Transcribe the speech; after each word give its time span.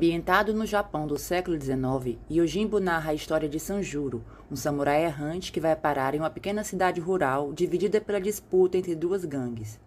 Ambientado 0.00 0.54
no 0.54 0.64
Japão 0.64 1.06
do 1.06 1.18
século 1.18 1.60
XIX, 1.60 2.18
Yojimbo 2.30 2.80
narra 2.80 3.10
a 3.10 3.14
história 3.14 3.46
de 3.46 3.60
Sanjuro, 3.60 4.24
um 4.50 4.56
samurai 4.56 5.04
errante 5.04 5.52
que 5.52 5.60
vai 5.60 5.76
parar 5.76 6.14
em 6.14 6.20
uma 6.20 6.30
pequena 6.30 6.64
cidade 6.64 6.98
rural 7.02 7.52
dividida 7.52 8.00
pela 8.00 8.18
disputa 8.18 8.78
entre 8.78 8.94
duas 8.94 9.26
gangues. 9.26 9.78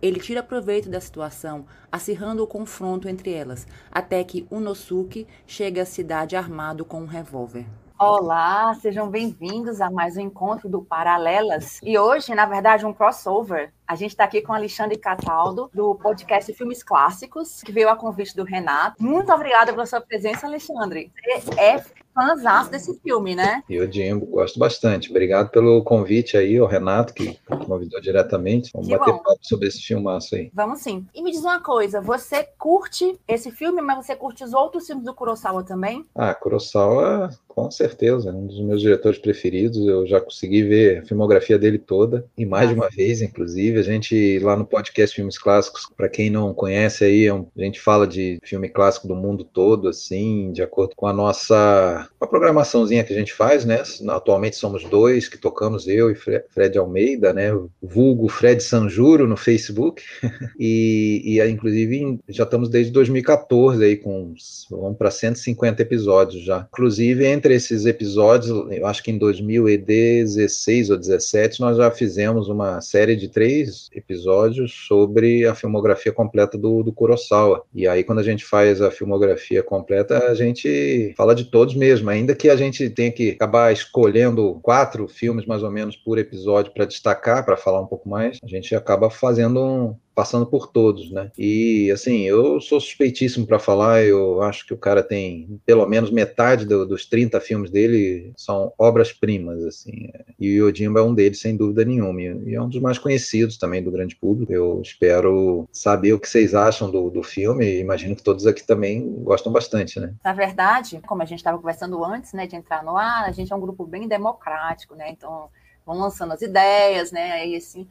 Ele 0.00 0.20
tira 0.20 0.42
proveito 0.42 0.88
da 0.88 1.02
situação, 1.02 1.66
acirrando 1.92 2.42
o 2.42 2.46
confronto 2.46 3.10
entre 3.10 3.30
elas, 3.30 3.66
até 3.90 4.24
que 4.24 4.46
Unosuke 4.50 5.26
chega 5.46 5.82
à 5.82 5.84
cidade 5.84 6.34
armado 6.34 6.82
com 6.82 7.02
um 7.02 7.06
revólver. 7.06 7.66
Olá, 7.98 8.72
sejam 8.76 9.10
bem-vindos 9.10 9.82
a 9.82 9.90
mais 9.90 10.16
um 10.16 10.20
encontro 10.20 10.66
do 10.66 10.80
Paralelas. 10.80 11.78
E 11.82 11.98
hoje, 11.98 12.34
na 12.34 12.46
verdade, 12.46 12.86
um 12.86 12.94
crossover. 12.94 13.70
A 13.88 13.94
gente 13.94 14.10
está 14.10 14.24
aqui 14.24 14.42
com 14.42 14.52
Alexandre 14.52 14.98
Cataldo, 14.98 15.70
do 15.72 15.94
podcast 15.94 16.52
Filmes 16.52 16.82
Clássicos, 16.82 17.62
que 17.62 17.72
veio 17.72 17.88
a 17.88 17.96
convite 17.96 18.36
do 18.36 18.44
Renato. 18.44 19.02
Muito 19.02 19.32
obrigada 19.32 19.72
pela 19.72 19.86
sua 19.86 19.98
presença, 19.98 20.46
Alexandre. 20.46 21.10
Você 21.40 21.58
é 21.58 21.82
fãzão 22.18 22.68
desse 22.68 22.98
filme, 23.00 23.36
né? 23.36 23.62
Eu, 23.70 23.86
Dimbo, 23.86 24.26
gosto 24.26 24.58
bastante. 24.58 25.08
Obrigado 25.08 25.50
pelo 25.50 25.82
convite 25.84 26.36
aí, 26.36 26.60
o 26.60 26.66
Renato, 26.66 27.14
que 27.14 27.38
convidou 27.64 28.00
diretamente. 28.00 28.70
Vamos 28.74 28.88
que 28.88 28.96
bater 28.96 29.12
bom. 29.12 29.18
papo 29.18 29.38
sobre 29.42 29.68
esse 29.68 29.80
filmaço 29.80 30.34
aí. 30.34 30.50
Vamos 30.52 30.80
sim. 30.80 31.06
E 31.14 31.22
me 31.22 31.30
diz 31.30 31.40
uma 31.40 31.60
coisa, 31.60 32.00
você 32.00 32.46
curte 32.58 33.18
esse 33.28 33.52
filme, 33.52 33.80
mas 33.80 34.04
você 34.04 34.16
curte 34.16 34.42
os 34.42 34.52
outros 34.52 34.86
filmes 34.86 35.04
do 35.04 35.14
Kurosawa 35.14 35.62
também? 35.62 36.04
Ah, 36.14 36.34
Kurosawa, 36.34 37.30
com 37.46 37.70
certeza, 37.70 38.30
é 38.30 38.32
um 38.32 38.46
dos 38.46 38.60
meus 38.60 38.80
diretores 38.80 39.18
preferidos. 39.18 39.86
Eu 39.86 40.06
já 40.06 40.20
consegui 40.20 40.62
ver 40.62 40.98
a 40.98 41.06
filmografia 41.06 41.58
dele 41.58 41.78
toda, 41.78 42.26
e 42.36 42.44
mais 42.44 42.68
ah. 42.68 42.72
de 42.72 42.80
uma 42.80 42.90
vez, 42.90 43.22
inclusive. 43.22 43.77
A 43.78 43.82
gente, 43.82 44.38
lá 44.40 44.56
no 44.56 44.66
podcast 44.66 45.14
Filmes 45.14 45.38
Clássicos, 45.38 45.82
para 45.96 46.08
quem 46.08 46.30
não 46.30 46.52
conhece 46.52 47.04
aí, 47.04 47.26
é 47.26 47.32
a 47.32 47.44
gente 47.56 47.80
fala 47.80 48.06
de 48.06 48.38
filme 48.44 48.68
clássico 48.68 49.08
do 49.08 49.14
mundo 49.14 49.44
todo, 49.44 49.88
assim, 49.88 50.52
de 50.52 50.62
acordo 50.62 50.94
com 50.96 51.06
a 51.06 51.12
nossa 51.12 52.08
uma 52.20 52.28
programaçãozinha 52.28 53.04
que 53.04 53.12
a 53.12 53.16
gente 53.16 53.32
faz, 53.32 53.64
né? 53.64 53.82
Atualmente 54.08 54.56
somos 54.56 54.84
dois 54.84 55.28
que 55.28 55.38
tocamos, 55.38 55.86
eu 55.86 56.10
e 56.10 56.14
Fred 56.14 56.78
Almeida, 56.78 57.32
né? 57.32 57.50
Vulgo 57.82 58.28
Fred 58.28 58.62
Sanjuro 58.62 59.26
no 59.26 59.36
Facebook. 59.36 60.02
e, 60.58 61.22
e 61.24 61.50
inclusive 61.50 62.18
já 62.28 62.44
estamos 62.44 62.68
desde 62.68 62.92
2014 62.92 63.84
aí 63.84 63.96
com 63.96 64.34
vamos 64.70 64.98
para 64.98 65.10
150 65.10 65.82
episódios 65.82 66.44
já. 66.44 66.66
Inclusive 66.72 67.26
entre 67.26 67.54
esses 67.54 67.86
episódios, 67.86 68.50
eu 68.70 68.86
acho 68.86 69.02
que 69.02 69.10
em 69.10 69.18
2016 69.18 70.90
ou 70.90 70.96
17 70.96 71.60
nós 71.60 71.76
já 71.76 71.90
fizemos 71.90 72.48
uma 72.48 72.80
série 72.80 73.16
de 73.16 73.28
três 73.28 73.67
episódios 73.92 74.72
sobre 74.86 75.46
a 75.46 75.54
filmografia 75.54 76.12
completa 76.12 76.56
do, 76.56 76.82
do 76.82 76.92
Kurosawa. 76.92 77.64
E 77.74 77.86
aí 77.86 78.04
quando 78.04 78.20
a 78.20 78.24
gente 78.24 78.44
faz 78.44 78.80
a 78.80 78.90
filmografia 78.90 79.62
completa, 79.62 80.26
a 80.28 80.34
gente 80.34 81.12
fala 81.16 81.34
de 81.34 81.44
todos 81.44 81.74
mesmo 81.74 81.88
mesmo, 81.88 82.10
ainda 82.10 82.34
que 82.34 82.48
a 82.48 82.56
gente 82.56 82.88
tenha 82.90 83.10
que 83.10 83.30
acabar 83.30 83.72
escolhendo 83.72 84.58
quatro 84.62 85.08
filmes 85.08 85.46
mais 85.46 85.62
ou 85.62 85.70
menos 85.70 85.96
por 85.96 86.18
episódio 86.18 86.72
para 86.72 86.84
destacar, 86.84 87.44
para 87.44 87.56
falar 87.56 87.80
um 87.80 87.86
pouco 87.86 88.08
mais, 88.08 88.38
a 88.42 88.46
gente 88.46 88.74
acaba 88.74 89.10
fazendo 89.10 89.60
um, 89.60 89.96
passando 90.18 90.46
por 90.46 90.66
todos, 90.66 91.12
né? 91.12 91.30
E 91.38 91.92
assim, 91.92 92.22
eu 92.22 92.60
sou 92.60 92.80
suspeitíssimo 92.80 93.46
para 93.46 93.60
falar, 93.60 94.02
eu 94.02 94.42
acho 94.42 94.66
que 94.66 94.74
o 94.74 94.76
cara 94.76 95.00
tem 95.00 95.60
pelo 95.64 95.86
menos 95.86 96.10
metade 96.10 96.66
do, 96.66 96.84
dos 96.84 97.06
30 97.06 97.40
filmes 97.40 97.70
dele 97.70 98.32
são 98.36 98.72
obras-primas, 98.76 99.64
assim. 99.64 100.10
E 100.36 100.60
o 100.60 100.66
Yojimbo 100.66 100.98
é 100.98 101.02
um 101.04 101.14
deles, 101.14 101.38
sem 101.40 101.56
dúvida 101.56 101.84
nenhuma, 101.84 102.20
e 102.20 102.52
é 102.52 102.60
um 102.60 102.68
dos 102.68 102.80
mais 102.80 102.98
conhecidos 102.98 103.58
também 103.58 103.80
do 103.80 103.92
grande 103.92 104.16
público. 104.16 104.52
Eu 104.52 104.82
espero 104.82 105.68
saber 105.70 106.14
o 106.14 106.18
que 106.18 106.28
vocês 106.28 106.52
acham 106.52 106.90
do, 106.90 107.10
do 107.10 107.22
filme, 107.22 107.78
imagino 107.78 108.16
que 108.16 108.22
todos 108.24 108.44
aqui 108.44 108.66
também 108.66 109.08
gostam 109.22 109.52
bastante, 109.52 110.00
né? 110.00 110.14
Na 110.24 110.32
verdade, 110.32 111.00
como 111.06 111.22
a 111.22 111.26
gente 111.26 111.38
estava 111.38 111.58
conversando 111.58 112.04
antes, 112.04 112.32
né, 112.32 112.44
de 112.44 112.56
entrar 112.56 112.82
no 112.82 112.96
ar, 112.96 113.22
a 113.22 113.30
gente 113.30 113.52
é 113.52 113.54
um 113.54 113.60
grupo 113.60 113.86
bem 113.86 114.08
democrático, 114.08 114.96
né? 114.96 115.10
Então, 115.12 115.48
vão 115.88 115.98
lançando 115.98 116.34
as 116.34 116.42
ideias, 116.42 117.10
né? 117.10 117.32
Aí 117.32 117.56
assim, 117.56 117.88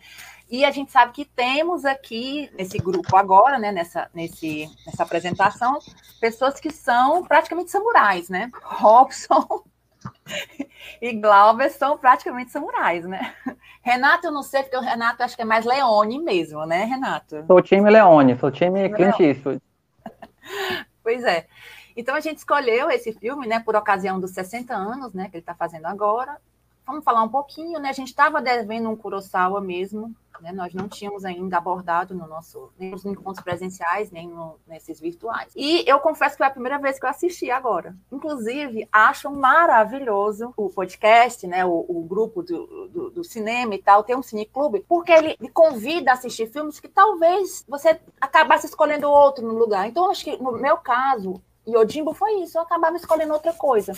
e 0.50 0.63
a 0.63 0.69
gente 0.69 0.91
sabe 0.91 1.12
que 1.13 1.25
temos 1.25 1.84
aqui 1.84 2.50
nesse 2.56 2.78
grupo 2.78 3.18
agora, 3.18 3.58
né, 3.58 3.72
nessa, 3.72 4.08
nesse, 4.13 4.69
nessa 4.85 5.03
apresentação, 5.03 5.80
pessoas 6.22 6.59
que 6.59 6.72
são 6.72 7.24
praticamente 7.24 7.72
samurais, 7.72 8.30
né? 8.30 8.52
Robson 8.63 9.63
e 11.02 11.13
Glauber 11.13 11.72
são 11.72 11.97
praticamente 11.97 12.52
samurais, 12.52 13.03
né? 13.03 13.34
Renato, 13.81 14.28
eu 14.28 14.31
não 14.31 14.44
sei, 14.44 14.62
porque 14.62 14.78
o 14.78 14.81
Renato 14.81 15.24
acho 15.24 15.36
que 15.36 15.41
é 15.41 15.46
mais 15.46 15.66
Leone 15.66 16.19
mesmo, 16.19 16.66
né, 16.68 16.86
Renato? 16.86 17.44
Sou 17.47 17.62
time 17.62 17.90
Leone, 17.90 18.38
sou 18.38 18.52
time 18.52 18.90
Clint 18.90 19.19
Eastwood. 19.19 19.59
pois 21.03 21.24
é. 21.24 21.47
Então 21.96 22.13
a 22.13 22.19
gente 22.19 22.38
escolheu 22.38 22.91
esse 22.91 23.12
filme, 23.12 23.47
né, 23.47 23.59
por 23.59 23.75
ocasião 23.75 24.19
dos 24.19 24.31
60 24.31 24.74
anos, 24.74 25.13
né, 25.13 25.30
que 25.30 25.38
ele 25.38 25.41
está 25.41 25.56
fazendo 25.56 25.88
agora. 25.88 26.38
Vamos 26.88 27.03
falar 27.03 27.22
um 27.22 27.28
pouquinho, 27.28 27.81
né? 27.81 27.90
A 27.90 27.94
gente 27.94 28.08
estava 28.08 28.42
devendo 28.42 28.90
um 28.90 28.96
Kurosawa 28.96 29.59
mesmo, 29.59 30.16
né? 30.42 30.53
Nós 30.53 30.74
não 30.74 30.88
tínhamos 30.88 31.25
ainda 31.25 31.58
abordado 31.58 32.16
no 32.16 32.25
nosso, 32.25 32.72
nem 32.80 32.92
nos 32.92 33.06
encontros 33.06 33.44
presenciais, 33.44 34.09
nem 34.09 34.30
no, 34.30 34.58
nesses 34.66 34.98
virtuais. 34.98 35.52
E 35.53 35.84
eu 35.86 36.00
confesso 36.00 36.36
que 36.36 36.38
foi 36.38 36.48
a 36.48 36.52
primeira 36.52 36.80
vez 36.80 36.98
que 36.98 37.06
eu 37.06 37.09
assisti 37.09 37.52
agora. 37.52 37.94
Inclusive, 38.09 38.88
acho 38.90 39.30
maravilhoso 39.30 40.53
o 40.56 40.70
podcast, 40.70 41.46
né? 41.46 41.66
O, 41.66 41.86
o 41.90 42.06
grupo 42.08 42.42
do, 42.42 42.88
do, 42.88 43.09
do, 43.09 43.24
cinema 43.24 43.75
e 43.75 43.80
tal, 43.80 44.04
tem 44.04 44.16
um 44.16 44.24
cineclube, 44.24 44.86
porque 44.88 45.12
ele, 45.12 45.38
convida 45.54 46.12
a 46.12 46.14
assistir 46.14 46.48
filmes 46.48 46.80
que 46.80 46.88
talvez 46.88 47.66
você 47.68 48.00
acabasse 48.22 48.66
escolhendo 48.66 49.09
outro 49.09 49.46
no 49.46 49.58
lugar. 49.58 49.88
Então, 49.88 50.09
acho 50.09 50.24
que 50.24 50.38
no 50.38 50.54
meu 50.54 50.78
caso, 50.78 51.42
Yojimbo 51.67 52.13
foi 52.13 52.41
isso, 52.41 52.57
eu 52.57 52.61
acabava 52.61 52.95
escolhendo 52.95 53.33
outra 53.33 53.53
coisa. 53.53 53.94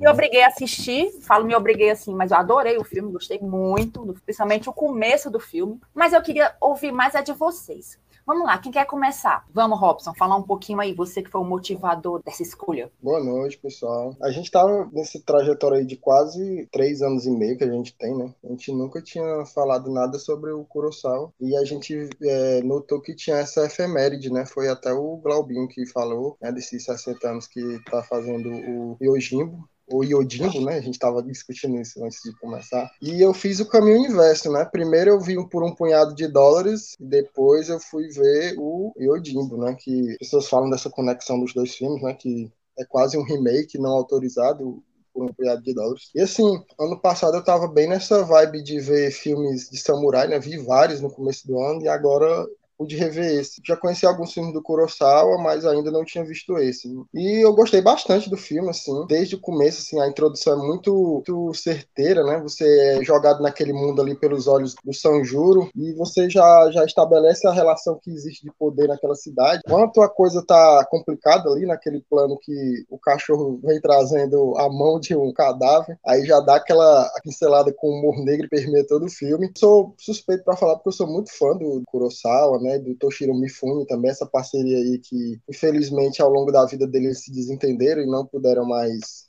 Me 0.00 0.08
obriguei 0.08 0.42
a 0.42 0.48
assistir, 0.48 1.10
falo 1.22 1.44
me 1.44 1.54
obriguei 1.54 1.90
assim, 1.90 2.14
mas 2.14 2.30
eu 2.30 2.38
adorei 2.38 2.78
o 2.78 2.84
filme, 2.84 3.12
gostei 3.12 3.38
muito, 3.38 4.16
principalmente 4.24 4.68
o 4.68 4.72
começo 4.72 5.30
do 5.30 5.40
filme. 5.40 5.80
Mas 5.94 6.12
eu 6.12 6.22
queria 6.22 6.54
ouvir 6.60 6.92
mais 6.92 7.14
a 7.14 7.20
de 7.20 7.32
vocês. 7.32 7.98
Vamos 8.28 8.44
lá, 8.44 8.58
quem 8.58 8.70
quer 8.70 8.84
começar? 8.84 9.46
Vamos, 9.54 9.80
Robson, 9.80 10.12
falar 10.12 10.36
um 10.36 10.42
pouquinho 10.42 10.78
aí, 10.80 10.92
você 10.92 11.22
que 11.22 11.30
foi 11.30 11.40
o 11.40 11.44
motivador 11.44 12.22
dessa 12.22 12.42
escolha. 12.42 12.92
Boa 13.02 13.24
noite, 13.24 13.56
pessoal. 13.56 14.14
A 14.22 14.30
gente 14.30 14.50
tá 14.50 14.62
nesse 14.92 15.20
trajetório 15.20 15.78
aí 15.78 15.86
de 15.86 15.96
quase 15.96 16.68
três 16.70 17.00
anos 17.00 17.24
e 17.24 17.30
meio 17.30 17.56
que 17.56 17.64
a 17.64 17.72
gente 17.72 17.96
tem, 17.96 18.14
né? 18.14 18.34
A 18.44 18.48
gente 18.48 18.70
nunca 18.70 19.00
tinha 19.00 19.46
falado 19.46 19.90
nada 19.90 20.18
sobre 20.18 20.52
o 20.52 20.62
Kurosawa 20.66 21.32
e 21.40 21.56
a 21.56 21.64
gente 21.64 22.10
é, 22.22 22.62
notou 22.62 23.00
que 23.00 23.14
tinha 23.14 23.38
essa 23.38 23.64
efeméride, 23.64 24.30
né? 24.30 24.44
Foi 24.44 24.68
até 24.68 24.92
o 24.92 25.16
Glaubinho 25.16 25.66
que 25.66 25.86
falou, 25.86 26.36
né, 26.38 26.52
desses 26.52 26.84
60 26.84 27.30
anos 27.30 27.46
que 27.46 27.82
tá 27.90 28.02
fazendo 28.02 28.50
o 28.50 28.98
Yojimbo, 29.00 29.66
o 29.90 30.04
Iodimbo, 30.04 30.60
né? 30.60 30.76
A 30.76 30.80
gente 30.80 30.94
estava 30.94 31.22
discutindo 31.22 31.80
isso 31.80 32.02
antes 32.04 32.20
de 32.22 32.32
começar. 32.38 32.90
E 33.00 33.20
eu 33.20 33.32
fiz 33.32 33.60
o 33.60 33.68
caminho 33.68 34.06
inverso, 34.06 34.50
né? 34.52 34.64
Primeiro 34.64 35.10
eu 35.10 35.20
vi 35.20 35.36
por 35.48 35.64
um 35.64 35.74
punhado 35.74 36.14
de 36.14 36.26
dólares 36.28 36.94
e 37.00 37.04
depois 37.04 37.68
eu 37.68 37.80
fui 37.80 38.08
ver 38.08 38.54
o 38.58 38.92
Iodimbo, 38.98 39.56
né? 39.56 39.76
Que 39.78 40.16
pessoas 40.18 40.48
falam 40.48 40.70
dessa 40.70 40.90
conexão 40.90 41.40
dos 41.40 41.54
dois 41.54 41.74
filmes, 41.74 42.02
né? 42.02 42.14
Que 42.14 42.50
é 42.78 42.84
quase 42.84 43.16
um 43.16 43.24
remake 43.24 43.78
não 43.78 43.90
autorizado 43.90 44.82
por 45.12 45.24
um 45.24 45.32
punhado 45.32 45.62
de 45.62 45.74
dólares. 45.74 46.10
E 46.14 46.20
assim, 46.20 46.62
ano 46.78 46.98
passado 47.00 47.36
eu 47.36 47.44
tava 47.44 47.66
bem 47.66 47.88
nessa 47.88 48.22
vibe 48.22 48.62
de 48.62 48.78
ver 48.78 49.10
filmes 49.10 49.68
de 49.68 49.78
samurai, 49.78 50.28
né? 50.28 50.38
Vi 50.38 50.58
vários 50.58 51.00
no 51.00 51.10
começo 51.10 51.46
do 51.46 51.58
ano 51.60 51.82
e 51.82 51.88
agora 51.88 52.46
pude 52.78 52.96
rever 52.96 53.40
esse. 53.40 53.60
Já 53.66 53.76
conheci 53.76 54.06
alguns 54.06 54.32
filmes 54.32 54.52
do 54.52 54.62
Kurosawa, 54.62 55.36
mas 55.38 55.66
ainda 55.66 55.90
não 55.90 56.04
tinha 56.04 56.24
visto 56.24 56.56
esse. 56.58 56.88
E 57.12 57.44
eu 57.44 57.52
gostei 57.52 57.82
bastante 57.82 58.30
do 58.30 58.36
filme, 58.36 58.70
assim, 58.70 59.04
desde 59.08 59.34
o 59.34 59.40
começo, 59.40 59.80
assim, 59.80 60.00
a 60.00 60.08
introdução 60.08 60.52
é 60.52 60.66
muito, 60.66 60.94
muito 60.94 61.52
certeira, 61.54 62.22
né? 62.22 62.40
Você 62.40 62.64
é 62.64 63.04
jogado 63.04 63.42
naquele 63.42 63.72
mundo 63.72 64.00
ali 64.00 64.14
pelos 64.14 64.46
olhos 64.46 64.74
do 64.84 64.94
Sanjuro 64.94 65.68
e 65.74 65.92
você 65.94 66.30
já, 66.30 66.70
já 66.70 66.84
estabelece 66.84 67.46
a 67.46 67.52
relação 67.52 67.98
que 68.00 68.10
existe 68.10 68.44
de 68.44 68.52
poder 68.56 68.86
naquela 68.86 69.14
cidade. 69.16 69.62
Quanto 69.66 70.00
a 70.00 70.08
coisa 70.08 70.44
tá 70.46 70.86
complicada 70.88 71.50
ali 71.50 71.66
naquele 71.66 72.00
plano 72.08 72.38
que 72.40 72.84
o 72.88 72.98
cachorro 72.98 73.58
vem 73.62 73.80
trazendo 73.80 74.56
a 74.56 74.68
mão 74.68 75.00
de 75.00 75.16
um 75.16 75.32
cadáver, 75.32 75.98
aí 76.06 76.24
já 76.24 76.38
dá 76.40 76.56
aquela 76.56 77.10
pincelada 77.24 77.72
com 77.72 77.88
humor 77.88 78.16
negro 78.24 78.46
e 78.46 78.48
permeia 78.48 78.86
todo 78.86 79.06
o 79.06 79.10
filme. 79.10 79.50
Sou 79.56 79.94
suspeito 79.98 80.44
para 80.44 80.56
falar 80.56 80.76
porque 80.76 80.88
eu 80.88 80.92
sou 80.92 81.06
muito 81.06 81.36
fã 81.36 81.56
do 81.56 81.82
Kurosawa, 81.86 82.60
né? 82.60 82.67
Né, 82.68 82.78
do 82.78 82.94
Toshiro 82.94 83.34
Mifune 83.34 83.86
também, 83.86 84.10
essa 84.10 84.26
parceria 84.26 84.76
aí 84.76 84.98
que, 84.98 85.40
infelizmente, 85.48 86.20
ao 86.20 86.30
longo 86.30 86.52
da 86.52 86.64
vida 86.66 86.86
deles 86.86 87.24
se 87.24 87.32
desentenderam 87.32 88.02
e 88.02 88.06
não 88.06 88.26
puderam 88.26 88.64
mais 88.64 89.28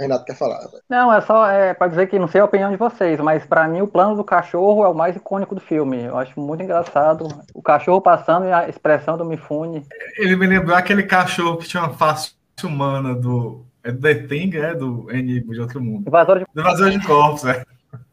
Renato 0.00 0.24
quer 0.24 0.36
falar. 0.36 0.60
Não, 0.88 1.12
é 1.12 1.20
só 1.20 1.46
é, 1.46 1.74
para 1.74 1.88
dizer 1.88 2.08
que 2.08 2.18
não 2.18 2.26
sei 2.26 2.40
a 2.40 2.44
opinião 2.44 2.70
de 2.70 2.76
vocês, 2.76 3.20
mas 3.20 3.44
para 3.44 3.68
mim 3.68 3.82
o 3.82 3.86
plano 3.86 4.16
do 4.16 4.24
cachorro 4.24 4.84
é 4.84 4.88
o 4.88 4.94
mais 4.94 5.14
icônico 5.16 5.54
do 5.54 5.60
filme. 5.60 6.02
Eu 6.02 6.16
acho 6.16 6.38
muito 6.40 6.62
engraçado. 6.62 7.28
O 7.54 7.62
cachorro 7.62 8.00
passando 8.00 8.46
e 8.46 8.52
a 8.52 8.68
expressão 8.68 9.16
do 9.16 9.24
Mifune. 9.24 9.86
Ele 10.18 10.34
me 10.36 10.46
lembrou 10.46 10.76
aquele 10.76 11.02
cachorro 11.02 11.58
que 11.58 11.68
tinha 11.68 11.82
uma 11.82 11.92
face 11.92 12.32
humana 12.64 13.14
do. 13.14 13.64
É 13.84 13.90
do 13.90 14.00
The 14.00 14.14
Thing, 14.14 14.56
é 14.56 14.74
do 14.74 15.10
Enigma 15.10 15.54
de 15.54 15.60
Outro 15.60 15.80
Mundo. 15.80 16.06
Invasor 16.06 16.38
de, 16.38 16.46
Invasor 16.56 16.90
de 16.90 17.04
corpos, 17.04 17.44
é. 17.44 17.64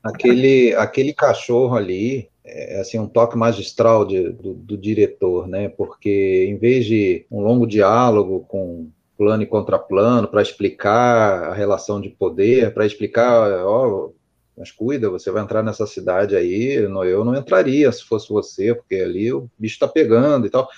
Aquele, 0.03 0.73
aquele 0.75 1.13
cachorro 1.13 1.75
ali, 1.75 2.27
é 2.51 2.79
assim 2.79 2.99
um 2.99 3.07
toque 3.07 3.37
magistral 3.37 4.05
de, 4.05 4.29
do, 4.29 4.53
do, 4.53 4.77
diretor, 4.77 5.47
né? 5.47 5.69
Porque 5.69 6.45
em 6.49 6.57
vez 6.57 6.85
de 6.85 7.25
um 7.31 7.41
longo 7.41 7.65
diálogo 7.65 8.45
com 8.47 8.89
plano 9.17 9.43
e 9.43 9.45
contraplano 9.45 10.27
para 10.27 10.41
explicar 10.41 11.49
a 11.49 11.53
relação 11.53 11.99
de 11.99 12.09
poder, 12.09 12.73
para 12.73 12.85
explicar, 12.85 13.65
ó, 13.65 14.11
mas 14.57 14.71
cuida, 14.71 15.09
você 15.09 15.31
vai 15.31 15.43
entrar 15.43 15.63
nessa 15.63 15.87
cidade 15.87 16.35
aí, 16.35 16.73
eu 16.73 16.89
não 16.89 17.35
entraria 17.35 17.91
se 17.91 18.03
fosse 18.03 18.29
você, 18.29 18.75
porque 18.75 18.95
ali 18.95 19.31
o 19.31 19.49
bicho 19.57 19.75
está 19.75 19.87
pegando 19.87 20.47
e 20.47 20.49
tal. 20.49 20.69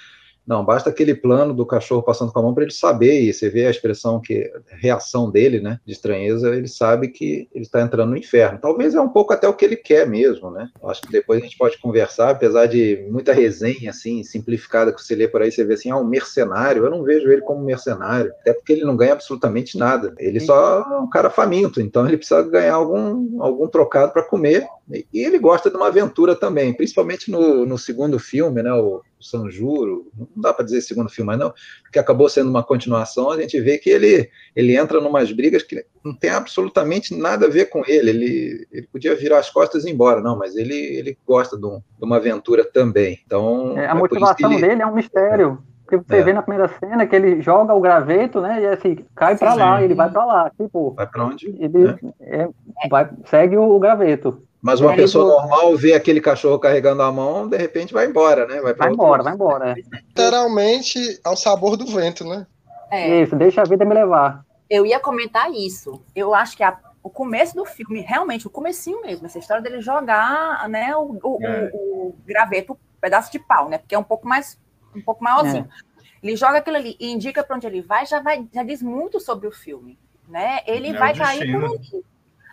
Não, 0.51 0.65
basta 0.65 0.89
aquele 0.89 1.15
plano 1.15 1.53
do 1.53 1.65
cachorro 1.65 2.03
passando 2.03 2.29
com 2.29 2.39
a 2.39 2.41
mão 2.41 2.53
para 2.53 2.63
ele 2.63 2.73
saber, 2.73 3.21
e 3.21 3.31
você 3.31 3.49
vê 3.49 3.67
a 3.67 3.71
expressão 3.71 4.19
que 4.19 4.51
reação 4.67 5.31
dele, 5.31 5.61
né, 5.61 5.79
de 5.85 5.93
estranheza, 5.93 6.53
ele 6.53 6.67
sabe 6.67 7.07
que 7.07 7.47
ele 7.53 7.63
está 7.63 7.81
entrando 7.81 8.09
no 8.09 8.17
inferno. 8.17 8.59
Talvez 8.61 8.93
é 8.93 8.99
um 8.99 9.07
pouco 9.07 9.31
até 9.31 9.47
o 9.47 9.53
que 9.53 9.63
ele 9.63 9.77
quer 9.77 10.05
mesmo, 10.05 10.51
né? 10.51 10.69
Acho 10.83 11.03
que 11.03 11.11
depois 11.11 11.39
a 11.39 11.45
gente 11.45 11.57
pode 11.57 11.77
conversar, 11.79 12.31
apesar 12.31 12.65
de 12.65 13.07
muita 13.09 13.31
resenha 13.31 13.91
assim 13.91 14.23
simplificada 14.23 14.91
que 14.91 15.01
você 15.01 15.15
lê 15.15 15.25
por 15.25 15.41
aí, 15.41 15.49
você 15.49 15.63
vê 15.63 15.75
assim, 15.75 15.89
ah, 15.89 15.95
um 15.95 16.03
mercenário. 16.03 16.83
Eu 16.83 16.91
não 16.91 17.01
vejo 17.01 17.31
ele 17.31 17.43
como 17.43 17.63
mercenário, 17.63 18.29
até 18.41 18.51
porque 18.51 18.73
ele 18.73 18.83
não 18.83 18.97
ganha 18.97 19.13
absolutamente 19.13 19.77
nada. 19.77 20.13
Ele 20.19 20.41
só 20.41 20.81
é 20.81 20.97
um 20.97 21.09
cara 21.09 21.29
faminto, 21.29 21.79
então 21.79 22.05
ele 22.05 22.17
precisa 22.17 22.41
ganhar 22.41 22.73
algum 22.73 23.41
algum 23.41 23.67
trocado 23.69 24.11
para 24.11 24.23
comer. 24.23 24.67
E 25.13 25.19
ele 25.19 25.39
gosta 25.39 25.69
de 25.69 25.75
uma 25.75 25.87
aventura 25.87 26.35
também, 26.35 26.73
principalmente 26.73 27.31
no, 27.31 27.65
no 27.65 27.77
segundo 27.77 28.19
filme, 28.19 28.61
né? 28.61 28.73
O, 28.73 29.01
Sanjuro, 29.21 30.11
não 30.17 30.27
dá 30.35 30.53
para 30.53 30.65
dizer 30.65 30.81
segundo 30.81 31.09
filme, 31.09 31.27
mas 31.27 31.39
não, 31.39 31.53
porque 31.83 31.99
acabou 31.99 32.27
sendo 32.27 32.49
uma 32.49 32.63
continuação, 32.63 33.29
a 33.29 33.39
gente 33.39 33.59
vê 33.61 33.77
que 33.77 33.89
ele, 33.89 34.29
ele 34.55 34.75
entra 34.75 34.97
em 34.99 35.05
umas 35.05 35.31
brigas 35.31 35.63
que 35.63 35.85
não 36.03 36.13
tem 36.13 36.31
absolutamente 36.31 37.15
nada 37.15 37.45
a 37.45 37.49
ver 37.49 37.65
com 37.69 37.83
ele, 37.87 38.09
ele, 38.09 38.67
ele 38.71 38.87
podia 38.91 39.15
virar 39.15 39.39
as 39.39 39.49
costas 39.49 39.85
e 39.85 39.89
ir 39.89 39.93
embora, 39.93 40.21
não, 40.21 40.37
mas 40.37 40.55
ele, 40.55 40.75
ele 40.75 41.17
gosta 41.25 41.57
de, 41.57 41.65
um, 41.65 41.77
de 41.77 42.03
uma 42.03 42.17
aventura 42.17 42.65
também. 42.65 43.19
Então, 43.25 43.77
é, 43.77 43.85
a 43.85 43.91
é 43.91 43.93
motivação 43.93 44.51
ele... 44.51 44.61
dele 44.61 44.81
é 44.81 44.87
um 44.87 44.95
mistério. 44.95 45.63
Porque 45.85 46.05
você 46.07 46.21
é. 46.21 46.23
vê 46.23 46.31
na 46.31 46.41
primeira 46.41 46.69
cena 46.79 47.05
que 47.05 47.13
ele 47.13 47.41
joga 47.41 47.73
o 47.73 47.81
graveto, 47.81 48.39
né? 48.39 48.61
E 48.61 48.65
assim, 48.65 49.05
cai 49.13 49.37
para 49.37 49.53
lá, 49.53 49.83
ele 49.83 49.93
vai 49.93 50.09
para 50.09 50.23
lá. 50.23 50.49
Tipo, 50.49 50.91
vai 50.91 51.05
para 51.05 51.25
onde? 51.25 51.47
Ele 51.59 51.85
é. 52.21 52.43
É, 52.43 52.49
vai, 52.89 53.09
segue 53.25 53.57
o, 53.57 53.75
o 53.75 53.77
graveto. 53.77 54.41
Mas 54.61 54.79
uma 54.79 54.95
pessoa 54.95 55.25
normal 55.25 55.75
vê 55.75 55.93
aquele 55.93 56.21
cachorro 56.21 56.59
carregando 56.59 57.01
a 57.01 57.11
mão, 57.11 57.47
de 57.47 57.57
repente 57.57 57.93
vai 57.93 58.05
embora, 58.05 58.45
né? 58.45 58.61
Vai, 58.61 58.73
vai 58.73 58.91
embora, 58.91 59.23
vai 59.23 59.33
embora. 59.33 59.75
Literalmente 59.91 61.19
ao 61.23 61.35
sabor 61.35 61.75
do 61.75 61.85
vento, 61.85 62.23
né? 62.23 62.45
É. 62.91 63.21
Isso, 63.21 63.35
deixa 63.35 63.61
a 63.61 63.65
vida 63.65 63.83
me 63.83 63.95
levar. 63.95 64.45
Eu 64.69 64.85
ia 64.85 64.99
comentar 64.99 65.51
isso. 65.51 66.03
Eu 66.15 66.35
acho 66.35 66.55
que 66.55 66.63
a, 66.63 66.77
o 67.01 67.09
começo 67.09 67.55
do 67.55 67.65
filme, 67.65 68.01
realmente, 68.01 68.45
o 68.45 68.51
comecinho 68.51 69.01
mesmo, 69.01 69.25
essa 69.25 69.39
história 69.39 69.63
dele 69.63 69.81
jogar 69.81 70.69
né, 70.69 70.95
o, 70.95 71.17
o, 71.23 71.37
é. 71.41 71.71
o, 71.73 71.77
o 72.09 72.15
graveto, 72.25 72.73
o 72.73 72.77
pedaço 73.01 73.31
de 73.31 73.39
pau, 73.39 73.67
né? 73.67 73.79
Porque 73.79 73.95
é 73.95 73.99
um 73.99 74.03
pouco 74.03 74.27
mais 74.27 74.59
um 74.95 75.01
pouco 75.01 75.23
maiorzinho. 75.23 75.67
É. 75.67 75.91
Ele 76.21 76.35
joga 76.35 76.59
aquilo 76.59 76.77
ali 76.77 76.95
e 76.99 77.11
indica 77.11 77.43
para 77.43 77.55
onde 77.55 77.65
ele 77.65 77.81
vai, 77.81 78.05
já 78.05 78.19
vai, 78.19 78.47
já 78.53 78.63
diz 78.63 78.81
muito 78.81 79.19
sobre 79.19 79.47
o 79.47 79.51
filme, 79.51 79.97
né? 80.27 80.59
Ele 80.67 80.89
é 80.89 80.93
vai 80.93 81.15
cair 81.15 81.51
por 81.51 81.65
ali. 81.65 82.05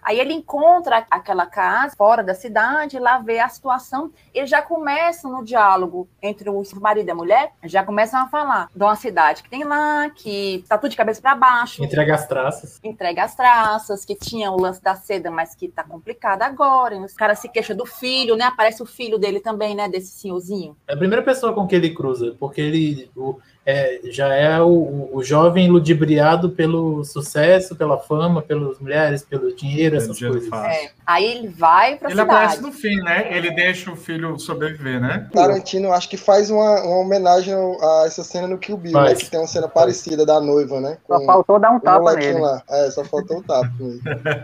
Aí 0.09 0.19
ele 0.19 0.33
encontra 0.33 1.07
aquela 1.11 1.45
casa 1.45 1.95
fora 1.95 2.25
da 2.25 2.33
cidade, 2.33 2.99
lá 2.99 3.19
vê 3.19 3.41
a 3.41 3.49
situação. 3.51 4.11
Eles 4.33 4.49
já 4.49 4.63
começam 4.63 5.31
no 5.31 5.45
diálogo 5.45 6.09
entre 6.23 6.49
o 6.49 6.63
marido 6.81 7.09
e 7.09 7.11
a 7.11 7.15
mulher, 7.15 7.53
já 7.65 7.85
começam 7.85 8.19
a 8.23 8.27
falar 8.27 8.71
de 8.75 8.83
uma 8.83 8.97
cidade 8.97 9.43
que 9.43 9.51
tem 9.51 9.65
lá, 9.65 10.09
que 10.09 10.65
tá 10.67 10.79
tudo 10.79 10.93
de 10.93 10.97
cabeça 10.97 11.21
para 11.21 11.35
baixo. 11.35 11.85
Entrega 11.85 12.15
as 12.15 12.27
traças. 12.27 12.81
Entrega 12.83 13.23
as 13.23 13.35
traças, 13.35 14.03
que 14.07 14.15
tinha 14.15 14.51
o 14.51 14.59
lance 14.59 14.83
da 14.83 14.95
seda, 14.95 15.31
mas 15.31 15.55
que 15.55 15.69
tá 15.69 15.85
complicado 15.85 16.41
agora. 16.41 16.95
E 16.95 17.01
os 17.01 17.13
caras 17.13 17.41
se 17.41 17.49
queixam 17.51 17.77
do 17.77 17.85
filho, 17.85 18.35
né? 18.35 18.47
Aparece 18.47 18.83
o 18.83 18.87
filho 18.87 19.19
dele 19.19 19.41
também, 19.41 19.75
né? 19.75 19.91
Desse 19.91 20.19
senhorzinho. 20.19 20.75
É 20.89 20.95
a 20.95 20.97
primeira 20.97 21.23
pessoa 21.23 21.53
com 21.53 21.67
que 21.67 21.75
ele 21.75 21.93
cruza, 21.93 22.35
porque 22.41 22.63
ele. 22.63 23.11
O 23.15 23.39
é, 23.71 24.01
já 24.05 24.35
é 24.35 24.59
o, 24.63 25.11
o, 25.13 25.23
jovem 25.23 25.69
ludibriado 25.69 26.49
pelo 26.49 27.05
sucesso, 27.05 27.77
pela 27.77 27.99
fama, 27.99 28.41
pelas 28.41 28.79
mulheres, 28.79 29.23
pelo 29.23 29.55
dinheiro, 29.55 29.95
essas 29.95 30.17
dinheiro 30.17 30.41
coisas. 30.41 30.65
É. 30.65 30.91
Aí 31.07 31.27
ele 31.27 31.49
vai 31.49 31.97
para 31.97 32.09
Ele 32.09 32.19
cidade. 32.19 32.31
aparece 32.31 32.63
no 32.63 32.73
fim, 32.73 32.97
né? 33.03 33.29
Ele 33.31 33.51
deixa 33.51 33.93
o 33.93 33.97
filho 33.97 34.39
sobreviver, 34.39 34.99
né? 34.99 35.29
Tarantino 35.35 35.93
acho 35.93 36.09
que 36.09 36.17
faz 36.17 36.51
uma, 36.51 36.83
uma 36.83 36.97
homenagem 36.97 37.53
a 37.55 38.05
essa 38.07 38.25
cena 38.25 38.49
no 38.49 38.57
Kill 38.57 38.79
Bill, 38.79 38.99
né? 38.99 39.15
Que 39.15 39.29
tem 39.29 39.39
uma 39.39 39.47
cena 39.47 39.69
parecida 39.69 40.25
da 40.25 40.41
noiva, 40.41 40.81
né? 40.81 40.97
Com, 41.05 41.19
só 41.19 41.27
faltou 41.27 41.59
dar 41.59 41.71
um 41.71 41.79
tapa 41.79 42.15
nele. 42.15 42.41
Lá. 42.41 42.63
É, 42.71 42.91
só 42.91 43.05
faltou 43.05 43.41
um 43.41 43.43
tapa 43.43 43.71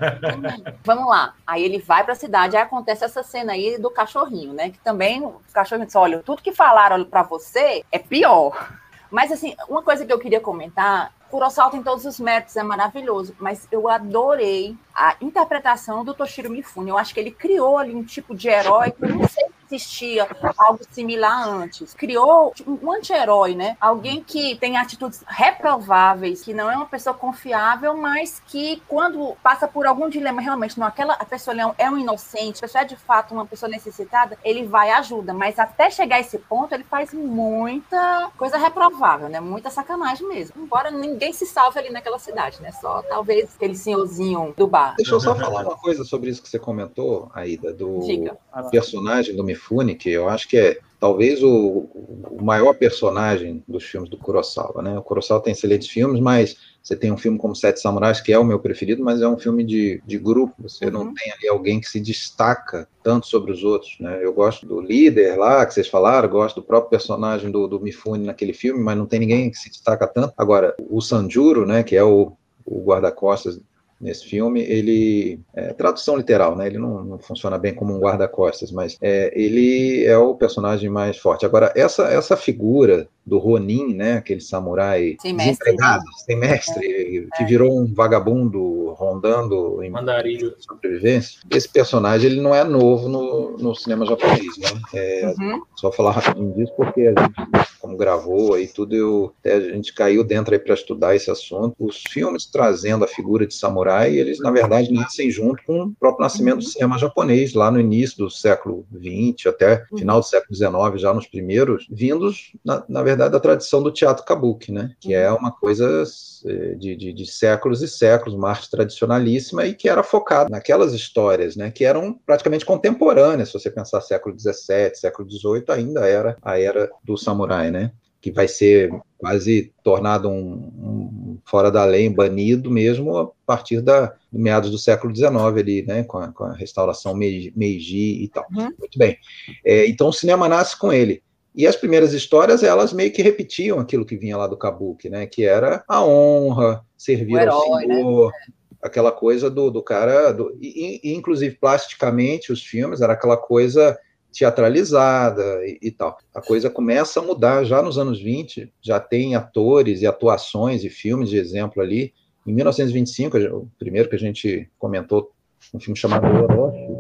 Vamos 0.85 1.09
lá. 1.09 1.33
Aí 1.47 1.65
ele 1.65 1.79
vai 1.79 2.05
para 2.05 2.13
a 2.13 2.17
cidade, 2.17 2.59
aí 2.59 2.63
acontece 2.63 3.07
essa 3.07 3.23
cena 3.23 3.55
aí 3.55 3.79
do 3.79 3.91
cachorrinho, 3.91 4.53
né? 4.53 4.69
Que 4.69 4.79
também 4.81 5.25
o 5.25 5.41
cachorrinho 5.51 5.87
diz, 5.87 5.97
olha, 5.97 6.19
tudo 6.23 6.43
que 6.43 6.53
falaram 6.53 7.03
para 7.07 7.23
você 7.23 7.83
é 7.91 7.99
pior. 7.99 8.84
Mas, 9.15 9.31
assim, 9.31 9.55
uma 9.69 9.81
coisa 9.81 10.05
que 10.05 10.13
eu 10.13 10.19
queria 10.19 10.41
comentar, 10.41 11.15
Kurosawa 11.31 11.71
tem 11.71 11.81
todos 11.85 12.05
os 12.05 12.19
méritos, 12.19 12.57
é 12.57 12.65
maravilhoso, 12.65 13.33
mas 13.39 13.69
eu 13.71 13.89
adorei 13.89 14.77
a 14.93 15.15
interpretação 15.21 16.05
do 16.05 16.13
Toshiro 16.13 16.51
Mifune. 16.51 16.91
Eu 16.91 16.99
acho 16.99 17.15
que 17.15 17.21
ele 17.21 17.31
criou 17.31 17.79
ali 17.79 17.95
um 17.95 18.03
tipo 18.03 18.35
de 18.35 18.49
herói 18.49 18.91
que 18.91 19.05
eu 19.05 19.11
não 19.11 19.29
sei 19.29 19.45
existia 19.75 20.27
algo 20.57 20.81
similar 20.91 21.49
antes. 21.49 21.95
Criou 21.95 22.53
um 22.67 22.93
anti-herói, 22.93 23.55
né? 23.55 23.77
Alguém 23.81 24.23
que 24.23 24.57
tem 24.57 24.77
atitudes 24.77 25.25
reprováveis, 25.27 26.43
que 26.43 26.55
não 26.55 26.71
é 26.71 26.77
uma 26.77 26.87
pessoa 26.87 27.15
confiável, 27.15 27.97
mas 27.97 28.43
que 28.47 28.83
quando 28.89 29.37
passa 29.43 29.67
por 29.67 29.87
algum 29.87 30.09
dilema, 30.09 30.41
realmente, 30.41 30.79
não, 30.79 30.87
aquela 30.87 31.15
a 31.15 31.25
pessoa 31.25 31.55
é 31.79 31.91
um 31.91 31.99
inocente, 31.99 32.59
a 32.59 32.61
pessoa 32.63 32.83
é 32.83 32.85
de 32.85 32.97
fato 32.97 33.35
uma 33.35 33.47
pessoa 33.47 33.69
necessitada, 33.69 34.39
ele 34.45 34.67
vai 34.67 34.89
e 34.89 34.93
ajuda. 34.93 35.33
Mas 35.33 35.59
até 35.59 35.91
chegar 35.91 36.17
a 36.17 36.21
esse 36.21 36.39
ponto, 36.39 36.75
ele 36.75 36.85
faz 36.85 37.13
muita 37.13 38.31
coisa 38.37 38.57
reprovável, 38.57 39.29
né? 39.29 39.41
Muita 39.41 39.71
sacanagem 39.71 40.27
mesmo. 40.29 40.63
Embora 40.63 40.91
ninguém 40.91 41.33
se 41.33 41.47
salve 41.47 41.79
ali 41.79 41.91
naquela 41.91 42.19
cidade, 42.19 42.61
né? 42.61 42.73
Só 42.73 43.03
talvez 43.03 43.55
aquele 43.55 43.77
senhorzinho 43.77 44.55
do 44.57 44.67
bar. 44.67 44.95
Deixa 44.97 45.15
eu 45.15 45.21
só 45.21 45.35
falar 45.35 45.63
uma 45.63 45.77
coisa 45.77 46.05
sobre 46.05 46.31
isso 46.31 46.43
que 46.43 46.49
você 46.49 46.59
comentou, 46.59 47.31
Aida, 47.35 47.73
do 47.73 48.01
Diga. 48.01 48.39
personagem 48.71 49.35
do 49.35 49.45
Mifune, 49.65 49.95
que 49.95 50.11
eu 50.11 50.29
acho 50.29 50.49
que 50.49 50.57
é 50.57 50.79
talvez 51.01 51.43
o, 51.43 51.87
o, 51.95 52.39
maior 52.43 52.75
personagem 52.75 53.63
dos 53.69 53.85
filmes 53.85 54.09
do 54.09 54.17
Kurosawa, 54.17 54.83
né? 54.83 54.99
O 54.99 55.03
Kurosawa 55.03 55.43
tem 55.43 55.53
excelentes 55.53 55.89
filmes, 55.89 56.21
mas 56.21 56.57
você 56.83 56.95
tem 56.97 57.11
um 57.13 57.17
filme 57.17 57.39
como 57.39 57.55
Sete 57.55 57.81
Samurais, 57.81 58.21
que 58.21 58.33
é 58.33 58.39
o 58.39 58.45
meu 58.45 58.59
preferido, 58.59 59.03
mas 59.03 59.21
é 59.21 59.29
um 59.29 59.39
filme 59.39 59.65
de, 59.65 60.03
de 60.07 60.19
grupo, 60.19 60.55
você 60.59 60.87
uhum. 60.87 60.91
não 60.91 61.15
tem 61.15 61.33
ali 61.33 61.49
alguém 61.49 61.81
que 61.81 61.89
se 61.89 62.01
destaca 62.01 62.89
tanto 63.03 63.27
sobre 63.27 63.53
os 63.53 63.65
outros, 63.65 63.97
né? 64.01 64.21
Eu 64.23 64.33
gosto 64.33 64.67
do 64.67 64.81
líder 64.81 65.37
lá, 65.37 65.65
que 65.67 65.75
vocês 65.75 65.89
falaram, 65.89 66.29
gosto 66.29 66.57
do 66.57 66.67
próprio 66.67 66.91
personagem 66.91 67.51
do, 67.51 67.67
do 67.67 67.81
Mifune 67.81 68.27
naquele 68.27 68.53
filme, 68.53 68.83
mas 68.83 68.97
não 68.97 69.07
tem 69.07 69.21
ninguém 69.21 69.51
que 69.51 69.59
se 69.59 69.71
destaca 69.71 70.07
tanto. 70.07 70.33
Agora, 70.37 70.75
o 70.79 71.01
Sanjuro, 71.01 71.67
né, 71.67 71.83
que 71.83 71.97
é 71.97 72.05
o, 72.05 72.33
o 72.65 72.83
guarda-costas 72.83 73.61
nesse 74.05 74.27
filme, 74.27 74.61
ele 74.61 75.41
é 75.55 75.73
tradução 75.73 76.17
literal, 76.17 76.55
né? 76.55 76.67
Ele 76.67 76.79
não, 76.79 77.03
não 77.03 77.19
funciona 77.19 77.59
bem 77.59 77.75
como 77.75 77.95
um 77.95 77.99
guarda-costas, 77.99 78.71
mas 78.71 78.99
é, 79.01 79.33
ele 79.35 80.05
é 80.05 80.17
o 80.19 80.35
personagem 80.35 80.91
mais 80.91 81.17
forte. 81.17 81.47
Agora 81.47 81.73
essa 81.75 82.05
essa 82.05 82.37
figura 82.37 83.09
do 83.27 83.39
Ronin, 83.39 83.95
né? 83.95 84.19
Aquele 84.19 84.41
samurai 84.41 85.17
sem 85.21 85.37
desempregado, 85.37 86.05
mestre, 86.05 86.25
sem 86.25 86.37
mestre, 86.37 86.87
é. 86.87 87.37
que 87.37 87.43
é. 87.43 87.47
virou 87.47 87.79
um 87.79 87.93
vagabundo 87.93 88.93
rondando 88.93 89.83
em 89.83 89.91
Mandarilho. 89.91 90.55
sobrevivência. 90.59 91.41
Esse 91.51 91.69
personagem 91.69 92.31
ele 92.31 92.41
não 92.41 92.55
é 92.55 92.63
novo 92.65 93.09
no, 93.09 93.57
no 93.57 93.75
cinema 93.75 94.07
japonês, 94.07 94.57
né? 94.59 94.69
É, 94.95 95.35
uhum. 95.39 95.63
Só 95.77 95.91
falar 95.91 96.13
rapidinho 96.13 96.55
disso 96.55 96.73
porque 96.77 97.03
a 97.03 97.21
gente, 97.21 97.69
como 97.81 97.97
gravou 97.97 98.55
aí 98.55 98.69
tudo, 98.69 98.95
eu, 98.95 99.35
a 99.45 99.61
gente 99.75 99.93
caiu 99.95 100.23
dentro 100.23 100.55
aí 100.55 100.61
para 100.61 100.75
estudar 100.75 101.17
esse 101.17 101.31
assunto. 101.31 101.75
Os 101.79 102.03
filmes 102.09 102.47
trazendo 102.47 103.05
a 103.05 103.09
figura 103.09 103.47
de 103.47 103.55
samurai, 103.55 104.15
eles 104.15 104.39
na 104.39 104.51
verdade 104.51 104.93
nascem 104.93 105.31
junto 105.31 105.63
com 105.65 105.85
o 105.85 105.95
próprio 105.95 106.23
nascimento 106.23 106.55
uhum. 106.55 106.61
do 106.61 106.67
cinema 106.67 106.99
japonês 106.99 107.55
lá 107.55 107.71
no 107.71 107.81
início 107.81 108.19
do 108.19 108.31
século 108.31 108.87
XX 108.93 109.47
até 109.47 109.85
uhum. 109.91 109.99
final 109.99 110.21
do 110.21 110.27
século 110.27 110.55
XIX, 110.55 111.01
já 111.01 111.13
nos 111.13 111.27
primeiros, 111.27 111.87
vindos 111.91 112.53
na, 112.65 112.85
na 112.89 113.03
verdade 113.03 113.14
verdade, 113.15 113.33
da 113.33 113.41
tradição 113.41 113.83
do 113.83 113.91
teatro 113.91 114.25
kabuki, 114.25 114.71
né? 114.71 114.91
Que 115.01 115.15
é 115.15 115.31
uhum. 115.31 115.39
uma 115.39 115.53
coisa 115.53 116.05
eh, 116.47 116.75
de, 116.75 116.97
de, 116.97 117.13
de, 117.13 117.27
séculos 117.27 117.83
e 117.83 117.89
séculos, 117.89 118.35
uma 118.35 118.51
arte 118.51 118.71
tradicionalíssima 118.71 119.67
e 119.67 119.75
que 119.75 119.89
era 119.89 120.03
focada 120.03 120.51
naquelas 120.51 120.93
histórias, 120.93 121.57
né? 121.57 121.71
Que 121.71 121.85
eram 121.85 122.19
praticamente 122.27 122.65
contemporâneas, 122.65 123.49
se 123.49 123.59
você 123.59 123.71
pensar 123.71 124.01
século 124.01 124.39
XVII, 124.39 124.95
século 124.95 125.29
XVIII, 125.31 125.65
ainda 125.69 126.07
era 126.07 126.37
a 126.43 126.59
era 126.59 126.91
do 127.03 127.17
samurai, 127.17 127.71
né? 127.71 127.93
Que 128.21 128.31
vai 128.31 128.49
ser 128.49 128.91
quase 129.19 129.73
tornado 129.83 130.29
um, 130.29 130.35
um 130.35 131.39
fora 131.45 131.71
da 131.71 131.85
lei, 131.85 132.09
banido 132.09 132.71
mesmo 132.71 133.17
a 133.17 133.31
partir 133.47 133.81
da 133.81 134.15
meados 134.33 134.71
do 134.71 134.79
século 134.79 135.15
XIX 135.15 135.35
ali, 135.59 135.83
né, 135.83 136.03
com 136.05 136.19
a, 136.19 136.33
com 136.33 136.45
a 136.45 136.55
restauração 136.55 137.15
Meiji 137.15 138.25
e 138.25 138.29
tal. 138.29 138.47
Uhum. 138.55 138.71
Muito 138.79 138.99
bem. 138.99 139.19
É, 139.65 139.87
então 139.87 140.09
o 140.09 140.13
cinema 140.13 140.49
nasce 140.49 140.79
com 140.79 140.93
ele. 140.93 141.23
E 141.55 141.67
as 141.67 141.77
primeiras 141.77 142.13
histórias, 142.13 142.63
elas 142.63 142.93
meio 142.93 143.13
que 143.13 143.23
repetiam 143.23 143.79
aquilo 143.79 144.05
que 144.05 144.17
vinha 144.17 144.37
lá 144.37 144.47
do 144.47 144.57
Kabuki, 144.57 145.09
né? 145.09 145.27
Que 145.27 145.45
era 145.45 145.85
a 145.87 146.05
honra, 146.05 146.85
servir 146.97 147.37
herói, 147.37 147.53
ao 147.53 147.77
né? 147.77 147.95
Senhor, 147.95 148.31
né? 148.31 148.55
aquela 148.83 149.13
coisa 149.13 149.49
do, 149.49 149.71
do 149.71 149.83
cara... 149.83 150.33
Do, 150.33 150.57
e, 150.61 151.01
e, 151.05 151.15
inclusive, 151.15 151.57
plasticamente, 151.57 152.53
os 152.53 152.63
filmes, 152.63 153.01
era 153.01 153.13
aquela 153.13 153.37
coisa 153.37 153.97
teatralizada 154.37 155.65
e, 155.65 155.79
e, 155.81 155.91
tal. 155.93 156.19
A 156.35 156.43
coisa 156.43 156.69
começa 156.69 157.21
a 157.21 157.23
mudar 157.23 157.63
já 157.63 157.81
nos 157.81 157.97
anos 157.97 158.21
20, 158.21 158.73
já 158.83 158.99
tem 158.99 159.37
atores 159.37 160.03
e 160.03 160.07
atuações 160.07 160.83
e 160.83 160.91
filmes 160.91 161.31
de 161.31 161.39
exemplo 161.39 161.81
ali. 161.81 162.13
Em 162.45 162.53
1925, 162.53 163.39
o 163.39 163.71
primeiro 163.79 164.09
que 164.09 164.17
a 164.17 164.19
gente 164.19 164.69
comentou, 164.77 165.31
um 165.73 165.79
filme 165.79 165.97
chamado 165.97 166.27
Orochi, 166.27 166.93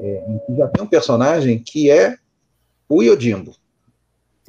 é, 0.00 0.24
em 0.28 0.38
que 0.44 0.56
já 0.56 0.66
tem 0.68 0.82
um 0.82 0.88
personagem 0.88 1.58
que 1.58 1.88
é 1.88 2.16
o 2.88 3.02
Yojimbo. 3.02 3.54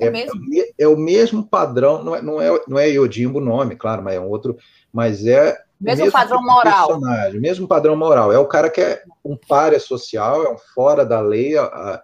É, 0.01 0.07
é, 0.07 0.71
é, 0.79 0.87
o 0.87 0.97
mesmo 0.97 1.43
padrão, 1.43 2.03
não 2.03 2.15
é, 2.15 2.21
não 2.21 2.41
é, 2.41 2.61
não 2.67 2.79
é 2.79 2.87
Yojimbo 2.89 3.39
o 3.39 3.43
nome, 3.43 3.75
claro, 3.75 4.01
mas 4.01 4.15
é 4.15 4.19
um 4.19 4.29
outro, 4.29 4.57
mas 4.91 5.25
é 5.25 5.57
mesmo, 5.79 6.05
mesmo 6.05 6.11
padrão 6.11 6.43
moral. 6.43 6.87
Personagem, 6.87 7.39
mesmo 7.39 7.67
padrão 7.67 7.95
moral. 7.95 8.31
É 8.31 8.37
o 8.37 8.47
cara 8.47 8.69
que 8.69 8.81
é 8.81 9.03
um 9.25 9.35
párea 9.35 9.79
social, 9.79 10.43
é 10.45 10.51
um 10.51 10.57
fora 10.57 11.03
da 11.03 11.19
lei 11.19 11.57
a, 11.57 11.63
a, 11.63 12.03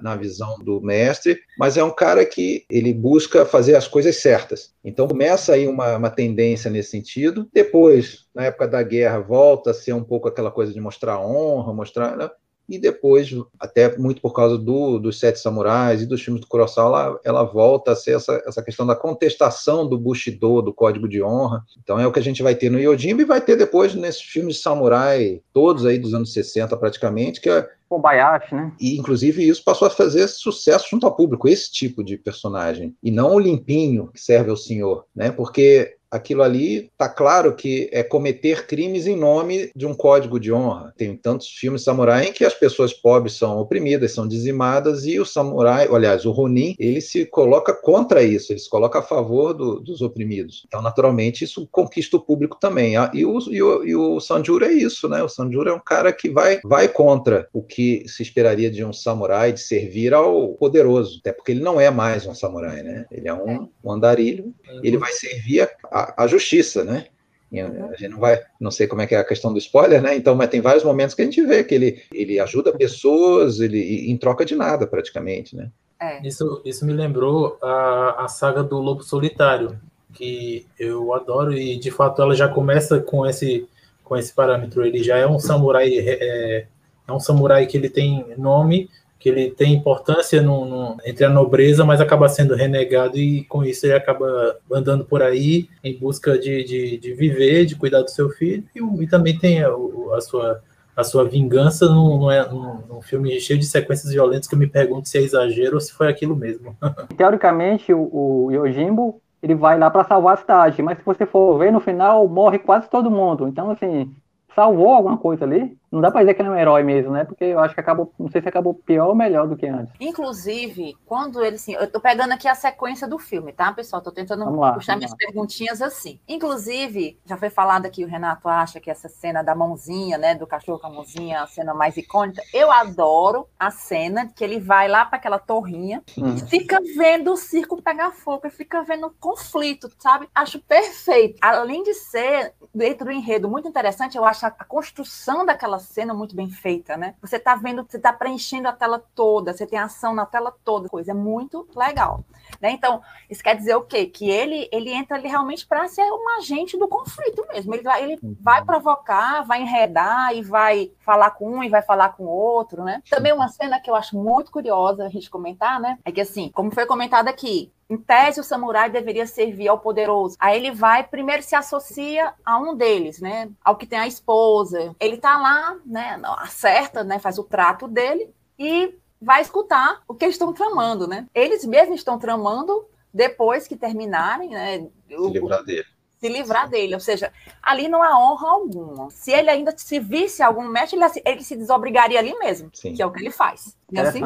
na 0.00 0.14
visão 0.14 0.58
do 0.60 0.80
mestre, 0.80 1.38
mas 1.58 1.76
é 1.76 1.82
um 1.82 1.90
cara 1.90 2.24
que 2.24 2.64
ele 2.70 2.92
busca 2.92 3.44
fazer 3.44 3.74
as 3.74 3.88
coisas 3.88 4.16
certas. 4.16 4.72
Então 4.84 5.08
começa 5.08 5.54
aí 5.54 5.66
uma, 5.66 5.96
uma 5.96 6.10
tendência 6.10 6.70
nesse 6.70 6.90
sentido. 6.90 7.48
Depois, 7.52 8.26
na 8.34 8.44
época 8.44 8.68
da 8.68 8.82
guerra, 8.82 9.18
volta 9.18 9.70
a 9.70 9.74
ser 9.74 9.94
um 9.94 10.04
pouco 10.04 10.28
aquela 10.28 10.50
coisa 10.50 10.72
de 10.72 10.80
mostrar 10.80 11.18
honra, 11.18 11.72
mostrar. 11.72 12.16
Né? 12.16 12.30
E 12.68 12.78
depois, 12.78 13.30
até 13.58 13.96
muito 13.96 14.20
por 14.20 14.34
causa 14.34 14.58
do, 14.58 14.98
dos 14.98 15.18
Sete 15.18 15.38
Samurais 15.38 16.02
e 16.02 16.06
dos 16.06 16.22
filmes 16.22 16.40
do 16.40 16.46
Kurosawa, 16.46 17.00
ela, 17.00 17.20
ela 17.24 17.42
volta 17.42 17.92
a 17.92 17.96
ser 17.96 18.16
essa, 18.16 18.42
essa 18.46 18.62
questão 18.62 18.86
da 18.86 18.94
contestação 18.94 19.88
do 19.88 19.98
Bushido, 19.98 20.60
do 20.60 20.74
Código 20.74 21.08
de 21.08 21.22
Honra. 21.22 21.64
Então 21.82 21.98
é 21.98 22.06
o 22.06 22.12
que 22.12 22.18
a 22.18 22.22
gente 22.22 22.42
vai 22.42 22.54
ter 22.54 22.70
no 22.70 22.78
Yojimbo 22.78 23.22
e 23.22 23.24
vai 23.24 23.40
ter 23.40 23.56
depois 23.56 23.94
nesses 23.94 24.22
filmes 24.22 24.56
de 24.56 24.62
samurai, 24.62 25.40
todos 25.52 25.86
aí 25.86 25.98
dos 25.98 26.12
anos 26.12 26.32
60 26.32 26.76
praticamente, 26.76 27.40
que 27.40 27.48
é 27.48 27.68
Kobayashi, 27.88 28.54
né? 28.54 28.72
E, 28.78 28.98
inclusive, 28.98 29.48
isso 29.48 29.64
passou 29.64 29.88
a 29.88 29.90
fazer 29.90 30.28
sucesso 30.28 30.88
junto 30.90 31.06
ao 31.06 31.16
público, 31.16 31.48
esse 31.48 31.72
tipo 31.72 32.04
de 32.04 32.18
personagem. 32.18 32.94
E 33.02 33.10
não 33.10 33.34
o 33.34 33.38
limpinho 33.38 34.08
que 34.12 34.20
serve 34.20 34.50
ao 34.50 34.56
senhor, 34.56 35.06
né? 35.16 35.30
Porque 35.30 35.96
aquilo 36.10 36.42
ali 36.42 36.86
está 36.86 37.08
claro 37.08 37.54
que 37.54 37.88
é 37.92 38.02
cometer 38.02 38.66
crimes 38.66 39.06
em 39.06 39.16
nome 39.16 39.70
de 39.74 39.86
um 39.86 39.94
código 39.94 40.40
de 40.40 40.52
honra. 40.52 40.92
Tem 40.96 41.16
tantos 41.16 41.48
filmes 41.48 41.82
samurai 41.82 42.26
em 42.26 42.32
que 42.32 42.44
as 42.44 42.54
pessoas 42.54 42.92
pobres 42.92 43.34
são 43.34 43.58
oprimidas, 43.58 44.12
são 44.12 44.26
dizimadas, 44.26 45.04
e 45.04 45.20
o 45.20 45.26
samurai, 45.26 45.88
aliás, 45.90 46.24
o 46.24 46.30
Ronin, 46.30 46.74
ele 46.78 47.00
se 47.00 47.26
coloca 47.26 47.72
contra 47.72 48.22
isso, 48.22 48.52
ele 48.52 48.58
se 48.58 48.68
coloca 48.68 48.98
a 48.98 49.02
favor 49.02 49.52
do, 49.52 49.80
dos 49.80 50.00
oprimidos. 50.00 50.64
Então, 50.66 50.82
naturalmente, 50.82 51.44
isso 51.44 51.68
conquista 51.70 52.16
o 52.16 52.20
público 52.20 52.58
também. 52.58 52.96
Ah, 52.96 53.10
e 53.14 53.24
o, 53.24 53.38
e 53.50 53.62
o, 53.62 53.84
e 53.84 53.96
o 53.96 54.20
Sanjuro 54.20 54.64
é 54.64 54.72
isso, 54.72 55.08
né? 55.08 55.22
O 55.22 55.28
Sanjuro 55.28 55.70
é 55.70 55.74
um 55.74 55.80
cara 55.80 56.12
que 56.12 56.30
vai, 56.30 56.60
vai 56.64 56.88
contra 56.88 57.48
o 57.52 57.62
que 57.62 58.04
se 58.06 58.22
esperaria 58.22 58.70
de 58.70 58.84
um 58.84 58.92
samurai, 58.92 59.52
de 59.52 59.60
servir 59.60 60.14
ao 60.14 60.54
poderoso, 60.54 61.18
até 61.20 61.32
porque 61.32 61.52
ele 61.52 61.60
não 61.60 61.80
é 61.80 61.90
mais 61.90 62.26
um 62.26 62.34
samurai, 62.34 62.82
né? 62.82 63.06
Ele 63.10 63.28
é 63.28 63.34
um, 63.34 63.68
um 63.84 63.92
andarilho, 63.92 64.54
ele 64.82 64.96
vai 64.96 65.12
servir 65.12 65.68
a 65.90 65.97
a, 66.00 66.24
a 66.24 66.26
justiça, 66.26 66.84
né? 66.84 67.06
A 67.50 67.96
gente 67.96 68.10
não 68.10 68.18
vai, 68.18 68.38
não 68.60 68.70
sei 68.70 68.86
como 68.86 69.00
é 69.00 69.06
que 69.06 69.14
é 69.14 69.18
a 69.18 69.24
questão 69.24 69.52
do 69.52 69.58
spoiler, 69.58 70.02
né? 70.02 70.14
Então, 70.14 70.34
mas 70.34 70.50
tem 70.50 70.60
vários 70.60 70.84
momentos 70.84 71.14
que 71.14 71.22
a 71.22 71.24
gente 71.24 71.42
vê 71.46 71.64
que 71.64 71.74
ele, 71.74 72.02
ele 72.12 72.38
ajuda 72.38 72.76
pessoas, 72.76 73.60
ele 73.60 74.10
em 74.10 74.16
troca 74.18 74.44
de 74.44 74.54
nada, 74.54 74.86
praticamente, 74.86 75.56
né? 75.56 75.70
É. 76.00 76.26
Isso, 76.26 76.60
isso 76.64 76.84
me 76.84 76.92
lembrou 76.92 77.58
a, 77.62 78.24
a 78.24 78.28
saga 78.28 78.62
do 78.62 78.78
Lobo 78.78 79.02
Solitário, 79.02 79.80
que 80.12 80.66
eu 80.78 81.14
adoro 81.14 81.52
e 81.52 81.78
de 81.78 81.90
fato 81.90 82.20
ela 82.20 82.34
já 82.34 82.48
começa 82.48 83.00
com 83.00 83.26
esse 83.26 83.66
com 84.04 84.16
esse 84.16 84.32
parâmetro. 84.32 84.84
Ele 84.84 85.02
já 85.02 85.16
é 85.16 85.26
um 85.26 85.38
samurai, 85.38 85.92
é, 85.98 86.66
é 87.06 87.12
um 87.12 87.20
samurai 87.20 87.66
que 87.66 87.76
ele 87.76 87.90
tem 87.90 88.26
nome, 88.38 88.88
que 89.18 89.28
ele 89.28 89.50
tem 89.50 89.74
importância 89.74 90.40
no, 90.40 90.64
no, 90.64 90.96
entre 91.04 91.24
a 91.24 91.28
nobreza, 91.28 91.84
mas 91.84 92.00
acaba 92.00 92.28
sendo 92.28 92.54
renegado 92.54 93.18
e 93.18 93.44
com 93.44 93.64
isso 93.64 93.84
ele 93.84 93.94
acaba 93.94 94.56
andando 94.72 95.04
por 95.04 95.22
aí 95.22 95.68
em 95.82 95.98
busca 95.98 96.38
de, 96.38 96.62
de, 96.62 96.98
de 96.98 97.14
viver, 97.14 97.66
de 97.66 97.74
cuidar 97.74 98.02
do 98.02 98.10
seu 98.10 98.30
filho 98.30 98.64
e, 98.74 99.02
e 99.02 99.06
também 99.08 99.36
tem 99.36 99.62
a, 99.62 99.70
a, 100.14 100.20
sua 100.20 100.62
a 100.96 101.04
sua 101.04 101.24
vingança 101.24 101.86
num, 101.86 102.30
é, 102.30 102.48
num, 102.48 103.00
filme 103.00 103.40
cheio 103.40 103.58
de 103.58 103.66
sequências 103.66 104.12
violentas 104.12 104.48
que 104.48 104.54
eu 104.54 104.58
me 104.58 104.66
pergunto 104.66 105.08
se 105.08 105.16
é 105.16 105.22
exagero 105.22 105.74
ou 105.74 105.80
se 105.80 105.92
foi 105.92 106.08
aquilo 106.08 106.34
mesmo. 106.34 106.76
Teoricamente, 107.16 107.94
o, 107.94 108.08
o 108.12 108.50
Yojimbo 108.50 109.20
ele 109.40 109.54
vai 109.54 109.78
lá 109.78 109.88
para 109.88 110.02
salvar 110.02 110.34
a 110.34 110.38
cidade, 110.38 110.82
mas 110.82 110.98
se 110.98 111.04
você 111.04 111.24
for 111.24 111.56
ver 111.56 111.70
no 111.72 111.78
final 111.78 112.26
morre 112.26 112.58
quase 112.58 112.90
todo 112.90 113.10
mundo. 113.10 113.46
Então 113.46 113.70
assim 113.70 114.12
salvou 114.54 114.88
alguma 114.88 115.16
coisa 115.16 115.44
ali 115.44 115.77
não 115.90 116.00
dá 116.00 116.10
pra 116.10 116.20
dizer 116.20 116.34
que 116.34 116.42
ele 116.42 116.48
é 116.48 116.52
um 116.52 116.56
herói 116.56 116.82
mesmo, 116.82 117.12
né? 117.12 117.24
Porque 117.24 117.44
eu 117.44 117.58
acho 117.58 117.74
que 117.74 117.80
acabou, 117.80 118.12
não 118.18 118.30
sei 118.30 118.42
se 118.42 118.48
acabou 118.48 118.74
pior 118.74 119.08
ou 119.08 119.14
melhor 119.14 119.46
do 119.48 119.56
que 119.56 119.66
antes. 119.66 119.92
Inclusive, 119.98 120.96
quando 121.06 121.42
ele, 121.42 121.56
assim, 121.56 121.74
eu 121.74 121.90
tô 121.90 122.00
pegando 122.00 122.32
aqui 122.32 122.46
a 122.46 122.54
sequência 122.54 123.08
do 123.08 123.18
filme, 123.18 123.52
tá, 123.52 123.72
pessoal? 123.72 124.02
Tô 124.02 124.12
tentando 124.12 124.48
lá, 124.54 124.74
puxar 124.74 124.96
minhas 124.96 125.12
lá. 125.12 125.16
perguntinhas 125.16 125.80
assim. 125.80 126.20
Inclusive, 126.28 127.18
já 127.24 127.36
foi 127.36 127.50
falado 127.50 127.86
aqui, 127.86 128.04
o 128.04 128.08
Renato 128.08 128.48
acha 128.48 128.80
que 128.80 128.90
essa 128.90 129.08
cena 129.08 129.42
da 129.42 129.54
mãozinha, 129.54 130.18
né, 130.18 130.34
do 130.34 130.46
cachorro 130.46 130.78
com 130.78 130.88
a 130.88 130.90
mãozinha, 130.90 131.42
a 131.42 131.46
cena 131.46 131.72
mais 131.72 131.96
icônica. 131.96 132.42
Eu 132.52 132.70
adoro 132.70 133.48
a 133.58 133.70
cena 133.70 134.30
que 134.34 134.44
ele 134.44 134.60
vai 134.60 134.88
lá 134.88 135.04
para 135.04 135.16
aquela 135.16 135.38
torrinha 135.38 136.02
hum. 136.16 136.34
e 136.34 136.40
fica 136.40 136.78
vendo 136.96 137.32
o 137.32 137.36
circo 137.36 137.80
pegar 137.82 138.10
fogo, 138.10 138.46
e 138.46 138.50
fica 138.50 138.82
vendo 138.82 139.06
o 139.06 139.14
conflito, 139.18 139.90
sabe? 139.98 140.28
Acho 140.34 140.58
perfeito. 140.60 141.38
Além 141.40 141.82
de 141.82 141.94
ser, 141.94 142.52
dentro 142.74 143.06
do 143.06 143.12
enredo, 143.12 143.48
muito 143.48 143.68
interessante, 143.68 144.16
eu 144.16 144.24
acho 144.24 144.44
a 144.44 144.50
construção 144.50 145.46
daquela 145.46 145.77
aquela 145.78 145.80
cena 145.80 146.12
muito 146.12 146.34
bem 146.34 146.50
feita, 146.50 146.96
né? 146.96 147.14
Você 147.22 147.38
tá 147.38 147.54
vendo, 147.54 147.86
você 147.88 147.98
tá 147.98 148.12
preenchendo 148.12 148.68
a 148.68 148.72
tela 148.72 149.02
toda, 149.14 149.54
você 149.54 149.66
tem 149.66 149.78
ação 149.78 150.14
na 150.14 150.26
tela 150.26 150.52
toda, 150.64 150.88
coisa 150.88 151.12
é 151.12 151.14
muito 151.14 151.66
legal. 151.74 152.24
Né? 152.60 152.72
Então, 152.72 153.00
isso 153.30 153.42
quer 153.42 153.56
dizer 153.56 153.74
o 153.76 153.82
quê? 153.82 154.06
Que 154.06 154.28
ele, 154.28 154.68
ele 154.72 154.92
entra 154.92 155.16
ali 155.16 155.28
realmente 155.28 155.66
para 155.66 155.86
ser 155.88 156.02
um 156.02 156.38
agente 156.38 156.76
do 156.76 156.88
conflito 156.88 157.46
mesmo. 157.52 157.74
Ele, 157.74 157.82
vai, 157.82 158.02
ele 158.02 158.18
vai 158.40 158.64
provocar, 158.64 159.42
vai 159.42 159.62
enredar 159.62 160.34
e 160.34 160.42
vai 160.42 160.90
falar 161.00 161.30
com 161.32 161.58
um 161.58 161.62
e 161.62 161.68
vai 161.68 161.82
falar 161.82 162.10
com 162.10 162.24
o 162.24 162.28
outro, 162.28 162.82
né? 162.84 163.02
Também 163.08 163.32
uma 163.32 163.48
cena 163.48 163.80
que 163.80 163.90
eu 163.90 163.94
acho 163.94 164.16
muito 164.16 164.50
curiosa 164.50 165.04
a 165.04 165.08
gente 165.08 165.30
comentar, 165.30 165.80
né? 165.80 165.98
É 166.04 166.10
que 166.10 166.20
assim, 166.20 166.50
como 166.50 166.70
foi 166.72 166.86
comentado 166.86 167.28
aqui, 167.28 167.72
em 167.90 167.96
tese, 167.96 168.38
o 168.38 168.44
samurai 168.44 168.90
deveria 168.90 169.26
servir 169.26 169.68
ao 169.68 169.78
poderoso. 169.78 170.36
Aí 170.38 170.56
ele 170.56 170.70
vai, 170.70 171.02
primeiro 171.04 171.42
se 171.42 171.56
associa 171.56 172.34
a 172.44 172.58
um 172.58 172.76
deles, 172.76 173.18
né? 173.18 173.50
Ao 173.64 173.76
que 173.76 173.86
tem 173.86 173.98
a 173.98 174.06
esposa. 174.06 174.94
Ele 175.00 175.16
tá 175.16 175.38
lá, 175.38 175.76
né? 175.86 176.20
Acerta, 176.38 177.02
né? 177.02 177.18
Faz 177.18 177.38
o 177.38 177.44
trato 177.44 177.88
dele 177.88 178.30
e 178.58 178.94
vai 179.20 179.42
escutar 179.42 180.02
o 180.06 180.14
que 180.14 180.24
eles 180.24 180.34
estão 180.34 180.52
tramando, 180.52 181.06
né? 181.06 181.26
Eles 181.34 181.64
mesmos 181.64 182.00
estão 182.00 182.18
tramando 182.18 182.86
depois 183.12 183.66
que 183.66 183.76
terminarem, 183.76 184.50
né? 184.50 184.86
Se 185.08 185.30
livrar 185.30 185.64
dele. 185.64 185.84
Se 186.18 186.28
livrar 186.28 186.68
dele, 186.68 186.94
ou 186.94 187.00
seja, 187.00 187.32
ali 187.62 187.86
não 187.86 188.02
há 188.02 188.18
honra 188.18 188.48
alguma. 188.48 189.08
Se 189.08 189.30
ele 189.30 189.48
ainda 189.50 189.72
se 189.76 190.00
visse 190.00 190.42
algum 190.42 190.66
mestre, 190.68 190.98
ele, 190.98 191.22
ele 191.24 191.44
se 191.44 191.56
desobrigaria 191.56 192.18
ali 192.18 192.36
mesmo, 192.40 192.70
Sim. 192.72 192.92
que 192.92 193.00
é 193.00 193.06
o 193.06 193.12
que 193.12 193.20
ele 193.20 193.30
faz. 193.30 193.76
É, 193.94 194.00
assim? 194.00 194.20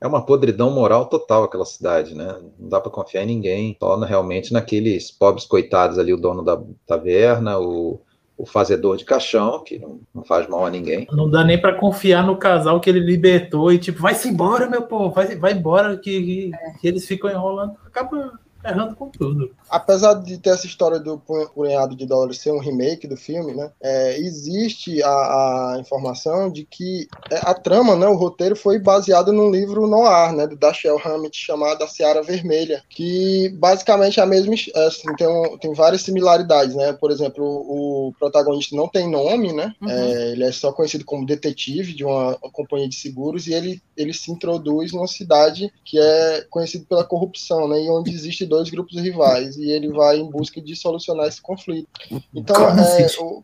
é 0.00 0.06
uma 0.06 0.24
podridão 0.24 0.70
moral 0.70 1.06
total 1.06 1.42
aquela 1.42 1.64
cidade, 1.64 2.14
né? 2.14 2.40
Não 2.56 2.68
dá 2.68 2.80
para 2.80 2.92
confiar 2.92 3.24
em 3.24 3.26
ninguém. 3.26 3.74
Torna 3.74 4.06
realmente 4.06 4.52
naqueles 4.52 5.10
pobres 5.10 5.44
coitados 5.44 5.98
ali, 5.98 6.14
o 6.14 6.16
dono 6.16 6.44
da 6.44 6.62
taverna, 6.86 7.58
o 7.58 8.00
o 8.36 8.46
fazedor 8.46 8.96
de 8.96 9.04
caixão, 9.04 9.62
que 9.62 9.78
não, 9.78 10.00
não 10.14 10.24
faz 10.24 10.48
mal 10.48 10.66
a 10.66 10.70
ninguém. 10.70 11.06
Não 11.12 11.30
dá 11.30 11.44
nem 11.44 11.60
para 11.60 11.74
confiar 11.74 12.26
no 12.26 12.36
casal 12.36 12.80
que 12.80 12.90
ele 12.90 13.00
libertou 13.00 13.72
e 13.72 13.78
tipo, 13.78 14.00
vai-se 14.00 14.28
embora, 14.28 14.68
meu 14.68 14.82
povo, 14.82 15.10
vai, 15.10 15.36
vai 15.36 15.52
embora, 15.52 15.96
que, 15.96 16.22
que, 16.22 16.50
que 16.80 16.88
eles 16.88 17.06
ficam 17.06 17.30
enrolando. 17.30 17.76
Acaba 17.86 18.32
errando 18.64 18.94
com 18.94 19.08
tudo. 19.08 19.54
Apesar 19.68 20.14
de 20.14 20.38
ter 20.38 20.50
essa 20.50 20.66
história 20.66 20.98
do 20.98 21.18
punhado 21.54 21.96
de 21.96 22.06
dólares 22.06 22.38
ser 22.38 22.52
um 22.52 22.58
remake 22.58 23.06
do 23.06 23.16
filme, 23.16 23.54
né? 23.54 23.70
É, 23.80 24.18
existe 24.18 25.02
a, 25.02 25.08
a, 25.08 25.76
informação 25.80 26.50
de 26.50 26.64
que 26.64 27.08
é, 27.30 27.38
a 27.42 27.54
trama, 27.54 27.96
né, 27.96 28.06
o 28.06 28.16
roteiro 28.16 28.54
foi 28.54 28.78
baseado 28.78 29.32
num 29.32 29.50
livro 29.50 29.86
noir, 29.86 30.32
né, 30.32 30.46
do 30.46 30.56
Dashiell 30.56 31.00
Hammett 31.04 31.36
chamado 31.36 31.82
A 31.82 31.88
Seara 31.88 32.22
Vermelha, 32.22 32.82
que 32.88 33.48
basicamente 33.50 34.20
é 34.20 34.22
a 34.22 34.26
mesma, 34.26 34.54
é, 34.74 34.86
assim, 34.86 35.14
tem, 35.16 35.26
um, 35.26 35.58
tem 35.58 35.72
várias 35.74 36.02
similaridades, 36.02 36.74
né? 36.74 36.92
Por 36.92 37.10
exemplo, 37.10 37.44
o, 37.44 38.08
o 38.08 38.12
protagonista 38.18 38.76
não 38.76 38.88
tem 38.88 39.10
nome, 39.10 39.52
né? 39.52 39.74
Uhum. 39.80 39.90
É, 39.90 40.32
ele 40.32 40.44
é 40.44 40.52
só 40.52 40.72
conhecido 40.72 41.04
como 41.04 41.26
detetive 41.26 41.94
de 41.94 42.04
uma, 42.04 42.36
uma 42.42 42.50
companhia 42.50 42.88
de 42.88 42.94
seguros 42.94 43.46
e 43.46 43.54
ele 43.54 43.82
ele 43.96 44.12
se 44.12 44.30
introduz 44.30 44.92
numa 44.92 45.06
cidade 45.06 45.72
que 45.84 45.98
é 45.98 46.46
conhecida 46.50 46.84
pela 46.88 47.04
corrupção, 47.04 47.68
né? 47.68 47.82
E 47.82 47.90
onde 47.90 48.10
existe 48.10 48.46
dois 48.52 48.68
grupos 48.68 49.00
rivais 49.00 49.56
e 49.56 49.70
ele 49.70 49.88
vai 49.88 50.18
em 50.18 50.28
busca 50.28 50.60
de 50.60 50.76
solucionar 50.76 51.26
esse 51.26 51.40
conflito. 51.40 51.88
Então, 52.34 52.68
é, 52.68 53.06
o, 53.18 53.42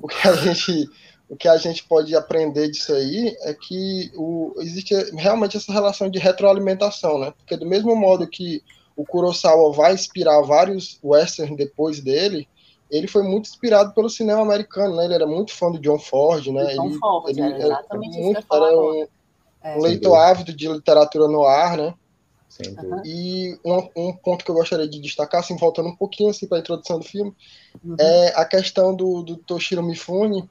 o, 0.00 0.06
que 0.06 0.28
a 0.28 0.36
gente 0.36 0.88
o 1.28 1.36
que 1.36 1.48
a 1.48 1.56
gente 1.56 1.84
pode 1.84 2.14
aprender 2.14 2.70
disso 2.70 2.92
aí 2.92 3.36
é 3.42 3.52
que 3.52 4.12
o, 4.14 4.54
existe 4.58 4.94
realmente 5.16 5.56
essa 5.56 5.72
relação 5.72 6.08
de 6.08 6.20
retroalimentação, 6.20 7.18
né? 7.18 7.32
Porque 7.38 7.56
do 7.56 7.66
mesmo 7.66 7.96
modo 7.96 8.26
que 8.28 8.62
o 8.96 9.04
Kurosawa 9.04 9.72
vai 9.72 9.94
inspirar 9.94 10.40
vários 10.42 11.00
westerns 11.02 11.56
depois 11.56 12.00
dele, 12.00 12.48
ele 12.88 13.08
foi 13.08 13.24
muito 13.24 13.48
inspirado 13.48 13.92
pelo 13.94 14.08
cinema 14.08 14.42
americano, 14.42 14.94
né? 14.94 15.06
Ele 15.06 15.14
era 15.14 15.26
muito 15.26 15.52
fã 15.52 15.72
do 15.72 15.80
John 15.80 15.98
Ford, 15.98 16.46
né? 16.48 16.74
John 16.74 16.86
ele, 16.86 16.98
Ford, 16.98 17.28
ele 17.28 17.40
era 17.40 17.56
exatamente 17.58 18.16
era, 18.16 18.24
muito, 18.24 18.46
era 18.52 18.78
um, 18.78 19.06
É. 19.62 19.76
um 19.76 19.82
leitor 19.82 20.16
ávido 20.16 20.52
de 20.52 20.68
literatura 20.68 21.26
no 21.26 21.44
ar, 21.44 21.76
né? 21.76 21.94
E 23.04 23.58
um, 23.64 24.08
um 24.08 24.12
ponto 24.12 24.44
que 24.44 24.50
eu 24.50 24.54
gostaria 24.54 24.88
de 24.88 25.00
destacar, 25.00 25.40
assim, 25.40 25.56
voltando 25.56 25.88
um 25.88 25.96
pouquinho 25.96 26.30
assim, 26.30 26.46
para 26.46 26.58
a 26.58 26.60
introdução 26.60 26.98
do 26.98 27.04
filme, 27.04 27.32
Uhum. 27.84 27.96
é 27.98 28.32
a 28.36 28.44
questão 28.44 28.94
do, 28.94 29.22
do 29.22 29.36
Toshiro 29.36 29.82
Mifune, 29.82 30.48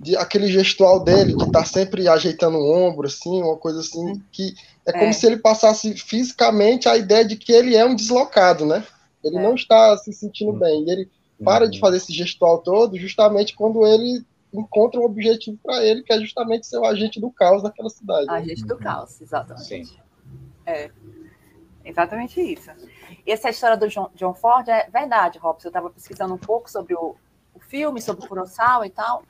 de 0.00 0.16
aquele 0.16 0.46
gestual 0.46 1.00
dele, 1.02 1.34
de 1.34 1.42
estar 1.44 1.64
sempre 1.64 2.06
ajeitando 2.08 2.56
o 2.58 2.70
ombro, 2.72 3.06
assim, 3.08 3.42
uma 3.42 3.56
coisa 3.56 3.80
assim, 3.80 4.22
que 4.30 4.54
é 4.86 4.92
como 4.92 5.06
É. 5.06 5.12
se 5.12 5.26
ele 5.26 5.38
passasse 5.38 5.92
fisicamente 5.96 6.88
a 6.88 6.96
ideia 6.96 7.24
de 7.24 7.36
que 7.36 7.50
ele 7.52 7.74
é 7.74 7.84
um 7.84 7.96
deslocado, 7.96 8.64
né? 8.64 8.84
Ele 9.24 9.36
É. 9.36 9.42
não 9.42 9.54
está 9.54 9.96
se 9.98 10.12
sentindo 10.12 10.52
bem. 10.52 10.84
E 10.86 10.90
ele 10.90 11.10
para 11.44 11.68
de 11.68 11.78
fazer 11.78 11.98
esse 11.98 12.12
gestual 12.12 12.58
todo 12.58 12.96
justamente 12.96 13.54
quando 13.54 13.86
ele 13.86 14.24
encontra 14.52 14.98
um 15.00 15.04
objetivo 15.04 15.56
para 15.62 15.84
ele, 15.84 16.02
que 16.02 16.12
é 16.12 16.18
justamente 16.20 16.66
ser 16.66 16.78
o 16.78 16.84
agente 16.84 17.20
do 17.20 17.30
caos 17.30 17.62
daquela 17.62 17.90
cidade. 17.90 18.26
A 18.28 18.40
gente 18.42 18.64
do 18.64 18.76
caos, 18.76 19.20
exatamente. 19.20 19.66
Sim. 19.86 19.96
É, 20.66 20.90
exatamente 21.88 22.40
isso. 22.40 22.70
E 23.26 23.32
essa 23.32 23.48
história 23.50 23.76
do 23.76 23.88
John, 23.88 24.10
John 24.14 24.34
Ford 24.34 24.68
é 24.68 24.88
verdade, 24.90 25.38
Robson. 25.38 25.68
Eu 25.68 25.70
estava 25.70 25.90
pesquisando 25.90 26.34
um 26.34 26.38
pouco 26.38 26.70
sobre 26.70 26.94
o, 26.94 27.16
o 27.54 27.60
filme, 27.60 28.00
sobre 28.00 28.24
o 28.24 28.28
Kurosawa 28.28 28.86
e 28.86 28.90
tal. 28.90 29.22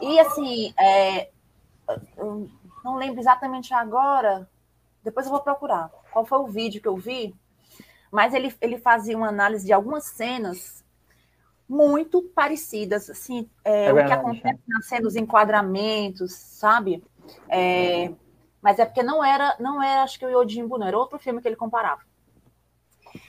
E, 0.00 0.18
assim, 0.18 0.74
é, 0.78 1.30
não 2.84 2.96
lembro 2.96 3.20
exatamente 3.20 3.72
agora, 3.74 4.48
depois 5.02 5.26
eu 5.26 5.32
vou 5.32 5.40
procurar 5.40 5.90
qual 6.10 6.24
foi 6.24 6.38
o 6.38 6.46
vídeo 6.46 6.80
que 6.80 6.88
eu 6.88 6.96
vi, 6.96 7.34
mas 8.10 8.34
ele, 8.34 8.54
ele 8.60 8.78
fazia 8.78 9.16
uma 9.16 9.28
análise 9.28 9.64
de 9.66 9.72
algumas 9.72 10.04
cenas 10.04 10.82
muito 11.68 12.22
parecidas, 12.22 13.08
assim, 13.08 13.48
é, 13.64 13.86
É 13.86 13.92
o 13.92 13.96
que 13.96 14.12
acontece 14.12 14.60
nas 14.68 14.86
cenas, 14.86 15.06
os 15.06 15.16
enquadramentos, 15.16 16.32
sabe? 16.32 17.02
É, 17.48 18.12
mas 18.62 18.78
é 18.78 18.84
porque 18.86 19.02
não 19.02 19.24
era, 19.24 19.56
não 19.60 19.82
era, 19.82 20.02
acho 20.04 20.18
que 20.18 20.24
o 20.26 20.30
Yojimbo, 20.30 20.78
não, 20.78 20.86
era 20.86 20.96
outro 20.98 21.18
filme 21.18 21.42
que 21.42 21.48
ele 21.48 21.56
comparava. 21.56 22.00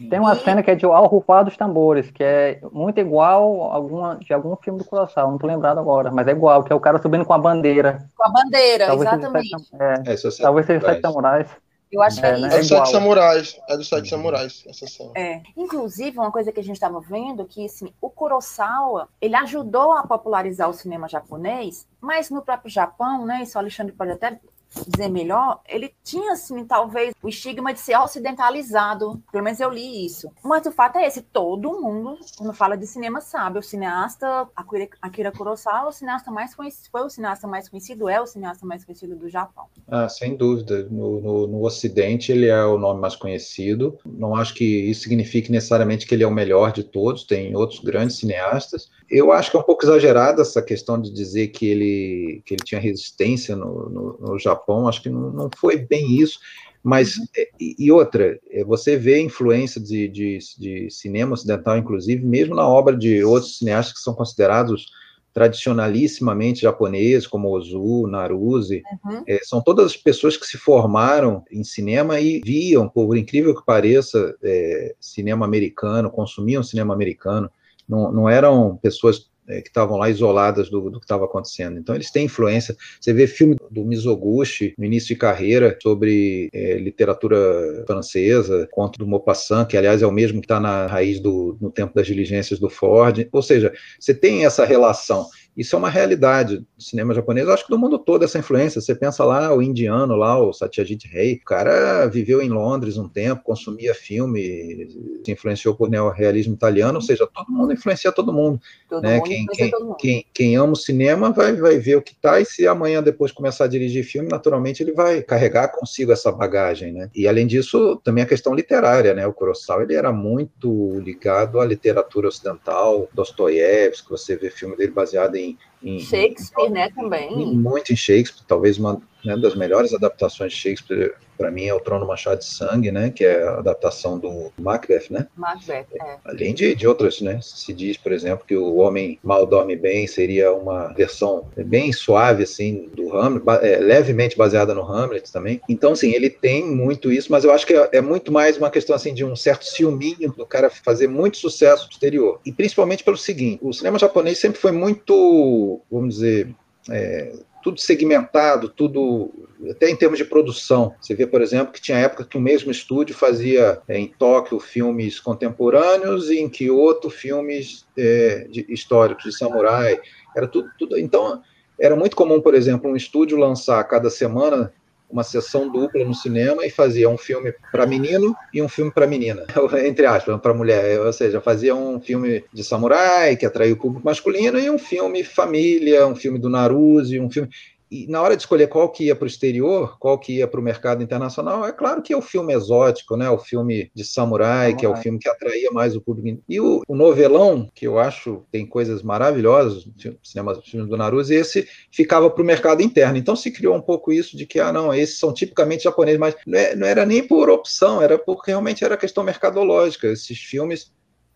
Tem 0.10 0.20
uma 0.20 0.34
E- 0.34 0.40
cena 0.40 0.64
que 0.64 0.72
é 0.72 0.76
de 0.76 0.86
Ao 0.86 1.08
Rufar 1.08 1.44
dos 1.44 1.58
Tambores, 1.58 2.10
que 2.10 2.24
é 2.24 2.62
muito 2.72 3.00
igual 3.02 3.70
a 3.72 3.76
alguma, 3.76 4.16
de 4.18 4.34
algum 4.34 4.56
filme 4.56 4.80
do 4.80 4.86
Kurosawa, 4.86 5.30
não 5.30 5.38
tô 5.38 5.46
lembrado 5.46 5.78
agora, 5.78 6.10
mas 6.10 6.26
é 6.28 6.32
igual, 6.32 6.64
que 6.64 6.72
é 6.72 6.76
o 6.76 6.80
cara 6.80 7.02
subindo 7.02 7.26
com 7.26 7.34
a 7.34 7.38
bandeira. 7.38 8.08
Com 8.16 8.24
a 8.24 8.30
bandeira, 8.30 8.86
Talvez 8.88 9.10
seja 9.10 9.22
exatamente. 9.22 9.50
Sam- 9.50 9.78
é, 9.80 9.94
É, 10.12 10.14
é 10.14 10.42
talvez 10.42 10.66
seja. 10.66 10.86
Sete 10.86 11.02
Samurais. 11.02 11.48
Eu 11.92 12.02
acho 12.02 12.20
que 12.20 12.26
é, 12.26 12.30
É, 12.30 12.38
né? 12.40 12.48
isso. 12.48 12.56
É 12.56 12.60
dos. 12.60 12.68
Sete 12.70 12.90
Samurais. 12.92 13.60
É 13.70 13.78
dos 13.78 13.90
Sete 13.90 14.10
Samurais, 14.10 14.64
essa 14.68 14.88
cena. 14.88 15.12
É. 15.16 15.42
Inclusive, 15.56 16.18
uma 16.18 16.32
coisa 16.32 16.52
que 16.52 16.60
a 16.60 16.64
gente 16.64 16.76
estava 16.76 17.00
vendo 17.02 17.46
que 17.46 17.66
assim, 17.66 17.94
o 18.02 18.10
Kurosawa 18.10 19.10
ele 19.22 19.36
ajudou 19.36 19.92
a 19.92 20.08
popularizar 20.08 20.70
o 20.70 20.74
cinema 20.74 21.08
japonês, 21.10 21.86
mas 22.02 22.30
no 22.30 22.42
próprio 22.42 22.72
Japão, 22.72 23.26
né? 23.26 23.44
Isso 23.44 23.58
o 23.58 23.62
Alexandre 23.62 23.94
pode 23.94 24.12
até 24.12 24.40
dizer 24.88 25.10
melhor, 25.10 25.62
ele 25.68 25.94
tinha 26.04 26.34
assim 26.34 26.66
talvez 26.66 27.14
o 27.22 27.30
estigma 27.30 27.74
de 27.74 27.80
ser 27.80 27.98
ocidentalizado. 27.98 29.22
Pelo 29.32 29.44
menos 29.44 29.60
eu 29.60 29.70
li 29.70 30.06
isso. 30.06 30.32
Mas 30.44 30.66
o 30.66 30.72
fato 30.72 30.98
é 30.98 31.08
esse: 31.08 31.22
todo 31.22 31.82
mundo, 31.82 32.18
quando 32.38 32.54
fala 32.54 32.76
de 32.76 32.88
cinema, 32.88 33.22
sabe. 33.22 33.60
O 33.60 33.64
cineasta 33.64 34.48
Akira, 34.56 34.90
Akira 35.02 35.32
Kurosawa, 35.32 35.90
o 35.90 35.92
cineasta 35.92 36.32
mais 36.32 36.56
conhecido, 36.56 36.90
foi 36.92 37.02
o 37.02 37.10
cineasta 37.10 37.48
mais 37.48 37.70
conhecido, 37.70 38.10
é 38.10 38.22
o 38.22 38.28
cineasta 38.28 38.66
mais 38.66 38.84
conhecido 38.84 39.16
do 39.16 39.30
Japão. 39.30 39.66
Ah, 39.88 40.10
sem 40.10 40.36
dúvida. 40.36 40.88
No, 40.90 41.20
no, 41.22 41.48
no 41.48 41.66
Ocidente, 41.66 42.32
ele 42.32 42.48
é 42.48 42.64
o 42.66 42.78
nome 42.78 43.00
mais 43.00 43.16
conhecido. 43.16 43.98
Não 44.06 44.36
acho 44.36 44.54
que 44.54 44.64
isso 44.64 45.02
signifique 45.02 45.52
necessariamente 45.52 46.06
que 46.06 46.14
ele 46.14 46.24
é 46.24 46.28
o 46.28 46.32
melhor 46.32 46.72
de 46.72 46.84
todos, 46.84 47.24
tem 47.24 47.56
outros 47.56 47.80
grandes 47.80 48.18
cineastas. 48.18 48.90
Eu 49.10 49.32
acho 49.32 49.52
que 49.52 49.58
é 49.58 49.60
um 49.60 49.64
pouco 49.64 49.86
exagerada 49.86 50.42
essa 50.42 50.62
questão 50.62 51.00
de 51.00 51.12
dizer 51.12 51.48
que 51.50 51.66
ele, 51.66 52.42
que 52.46 52.54
ele 52.54 52.64
tinha 52.64 52.82
resistência 52.82 53.56
no, 53.56 53.90
no, 53.90 54.18
no 54.20 54.40
Japão. 54.40 54.88
Acho 54.88 55.02
que 55.04 55.10
não, 55.10 55.32
não 55.32 55.50
foi 55.58 55.78
bem 55.78 56.12
isso. 56.20 56.40
Mas, 56.84 57.16
é, 57.38 57.48
e 57.60 57.76
e 57.80 57.92
outra, 57.92 58.38
é, 58.52 58.64
você 58.64 58.98
vê 58.98 59.22
influência 59.22 59.80
de, 59.80 60.08
de, 60.10 60.38
de 60.60 60.90
cinema 60.90 61.34
ocidental, 61.34 61.78
inclusive, 61.78 62.26
mesmo 62.26 62.56
na 62.56 62.68
obra 62.68 62.96
de 62.96 63.24
outros 63.24 63.58
cineastas 63.58 63.96
que 63.96 64.04
são 64.04 64.14
considerados 64.14 64.88
tradicionalissimamente 65.34 66.62
japoneses, 66.62 67.26
como 67.26 67.50
Ozu, 67.50 68.06
Naruse, 68.08 68.84
Uhum. 69.04 69.24
é, 69.28 69.40
são 69.44 69.62
todas 69.62 69.88
as 69.88 69.98
pessoas 69.98 70.38
que 70.38 70.46
se 70.46 70.58
formaram 70.58 71.44
em 71.52 71.64
cinema 71.64 72.20
e 72.20 72.40
viam, 72.42 72.88
por 72.88 73.18
incrível 73.18 73.56
que 73.56 73.66
pareça, 73.66 74.36
é, 74.44 74.94
cinema 75.00 75.46
americano, 75.46 76.12
consumiam 76.12 76.62
cinema 76.62 76.94
americano, 76.94 77.50
não, 77.88 78.12
não 78.12 78.30
eram 78.30 78.78
pessoas 78.78 79.32
é, 79.48 79.62
que 79.62 79.68
estavam 79.68 79.98
lá 79.98 80.10
isoladas 80.10 80.70
do, 80.70 80.90
do 80.90 81.00
que 81.00 81.06
estava 81.06 81.26
acontecendo. 81.26 81.78
Então, 81.78 81.94
eles 81.96 82.12
têm 82.12 82.26
influência. 82.26 82.76
Você 83.00 83.12
vê 83.12 83.28
filme 83.28 83.58
do 83.70 83.84
Mizoguchi, 83.84 84.74
no 84.78 84.86
início 84.86 85.10
de 85.10 85.16
carreira, 85.16 85.78
sobre 85.82 86.50
é, 86.54 86.78
literatura 86.78 87.84
francesa, 87.86 88.68
conto 88.72 88.98
do 89.00 89.08
Maupassant, 89.08 89.68
que, 89.68 89.76
aliás, 89.76 90.02
é 90.02 90.08
o 90.08 90.12
mesmo 90.12 90.40
que 90.40 90.46
está 90.46 90.60
na 90.60 90.88
raiz 90.88 91.20
do 91.20 91.58
no 91.60 91.70
tempo 91.70 91.94
das 91.94 92.08
diligências 92.08 92.60
do 92.60 92.70
Ford. 92.70 93.28
Ou 93.32 93.42
seja, 93.42 93.74
você 94.00 94.14
tem 94.14 94.46
essa 94.46 94.66
relação. 94.66 95.28
Isso 95.56 95.76
é 95.76 95.80
uma 95.80 95.90
realidade 95.90 96.58
do 96.58 96.84
cinema 96.84 97.14
japonês, 97.14 97.48
acho 97.48 97.66
que 97.66 97.70
do 97.70 97.78
mundo 97.78 98.00
todo 98.00 98.24
essa 98.24 98.40
influência. 98.40 98.82
Você 98.82 98.96
pensa 98.96 99.24
lá, 99.24 99.54
o 99.54 99.62
indiano 99.62 100.16
lá, 100.16 100.38
o 100.42 100.52
Satyajit 100.52 101.08
Ray, 101.14 101.36
o 101.36 101.46
cara 101.46 102.08
viveu 102.08 102.42
em 102.42 102.50
Londres 102.50 102.98
um 102.98 103.08
tempo, 103.08 103.44
consumia 103.44 103.94
filme, 103.94 104.88
se 105.24 105.32
influenciou 105.32 105.76
por 105.76 105.90
neorrealismo 105.90 106.54
italiano, 106.54 106.96
ou 106.96 107.02
seja, 107.02 107.28
todo 107.28 107.52
mundo 107.52 107.74
influencia 107.74 108.12
todo 108.12 108.34
mundo. 108.34 108.60
Todo 108.90 109.04
Né? 109.04 109.18
mundo 109.18 109.28
Quem, 109.28 109.46
quem, 109.46 109.72
todo 109.72 109.86
mundo. 109.86 109.96
quem, 109.98 110.26
quem 110.34 110.56
ama 110.56 110.74
o 110.74 110.76
cinema 110.76 111.32
vai, 111.32 111.54
vai 111.54 111.78
ver 111.78 111.98
o 111.98 112.02
que 112.02 112.16
tá, 112.16 112.40
e 112.40 112.46
se 112.46 112.68
amanhã 112.68 113.04
depois 113.04 113.32
começar 113.32 113.66
a 113.66 113.68
dirigir 113.68 114.04
filme, 114.04 114.30
naturalmente 114.30 114.82
ele 114.82 114.94
vai 114.94 115.22
carregar 115.22 115.68
consigo 115.68 116.12
essa 116.12 116.32
bagagem, 116.32 116.92
né? 116.92 117.10
E 117.14 117.28
além 117.28 117.46
disso, 117.46 118.00
também 118.04 118.24
a 118.24 118.28
questão 118.28 118.56
literária, 118.56 119.14
né? 119.14 119.28
O 119.28 119.34
Kurosawa, 119.34 119.84
ele 119.84 119.94
era 119.94 120.12
muito 120.12 121.00
ligado 121.00 121.60
à 121.60 121.66
literatura 121.66 122.28
ocidental, 122.28 123.08
Dostoiévski, 123.14 124.10
você 124.10 124.36
vê 124.36 124.50
filme 124.50 124.76
dele 124.76 124.92
baseado 124.92 125.36
em... 125.36 125.43
em 125.84 126.00
Shakespeare, 126.00 126.70
né, 126.70 126.88
em- 126.88 126.92
também. 126.92 127.56
muito 127.56 127.92
em 127.92 127.96
Shakespeare, 127.96 128.44
talvez 128.48 128.78
uma 128.78 129.02
né, 129.26 129.38
das 129.38 129.56
melhores 129.56 129.94
adaptações 129.94 130.54
de 130.54 130.60
Shakespeare, 130.60 131.14
para 131.38 131.52
mim, 131.52 131.66
é 131.66 131.74
o 131.74 131.80
Trono 131.80 132.08
Machado 132.08 132.40
de 132.40 132.46
Sangue, 132.46 132.92
né? 132.92 133.10
Que 133.10 133.26
é 133.26 133.44
a 133.44 133.58
adaptação 133.58 134.20
do 134.20 134.52
Macbeth, 134.58 135.08
né? 135.10 135.28
Macbeth, 135.36 135.88
é. 135.94 136.18
Além 136.26 136.54
de, 136.54 136.76
de 136.76 136.88
outras, 136.88 137.22
né? 137.22 137.40
Se 137.42 137.74
diz, 137.74 137.98
por 137.98 138.12
exemplo, 138.12 138.46
que 138.48 138.56
o 138.56 138.76
Homem 138.76 139.20
Mal 139.24 139.46
Dorme 139.46 139.76
Bem 139.76 140.08
seria 140.08 140.54
uma 140.54 140.94
versão 140.94 141.50
bem 141.58 141.92
suave, 141.92 142.44
assim, 142.44 142.90
do 142.94 143.16
Hamlet, 143.18 143.44
é, 143.62 143.78
levemente 143.78 144.38
baseada 144.38 144.74
no 144.74 144.84
Hamlet 144.84 145.32
também. 145.32 145.60
Então, 145.68 145.94
assim, 145.94 146.12
ele 146.12 146.30
tem 146.30 146.66
muito 146.66 147.12
isso, 147.12 147.32
mas 147.32 147.44
eu 147.44 147.52
acho 147.52 147.66
que 147.66 147.74
é, 147.74 147.90
é 147.94 148.02
muito 148.02 148.32
mais 148.32 148.58
uma 148.58 148.70
questão, 148.70 148.96
assim, 148.96 149.14
de 149.14 149.26
um 149.26 149.36
certo 149.36 149.66
ciúminho 149.66 150.32
do 150.38 150.46
cara 150.46 150.70
fazer 150.70 151.08
muito 151.08 151.38
sucesso 151.38 151.88
exterior. 151.90 152.40
E 152.46 152.52
principalmente 152.52 153.04
pelo 153.04 153.18
seguinte, 153.18 153.60
o 153.62 153.74
cinema 153.74 153.98
japonês 153.98 154.38
sempre 154.38 154.60
foi 154.60 154.72
muito, 154.72 155.82
vamos 155.92 156.16
dizer, 156.16 156.54
é, 156.90 157.34
tudo 157.64 157.80
segmentado, 157.80 158.68
tudo 158.68 159.32
até 159.72 159.90
em 159.90 159.96
termos 159.96 160.18
de 160.18 160.26
produção. 160.26 160.94
Você 161.00 161.16
vê, 161.16 161.26
por 161.26 161.42
exemplo, 161.42 161.72
que 161.72 161.82
tinha 161.82 161.98
época 161.98 162.26
que 162.26 162.38
o 162.38 162.42
mesmo 162.42 162.70
estúdio 162.70 163.16
fazia 163.16 163.82
é, 163.88 163.98
em 163.98 164.08
Tóquio 164.08 164.60
filmes 164.60 165.20
contemporâneos 165.20 166.30
e 166.30 166.40
em 166.40 166.50
Kyoto 166.50 167.10
filmes 167.10 167.86
é, 167.98 168.46
de, 168.50 168.66
históricos 168.68 169.24
de 169.24 169.38
samurai. 169.38 169.98
Era 170.36 170.48
tudo, 170.48 170.70
tudo. 170.78 171.00
Então 171.00 171.42
era 171.80 171.96
muito 171.96 172.16
comum, 172.16 172.42
por 172.42 172.54
exemplo, 172.54 172.92
um 172.92 172.96
estúdio 172.96 173.38
lançar 173.38 173.84
cada 173.86 174.10
semana 174.10 174.74
uma 175.14 175.24
sessão 175.24 175.72
dupla 175.72 176.04
no 176.04 176.14
cinema 176.16 176.66
e 176.66 176.72
fazia 176.72 177.08
um 177.08 177.18
filme 177.18 177.54
para 177.72 177.86
menino 177.86 178.36
e 178.52 178.64
um 178.64 178.68
filme 178.68 178.92
para 178.92 179.06
menina, 179.06 179.46
entre 179.86 180.08
aspas, 180.08 180.42
para 180.42 180.56
mulher. 180.56 181.00
Ou 181.00 181.14
seja, 181.14 181.40
fazia 181.40 181.76
um 181.76 182.02
filme 182.02 182.44
de 182.52 182.64
samurai 182.64 183.38
que 183.38 183.46
atraiu 183.46 183.76
o 183.76 183.78
público 183.78 184.04
masculino 184.04 184.58
e 184.58 184.72
um 184.72 184.80
filme 184.80 185.24
família, 185.24 186.08
um 186.08 186.16
filme 186.16 186.40
do 186.40 186.50
Naruse, 186.50 187.20
um 187.20 187.30
filme 187.30 187.48
e 187.94 188.08
na 188.08 188.24
hora 188.24 188.36
de 188.36 188.42
escolher 188.42 188.68
qual 188.68 188.90
que 188.90 189.06
ia 189.06 189.16
para 189.16 189.26
o 189.26 189.28
exterior, 189.28 189.98
qual 190.00 190.18
que 190.18 190.38
ia 190.38 190.48
para 190.48 190.60
o 190.60 190.64
mercado 190.64 191.04
internacional, 191.04 191.64
é 191.64 191.72
claro 191.72 192.02
que 192.02 192.12
é 192.12 192.18
o 192.18 192.22
filme 192.24 192.52
exótico, 192.52 193.16
né? 193.16 193.30
O 193.30 193.38
filme 193.38 193.92
de 193.94 194.04
samurai, 194.04 194.72
samurai. 194.72 194.76
que 194.76 194.86
é 194.86 194.90
o 194.90 194.96
filme 194.96 195.20
que 195.20 195.30
atraía 195.30 195.70
mais 195.72 195.96
o 195.96 196.02
público. 196.02 196.42
E 196.50 196.60
o, 196.60 196.82
o 196.88 196.96
novelão, 196.96 197.70
que 197.76 197.86
eu 197.86 198.00
acho 198.00 198.44
tem 198.52 198.66
coisas 198.66 199.04
maravilhosas, 199.04 199.88
cinema, 200.24 200.60
filme 200.64 200.90
do 200.90 200.98
Naruse, 200.98 201.36
esse 201.36 201.68
ficava 201.92 202.32
para 202.32 202.42
o 202.42 202.46
mercado 202.46 202.82
interno. 202.82 203.18
Então 203.18 203.36
se 203.36 203.52
criou 203.52 203.76
um 203.76 203.82
pouco 203.82 204.12
isso 204.12 204.36
de 204.36 204.48
que, 204.48 204.60
ah, 204.60 204.74
não, 204.74 204.92
esses 204.92 205.20
são 205.20 205.32
tipicamente 205.32 205.84
japoneses, 205.84 206.20
mas 206.20 206.36
não, 206.48 206.58
é, 206.58 206.76
não 206.76 206.88
era 206.88 207.06
nem 207.06 207.22
por 207.28 207.48
opção, 207.48 208.02
era 208.02 208.18
porque 208.18 208.50
realmente 208.50 208.84
era 208.84 208.98
questão 208.98 209.24
mercadológica. 209.24 210.08
Esses 210.08 210.40
filmes, 210.40 210.92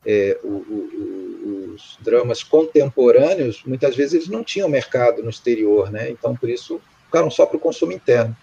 é, 0.06 0.40
o, 0.44 0.48
o 0.48 1.28
os 1.78 1.98
dramas 2.02 2.44
contemporâneos, 2.44 3.64
muitas 3.66 3.96
vezes 3.96 4.14
eles 4.14 4.28
não 4.28 4.44
tinham 4.44 4.68
mercado 4.68 5.24
no 5.24 5.30
exterior, 5.30 5.92
né? 5.92 6.10
Então, 6.10 6.36
por 6.36 6.50
isso, 6.50 6.82
ficaram 7.06 7.30
só 7.30 7.46
para 7.46 7.58
o 7.58 7.60
consumo 7.60 7.92
interno. 7.92 8.36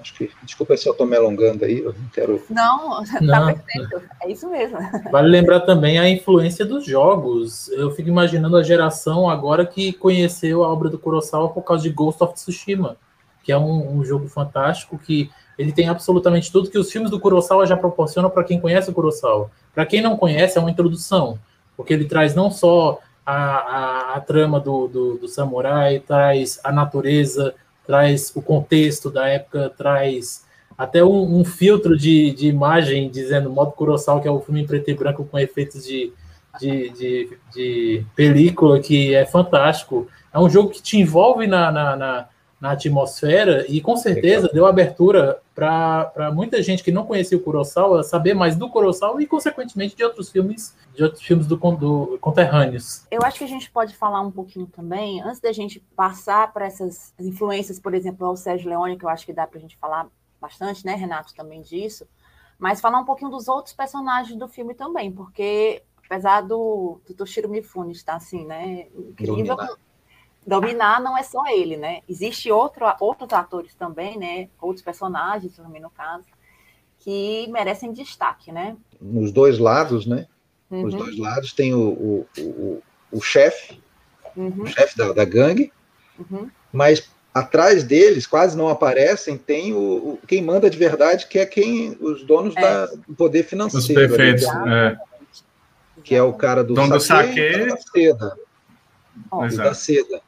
Acho 0.00 0.14
que, 0.14 0.30
desculpa 0.42 0.76
se 0.76 0.88
eu 0.88 0.92
estou 0.92 1.06
me 1.06 1.16
alongando 1.16 1.64
aí, 1.64 1.78
eu 1.78 1.92
não 1.92 2.08
quero. 2.12 2.42
Não, 2.50 3.04
tá 3.04 3.20
não. 3.20 3.54
perfeito, 3.54 4.02
é 4.20 4.32
isso 4.32 4.50
mesmo. 4.50 4.76
Vale 5.12 5.28
lembrar 5.28 5.60
também 5.60 5.96
a 5.98 6.08
influência 6.08 6.64
dos 6.64 6.84
jogos. 6.84 7.68
Eu 7.68 7.92
fico 7.92 8.08
imaginando 8.08 8.56
a 8.56 8.64
geração 8.64 9.30
agora 9.30 9.64
que 9.64 9.92
conheceu 9.92 10.64
a 10.64 10.68
obra 10.68 10.88
do 10.90 10.98
Kurosawa 10.98 11.50
por 11.50 11.62
causa 11.62 11.84
de 11.84 11.90
Ghost 11.90 12.22
of 12.22 12.34
Tsushima. 12.34 12.96
que 13.44 13.52
é 13.52 13.56
um, 13.56 13.98
um, 13.98 14.04
jogo 14.04 14.26
fantástico 14.28 14.98
que 14.98 15.30
ele 15.58 15.72
tem 15.72 15.88
absolutamente 15.88 16.50
tudo 16.50 16.70
que 16.70 16.78
os 16.78 16.90
filmes 16.90 17.10
do 17.10 17.20
Kurosawa 17.20 17.66
já 17.66 17.76
proporcionam 17.76 18.30
para 18.30 18.44
quem 18.44 18.60
conhece 18.60 18.90
o 18.90 18.92
Kurosawa. 18.92 19.50
Para 19.74 19.86
quem 19.86 20.00
não 20.00 20.16
conhece, 20.16 20.58
é 20.58 20.60
uma 20.60 20.70
introdução, 20.70 21.38
porque 21.76 21.92
ele 21.92 22.04
traz 22.04 22.34
não 22.34 22.50
só 22.50 23.00
a, 23.24 23.34
a, 23.34 24.14
a 24.16 24.20
trama 24.20 24.58
do, 24.58 24.88
do, 24.88 25.18
do, 25.18 25.28
samurai, 25.28 26.00
traz 26.00 26.60
a 26.64 26.72
natureza, 26.72 27.54
traz 27.86 28.32
o 28.34 28.42
contexto 28.42 29.10
da 29.10 29.28
época, 29.28 29.72
traz 29.76 30.44
até 30.76 31.04
um, 31.04 31.40
um 31.40 31.44
filtro 31.44 31.96
de, 31.96 32.32
de, 32.32 32.48
imagem 32.48 33.10
dizendo 33.10 33.50
modo 33.50 33.72
Kurosawa, 33.72 34.20
que 34.20 34.28
é 34.28 34.30
o 34.30 34.40
filme 34.40 34.62
em 34.62 34.66
preto 34.66 34.90
e 34.90 34.94
branco 34.94 35.24
com 35.24 35.38
efeitos 35.38 35.84
de, 35.84 36.12
de, 36.60 36.90
de, 36.90 37.38
de 37.54 38.06
película, 38.16 38.80
que 38.80 39.14
é 39.14 39.24
fantástico. 39.24 40.08
É 40.32 40.38
um 40.38 40.50
jogo 40.50 40.70
que 40.70 40.82
te 40.82 40.98
envolve 40.98 41.46
na, 41.46 41.70
na, 41.70 41.96
na 41.96 42.28
na 42.62 42.70
atmosfera 42.70 43.66
e 43.68 43.80
com 43.80 43.96
certeza 43.96 44.48
deu 44.52 44.66
abertura 44.66 45.42
para 45.52 46.30
muita 46.32 46.62
gente 46.62 46.84
que 46.84 46.92
não 46.92 47.04
conhecia 47.04 47.36
o 47.36 47.40
Kurosawa 47.40 48.04
saber 48.04 48.34
mais 48.34 48.54
do 48.54 48.70
Kurosawa 48.70 49.20
e 49.20 49.26
consequentemente 49.26 49.96
de 49.96 50.04
outros 50.04 50.30
filmes 50.30 50.72
de 50.94 51.02
outros 51.02 51.24
filmes 51.24 51.48
do, 51.48 51.56
do 51.56 52.18
conterrâneos. 52.20 53.04
Eu 53.10 53.22
acho 53.24 53.38
que 53.38 53.44
a 53.44 53.48
gente 53.48 53.68
pode 53.68 53.96
falar 53.96 54.20
um 54.20 54.30
pouquinho 54.30 54.66
também 54.66 55.20
antes 55.22 55.40
da 55.40 55.50
gente 55.50 55.80
passar 55.96 56.52
para 56.52 56.64
essas 56.64 57.12
influências, 57.18 57.80
por 57.80 57.94
exemplo, 57.94 58.24
ao 58.24 58.36
Sérgio 58.36 58.70
Leone, 58.70 58.96
que 58.96 59.04
eu 59.04 59.08
acho 59.08 59.26
que 59.26 59.32
dá 59.32 59.44
para 59.44 59.58
a 59.58 59.60
gente 59.60 59.76
falar 59.76 60.06
bastante, 60.40 60.86
né, 60.86 60.94
Renato, 60.94 61.34
também 61.34 61.62
disso, 61.62 62.06
mas 62.60 62.80
falar 62.80 63.00
um 63.00 63.04
pouquinho 63.04 63.32
dos 63.32 63.48
outros 63.48 63.74
personagens 63.74 64.38
do 64.38 64.46
filme 64.46 64.72
também, 64.72 65.10
porque 65.10 65.82
apesar 66.06 66.42
do, 66.42 67.00
do 67.08 67.12
Toshiro 67.12 67.48
Mifune 67.48 67.90
estar 67.90 68.14
assim, 68.14 68.46
né, 68.46 68.86
incrível, 68.96 69.56
dominar 70.46 71.00
não 71.00 71.16
é 71.16 71.22
só 71.22 71.46
ele, 71.48 71.76
né? 71.76 72.00
Existe 72.08 72.50
outro, 72.50 72.84
outros 73.00 73.32
atores 73.32 73.74
também, 73.74 74.18
né? 74.18 74.48
Outros 74.60 74.84
personagens 74.84 75.56
também 75.56 75.80
no 75.80 75.90
caso, 75.90 76.26
que 76.98 77.46
merecem 77.50 77.92
destaque, 77.92 78.50
né? 78.50 78.76
Nos 79.00 79.32
dois 79.32 79.58
lados, 79.58 80.06
né? 80.06 80.26
Uhum. 80.70 80.82
Nos 80.82 80.94
dois 80.94 81.18
lados 81.18 81.52
tem 81.52 81.74
o, 81.74 81.80
o, 81.80 82.26
o, 82.38 82.82
o 83.12 83.20
chefe, 83.20 83.80
uhum. 84.36 84.62
o 84.62 84.66
chefe 84.66 84.96
da, 84.96 85.12
da 85.12 85.24
gangue, 85.24 85.72
uhum. 86.18 86.50
mas 86.72 87.08
atrás 87.32 87.84
deles 87.84 88.26
quase 88.26 88.56
não 88.56 88.68
aparecem, 88.68 89.38
tem 89.38 89.72
o, 89.72 89.78
o, 89.78 90.18
quem 90.26 90.42
manda 90.42 90.68
de 90.68 90.76
verdade, 90.76 91.26
que 91.26 91.38
é 91.38 91.46
quem 91.46 91.96
os 92.00 92.24
donos 92.24 92.56
é. 92.56 92.60
da, 92.60 92.86
do 92.86 93.14
poder 93.14 93.44
financeiro. 93.44 94.00
Os 94.00 94.16
prefeitos, 94.16 94.44
é. 94.44 94.96
Que 96.02 96.16
é 96.16 96.22
o 96.22 96.32
cara 96.32 96.64
do 96.64 96.74
Dono 96.74 96.98
saque, 96.98 97.28
do 97.28 97.70
saque. 97.70 97.70
da 97.70 97.76
seda. 97.76 98.36
Oh. 99.30 99.46
da 99.46 99.74
seda 99.74 100.20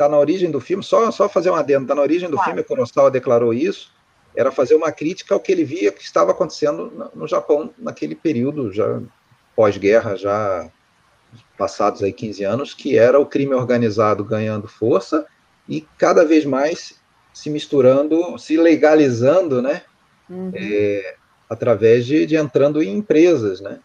está 0.00 0.08
na 0.08 0.18
origem 0.18 0.50
do 0.50 0.60
filme, 0.60 0.82
só, 0.82 1.10
só 1.10 1.28
fazer 1.28 1.50
um 1.50 1.54
adendo, 1.54 1.82
está 1.82 1.94
na 1.94 2.00
origem 2.00 2.30
do 2.30 2.36
claro. 2.36 2.50
filme, 2.50 2.64
Kurosawa 2.64 3.10
declarou 3.10 3.52
isso, 3.52 3.92
era 4.34 4.50
fazer 4.50 4.74
uma 4.74 4.90
crítica 4.90 5.34
ao 5.34 5.40
que 5.40 5.52
ele 5.52 5.62
via 5.62 5.92
que 5.92 6.02
estava 6.02 6.30
acontecendo 6.30 7.10
no, 7.14 7.28
Japão 7.28 7.74
naquele 7.76 8.14
período, 8.14 8.72
já 8.72 9.00
pós-guerra, 9.54 10.16
já 10.16 10.70
passados 11.58 12.02
aí 12.02 12.12
15 12.12 12.44
anos, 12.44 12.74
que 12.74 12.96
era 12.96 13.20
o 13.20 13.26
crime 13.26 13.54
organizado 13.54 14.24
ganhando 14.24 14.66
força 14.66 15.26
e 15.68 15.86
cada 15.98 16.24
vez 16.24 16.46
mais 16.46 16.98
se 17.34 17.50
misturando, 17.50 18.38
se 18.38 18.56
legalizando, 18.56 19.60
né, 19.60 19.82
uhum. 20.28 20.50
é, 20.54 21.16
através 21.48 22.06
de, 22.06 22.24
de 22.24 22.36
entrando 22.36 22.82
em 22.82 22.96
empresas, 22.96 23.60
né, 23.60 23.78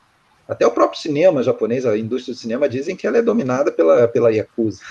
até 0.48 0.66
o 0.66 0.72
próprio 0.72 1.00
cinema 1.00 1.44
japonês, 1.44 1.86
a 1.86 1.98
indústria 1.98 2.34
do 2.34 2.40
cinema, 2.40 2.70
dizem 2.70 2.96
que 2.96 3.06
ela 3.06 3.18
é 3.18 3.22
dominada 3.22 3.72
pela, 3.72 4.08
pela 4.08 4.32
Yakuza. 4.32 4.82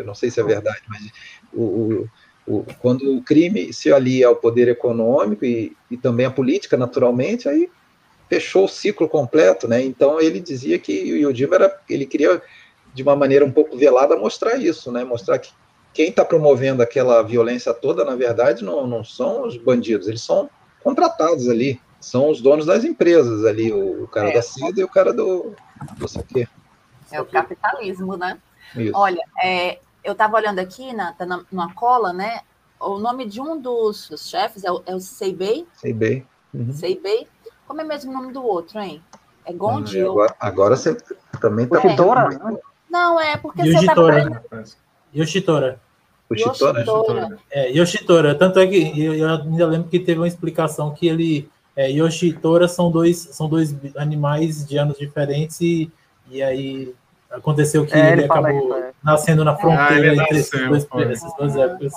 Eu 0.00 0.06
não 0.06 0.14
sei 0.14 0.30
se 0.30 0.40
é 0.40 0.44
verdade, 0.44 0.82
mas 0.88 1.10
o, 1.52 1.62
o, 1.62 2.08
o, 2.46 2.64
quando 2.80 3.16
o 3.16 3.22
crime 3.22 3.72
se 3.72 3.92
alia 3.92 4.28
ao 4.28 4.36
poder 4.36 4.68
econômico 4.68 5.44
e, 5.44 5.76
e 5.90 5.96
também 5.96 6.26
à 6.26 6.30
política, 6.30 6.76
naturalmente, 6.76 7.48
aí 7.48 7.70
fechou 8.28 8.64
o 8.64 8.68
ciclo 8.68 9.08
completo, 9.08 9.66
né? 9.66 9.82
Então 9.82 10.20
ele 10.20 10.40
dizia 10.40 10.78
que 10.78 11.12
o 11.12 11.16
Yojima 11.16 11.56
era, 11.56 11.80
ele 11.88 12.06
queria 12.06 12.42
de 12.92 13.02
uma 13.02 13.16
maneira 13.16 13.44
um 13.44 13.50
pouco 13.50 13.76
velada 13.76 14.16
mostrar 14.16 14.56
isso, 14.56 14.92
né? 14.92 15.04
Mostrar 15.04 15.38
que 15.38 15.50
quem 15.92 16.10
está 16.10 16.24
promovendo 16.24 16.82
aquela 16.82 17.22
violência 17.22 17.72
toda, 17.72 18.04
na 18.04 18.14
verdade, 18.14 18.62
não, 18.62 18.86
não 18.86 19.02
são 19.02 19.46
os 19.46 19.56
bandidos, 19.56 20.06
eles 20.06 20.22
são 20.22 20.48
contratados 20.82 21.48
ali, 21.48 21.80
são 22.00 22.30
os 22.30 22.40
donos 22.40 22.66
das 22.66 22.84
empresas 22.84 23.44
ali, 23.44 23.72
o, 23.72 24.04
o 24.04 24.08
cara 24.08 24.28
é. 24.28 24.34
da 24.34 24.42
seda 24.42 24.80
e 24.80 24.84
o 24.84 24.88
cara 24.88 25.12
do 25.12 25.54
não 25.98 26.06
sei 26.06 26.20
o 26.20 26.24
quê. 26.24 26.48
É 27.10 27.20
o 27.20 27.24
capitalismo, 27.24 28.16
né? 28.16 28.38
Isso. 28.76 28.92
Olha, 28.94 29.22
é, 29.42 29.78
eu 30.08 30.12
estava 30.12 30.36
olhando 30.36 30.58
aqui 30.58 30.92
na, 30.92 31.12
tá 31.12 31.26
na, 31.26 31.44
numa 31.52 31.72
cola, 31.74 32.12
né? 32.12 32.40
O 32.80 32.98
nome 32.98 33.26
de 33.26 33.40
um 33.40 33.60
dos, 33.60 34.08
dos 34.08 34.28
chefes 34.28 34.64
é 34.64 34.72
o, 34.72 34.82
é 34.86 34.94
o 34.94 35.00
Seibei. 35.00 35.66
Seibei. 35.74 36.24
Uhum. 36.54 36.72
Seibei. 36.72 37.26
Como 37.66 37.80
é 37.80 37.84
mesmo 37.84 38.10
o 38.10 38.14
nome 38.14 38.32
do 38.32 38.42
outro, 38.42 38.78
hein? 38.78 39.02
É 39.44 39.52
Gondi? 39.52 40.00
Ah, 40.00 40.06
agora, 40.06 40.36
agora 40.40 40.76
você 40.76 40.96
também 41.40 41.66
está... 41.66 41.78
Yoshitora? 41.78 42.34
É. 42.34 42.60
Não, 42.90 43.20
é 43.20 43.36
porque 43.36 43.62
Yoshitora. 43.62 44.22
você 44.22 44.28
estava... 44.28 44.64
Yoshitora. 45.14 45.80
Yoshitora. 46.32 46.80
Yoshitora. 46.80 47.38
É, 47.50 47.70
Yoshitora. 47.70 48.34
Tanto 48.34 48.58
é 48.60 48.66
que 48.66 49.04
eu, 49.04 49.14
eu, 49.14 49.28
ainda 49.28 49.66
lembro 49.66 49.88
que 49.88 49.98
teve 49.98 50.20
uma 50.20 50.28
explicação 50.28 50.92
que 50.92 51.06
ele... 51.06 51.50
É, 51.76 51.90
Yoshitora 51.90 52.66
são 52.66 52.90
dois, 52.90 53.18
são 53.18 53.48
dois 53.48 53.74
animais 53.96 54.66
de 54.66 54.76
anos 54.78 54.98
diferentes 54.98 55.60
e, 55.60 55.90
e 56.28 56.42
aí 56.42 56.92
Aconteceu 57.30 57.84
que 57.84 57.94
é, 57.94 58.12
ele, 58.12 58.22
ele 58.22 58.24
acabou 58.24 58.50
isso, 58.50 58.74
é. 58.74 58.92
nascendo 59.02 59.44
na 59.44 59.54
fronteira 59.54 60.10
ah, 60.10 60.14
entre 60.14 60.38
nasceu, 60.38 60.68
dois, 60.68 61.10
essas 61.10 61.34
duas 61.36 61.56
épocas. 61.56 61.92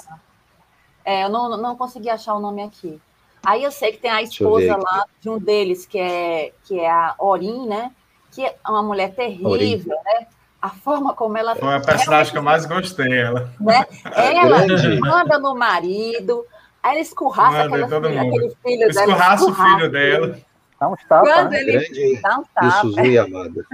É, 1.05 1.23
eu 1.23 1.29
não, 1.29 1.57
não 1.57 1.75
consegui 1.75 2.09
achar 2.09 2.35
o 2.35 2.39
nome 2.39 2.61
aqui. 2.61 2.99
Aí 3.43 3.63
eu 3.63 3.71
sei 3.71 3.91
que 3.91 3.97
tem 3.97 4.11
a 4.11 4.21
esposa 4.21 4.77
lá 4.77 5.05
de 5.19 5.29
um 5.29 5.39
deles, 5.39 5.85
que 5.85 5.97
é, 5.97 6.51
que 6.63 6.79
é 6.79 6.89
a 6.89 7.15
Orin, 7.17 7.67
né? 7.67 7.91
Que 8.31 8.45
é 8.45 8.55
uma 8.67 8.83
mulher 8.83 9.15
terrível, 9.15 9.97
né? 10.05 10.27
A 10.61 10.69
forma 10.69 11.13
como 11.15 11.37
ela. 11.37 11.55
Foi 11.55 11.75
a 11.75 11.79
personagem 11.79 12.31
que 12.31 12.37
eu 12.37 12.43
mais 12.43 12.65
gostei, 12.65 13.19
ela. 13.19 13.51
Né? 13.59 13.83
Ela 14.15 14.59
manda 14.99 15.39
no 15.39 15.55
marido, 15.55 16.45
aí 16.83 16.91
ela 16.91 16.99
escurraça 16.99 17.63
aquela 17.63 17.87
filha, 17.87 18.21
aquele 18.21 18.55
filho 18.63 18.87
escurraça 18.87 19.05
dela. 19.05 19.35
Escurraça 19.35 19.45
o 19.45 19.55
filho 19.55 19.91
dela. 19.91 20.39
Dá 20.79 20.87
um 20.87 20.95
tapa. 20.95 21.21
Quando 21.21 21.49
né? 21.49 21.61
ele 21.61 21.71
Grande 21.71 22.21
dá 22.21 22.37
um 22.37 22.43
tapa. 22.53 23.07
e 23.07 23.17
amada. 23.17 23.65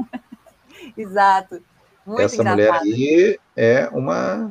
Exato. 0.98 1.62
Muito 2.08 2.22
Essa 2.22 2.42
engraçado. 2.42 2.86
mulher 2.86 2.96
aí 2.96 3.40
é 3.54 3.90
uma, 3.92 4.50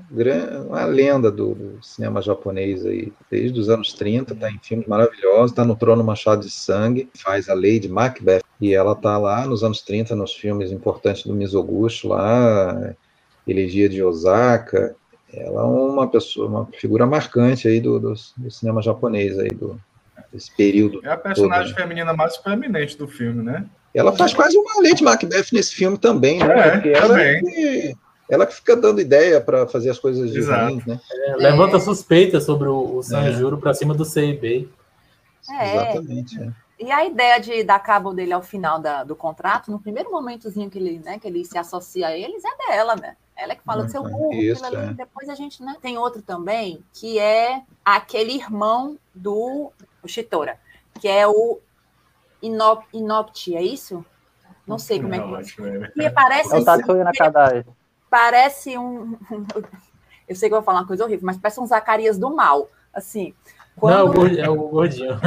uma 0.68 0.85
lenda 0.85 1.30
do, 1.30 1.54
do, 1.54 1.82
cinema 1.82 2.20
japonês 2.20 2.85
aí. 2.85 3.11
Desde 3.30 3.59
os 3.59 3.70
anos 3.70 3.94
30, 3.94 4.35
está 4.35 4.50
em 4.50 4.59
filmes 4.59 4.87
maravilhosos, 4.87 5.52
está 5.52 5.64
no 5.64 5.74
Trono 5.74 6.04
Machado 6.04 6.42
de 6.42 6.50
Sangue, 6.50 7.09
faz 7.16 7.48
a 7.48 7.54
Lady 7.54 7.88
Macbeth, 7.88 8.42
e 8.61 8.74
ela 8.74 8.92
está 8.92 9.16
lá 9.16 9.46
nos 9.46 9.64
anos 9.64 9.80
30 9.80 10.14
nos 10.14 10.35
filmes 10.35 10.70
importantes 10.70 11.24
do 11.24 11.32
Mizoguchi 11.32 12.06
lá, 12.06 12.94
Elegia 13.48 13.88
de 13.88 14.02
Osaka. 14.02 14.94
Ela 15.32 15.62
é 15.62 15.64
uma 15.64 16.06
pessoa, 16.09 16.48
uma 16.48 16.66
figura 16.78 17.06
marcante 17.06 17.66
aí 17.66 17.80
do, 17.80 17.98
do, 17.98 18.12
do 18.37 18.50
cinema 18.50 18.82
japonês 18.82 19.38
aí, 19.38 19.48
do, 19.48 19.80
desse 20.30 20.54
período. 20.54 21.00
É 21.02 21.11
a 21.11 21.16
personagem 21.16 21.68
todo, 21.68 21.78
né? 21.78 21.82
feminina 21.82 22.12
mais 22.12 22.37
proeminente 22.37 22.98
do 22.98 23.09
filme, 23.09 23.42
né? 23.42 23.64
Ela 23.96 24.12
faz 24.12 24.35
quase 24.35 24.59
uma 24.59 24.82
Lady 24.82 25.02
Macbeth 25.02 25.46
nesse 25.52 25.74
filme 25.74 25.96
também, 25.96 26.38
né? 26.38 26.59
É, 26.59 26.70
Porque 26.72 26.88
ela 26.90 27.09
também. 27.09 27.42
Que, 27.42 27.96
ela 28.28 28.46
que 28.46 28.54
fica 28.54 28.76
dando 28.76 29.00
ideia 29.00 29.40
para 29.40 29.66
fazer 29.66 29.88
as 29.88 29.98
coisas 29.98 30.30
de 30.30 30.40
ruim, 30.42 30.82
né? 30.87 31.00
É, 31.11 31.37
levanta 31.37 31.80
suspeita 31.80 32.40
sobre 32.40 32.68
o, 32.68 32.96
o 32.96 33.02
Sanjuro 33.02 33.56
é. 33.56 33.61
para 33.61 33.72
cima 33.72 33.94
do 33.94 34.04
Seibei. 34.04 34.68
É. 35.50 35.76
Exatamente. 35.76 36.42
É. 36.42 36.50
E 36.78 36.92
a 36.92 37.06
ideia 37.06 37.38
de 37.38 37.64
dar 37.64 37.78
cabo 37.78 38.12
dele 38.12 38.35
ao 38.35 38.42
final 38.42 38.78
da, 38.78 39.02
do 39.02 39.16
contrato, 39.16 39.70
no 39.70 39.78
primeiro 39.78 40.11
momentozinho 40.11 40.68
que 40.68 40.78
ele, 40.78 41.00
né, 41.02 41.18
que 41.18 41.26
ele 41.26 41.42
se 41.44 41.56
associa 41.56 42.09
a 42.09 42.16
eles, 42.16 42.42
é 42.44 42.70
dela, 42.70 42.94
né? 42.96 43.16
Ela 43.35 43.52
é 43.52 43.56
que 43.56 43.62
fala 43.62 43.85
do 43.85 43.90
seu 43.90 44.02
burro, 44.02 44.35
Isso, 44.35 44.64
é. 44.64 44.92
depois 44.94 45.28
a 45.28 45.35
gente, 45.35 45.62
né? 45.62 45.76
Tem 45.80 45.96
outro 45.96 46.20
também, 46.20 46.82
que 46.92 47.18
é 47.18 47.62
aquele 47.85 48.32
irmão 48.32 48.98
do 49.14 49.70
Shitora, 50.06 50.59
que 51.00 51.09
é 51.09 51.26
o 51.26 51.61
Inop, 52.46 52.85
Inopti, 52.92 53.56
é 53.56 53.62
isso? 53.62 54.04
Não 54.66 54.78
sei 54.78 55.00
como 55.00 55.14
não, 55.14 55.37
é 55.37 55.42
que 55.42 55.62
é. 55.62 56.06
E 56.06 56.11
parece, 56.11 56.54
é 56.54 56.59
o 56.59 56.64
Tatsuya 56.64 57.04
Nakadai. 57.04 57.64
Parece 58.11 58.76
um. 58.76 59.16
Eu 60.28 60.35
sei 60.35 60.48
que 60.48 60.54
eu 60.54 60.59
vou 60.59 60.64
falar 60.64 60.80
uma 60.80 60.87
coisa 60.88 61.04
horrível, 61.04 61.24
mas 61.24 61.37
parece 61.37 61.61
um 61.61 61.66
Zacarias 61.66 62.18
do 62.18 62.35
mal. 62.35 62.68
Assim. 62.92 63.32
Quando... 63.76 64.14
Não, 64.14 64.26
é 64.26 64.48
o 64.48 64.56
gordinho. 64.56 65.20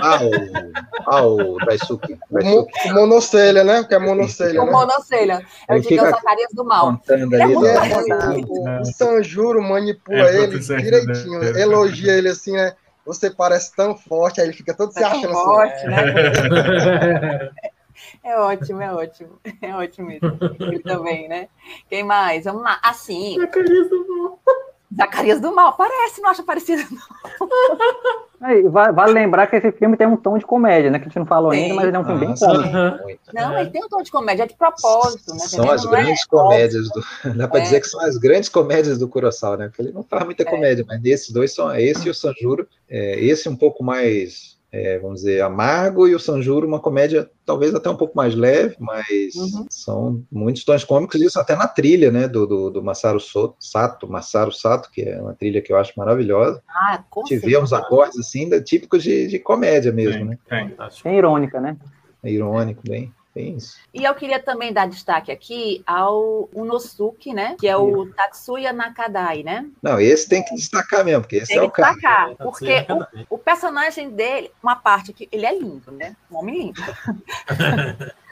ah, 0.00 0.18
o, 0.24 1.06
ah, 1.06 1.26
o 1.26 1.56
Daisuke. 1.58 2.18
O 2.28 2.92
monocelha, 2.94 3.62
né? 3.62 3.84
Que 3.84 3.94
é 3.94 3.98
monocelha. 4.00 4.60
O 4.60 4.66
né? 4.66 4.72
monocelha. 4.72 5.46
É 5.68 5.76
o 5.76 5.82
Zacarias 5.82 6.50
do 6.52 6.64
mal. 6.64 7.00
Ele 7.08 7.22
é 7.36 7.46
muito 7.46 7.66
é, 7.66 8.80
o 8.80 8.84
Sanjuro 8.86 9.62
manipula 9.62 10.18
é, 10.18 10.42
ele 10.42 10.58
direitinho. 10.58 11.44
Elogia 11.56 12.14
ele 12.14 12.30
assim, 12.30 12.52
né? 12.52 12.74
Você 13.04 13.30
parece 13.30 13.74
tão 13.74 13.96
forte, 13.96 14.40
aí 14.40 14.46
ele 14.46 14.56
fica 14.56 14.74
todo 14.74 14.92
se 14.92 15.02
é 15.02 15.04
achando 15.04 15.30
assim. 15.30 15.44
Forte, 15.44 15.86
né? 15.86 17.50
É 18.22 18.36
ótimo, 18.38 18.80
é 18.80 18.92
ótimo. 18.92 19.38
É 19.62 19.74
ótimo 19.74 20.10
isso. 20.10 20.26
Ele 20.60 20.80
também, 20.80 21.28
né? 21.28 21.48
Quem 21.88 22.02
mais? 22.02 22.44
Vamos 22.44 22.62
lá. 22.62 22.80
Assim. 22.82 23.36
Zacarias 24.96 25.40
do 25.40 25.54
Mal, 25.54 25.72
parece, 25.76 26.20
não 26.20 26.30
acha 26.30 26.42
parecido, 26.42 26.82
não. 26.90 27.48
Aí, 28.40 28.62
vale, 28.68 28.92
vale 28.92 29.12
lembrar 29.12 29.46
que 29.46 29.56
esse 29.56 29.72
filme 29.72 29.96
tem 29.96 30.06
um 30.06 30.16
tom 30.18 30.36
de 30.36 30.44
comédia, 30.44 30.90
né? 30.90 30.98
Que 30.98 31.04
a 31.06 31.08
gente 31.08 31.18
não 31.18 31.24
falou 31.24 31.50
Tem. 31.52 31.62
ainda, 31.62 31.74
mas 31.76 31.86
ele 31.88 31.96
é 31.96 32.00
um 32.00 32.04
filme 32.04 32.20
bem 32.20 32.28
Nossa, 32.28 32.46
cômico. 32.46 33.20
Não, 33.32 33.58
ele 33.58 33.70
tem 33.70 33.82
um 33.84 33.88
tom 33.88 34.02
de 34.02 34.10
comédia, 34.10 34.42
é 34.42 34.46
de 34.46 34.54
propósito, 34.54 35.32
né? 35.32 35.38
São 35.38 35.70
as 35.70 35.84
Não 35.84 35.94
é 35.94 36.02
grandes 36.02 36.22
óbvio. 36.24 36.38
comédias 36.48 36.88
do. 36.90 37.04
Dá 37.38 37.48
pra 37.48 37.60
É. 37.60 37.62
dizer 37.62 37.80
que 37.80 37.86
são 37.86 38.00
as 38.00 38.18
grandes 38.18 38.50
comédias 38.50 38.98
do 38.98 39.08
Kurosawa, 39.08 39.56
né? 39.56 39.68
Porque 39.68 39.80
ele 39.80 39.92
não 39.92 40.02
faz 40.02 40.24
muita 40.26 40.42
É. 40.42 40.46
comédia, 40.46 40.84
mas 40.86 41.02
esses 41.04 41.30
dois 41.32 41.54
são 41.54 41.74
esse 41.74 42.06
e 42.06 42.10
o 42.10 42.14
Sanjuro. 42.14 42.68
É, 42.90 43.18
esse 43.24 43.48
um 43.48 43.56
pouco 43.56 43.82
mais, 43.82 44.53
é, 44.76 44.98
vamos 44.98 45.20
dizer, 45.20 45.40
amargo, 45.40 46.08
e 46.08 46.14
o 46.14 46.18
Sanjuro 46.18 46.66
uma 46.66 46.80
comédia 46.80 47.30
talvez 47.46 47.72
até 47.74 47.88
um 47.88 47.96
pouco 47.96 48.16
mais 48.16 48.34
leve, 48.34 48.74
mas 48.80 49.34
Uhum. 49.36 49.66
são 49.70 50.24
muitos 50.32 50.64
tons 50.64 50.82
cômicos, 50.82 51.20
isso 51.20 51.38
até 51.38 51.54
na 51.54 51.68
trilha, 51.68 52.10
né? 52.10 52.26
Do, 52.26 52.44
do, 52.46 52.70
do 52.70 52.82
Masaru 52.82 53.20
Soto, 53.20 53.54
Sato, 53.60 54.10
Masaru 54.10 54.50
Sato, 54.50 54.90
que 54.90 55.02
é 55.02 55.20
uma 55.20 55.32
trilha 55.34 55.62
que 55.62 55.72
eu 55.72 55.76
acho 55.76 55.92
maravilhosa. 55.96 56.60
Ah, 56.68 57.02
com 57.08 57.24
Tivemos 57.24 57.70
certeza. 57.70 57.86
acordes 57.86 58.18
assim, 58.18 58.48
da- 58.48 58.60
típicos 58.60 59.02
de, 59.02 59.28
de 59.28 59.38
comédia 59.38 59.92
mesmo, 59.92 60.18
Tem, 60.18 60.24
né? 60.24 60.38
tem. 60.48 60.76
Bem 61.04 61.18
irônica, 61.18 61.60
né? 61.60 61.76
É 62.22 62.30
irônico, 62.32 62.82
bem, 62.88 63.12
bem 63.34 63.56
isso. 63.56 63.76
E 63.92 64.04
eu 64.04 64.14
queria 64.14 64.40
também 64.40 64.72
dar 64.72 64.88
destaque 64.88 65.32
aqui 65.32 65.82
ao 65.86 66.48
Unosuke, 66.52 67.32
né? 67.32 67.56
Que 67.58 67.66
é 67.66 67.76
o 67.76 68.06
Tatsuya 68.06 68.72
Nakadai, 68.72 69.42
né? 69.42 69.66
Não, 69.82 70.00
esse 70.00 70.28
tem 70.28 70.42
que 70.44 70.54
destacar 70.54 71.04
mesmo, 71.04 71.22
porque 71.22 71.36
esse 71.36 71.48
Tem 71.48 71.58
é 71.58 71.60
que 71.60 71.66
o 71.66 71.70
cara. 71.70 71.92
destacar, 71.94 72.30
É, 72.30 72.34
porque 72.36 72.86
o, 73.28 73.34
o 73.34 73.38
personagem 73.38 74.10
dele, 74.10 74.50
uma 74.62 74.76
parte 74.76 75.12
que 75.12 75.28
ele 75.32 75.44
é 75.44 75.58
lindo, 75.58 75.90
né? 75.92 76.16
Um 76.30 76.38
homem 76.38 76.58
lindo. 76.66 76.82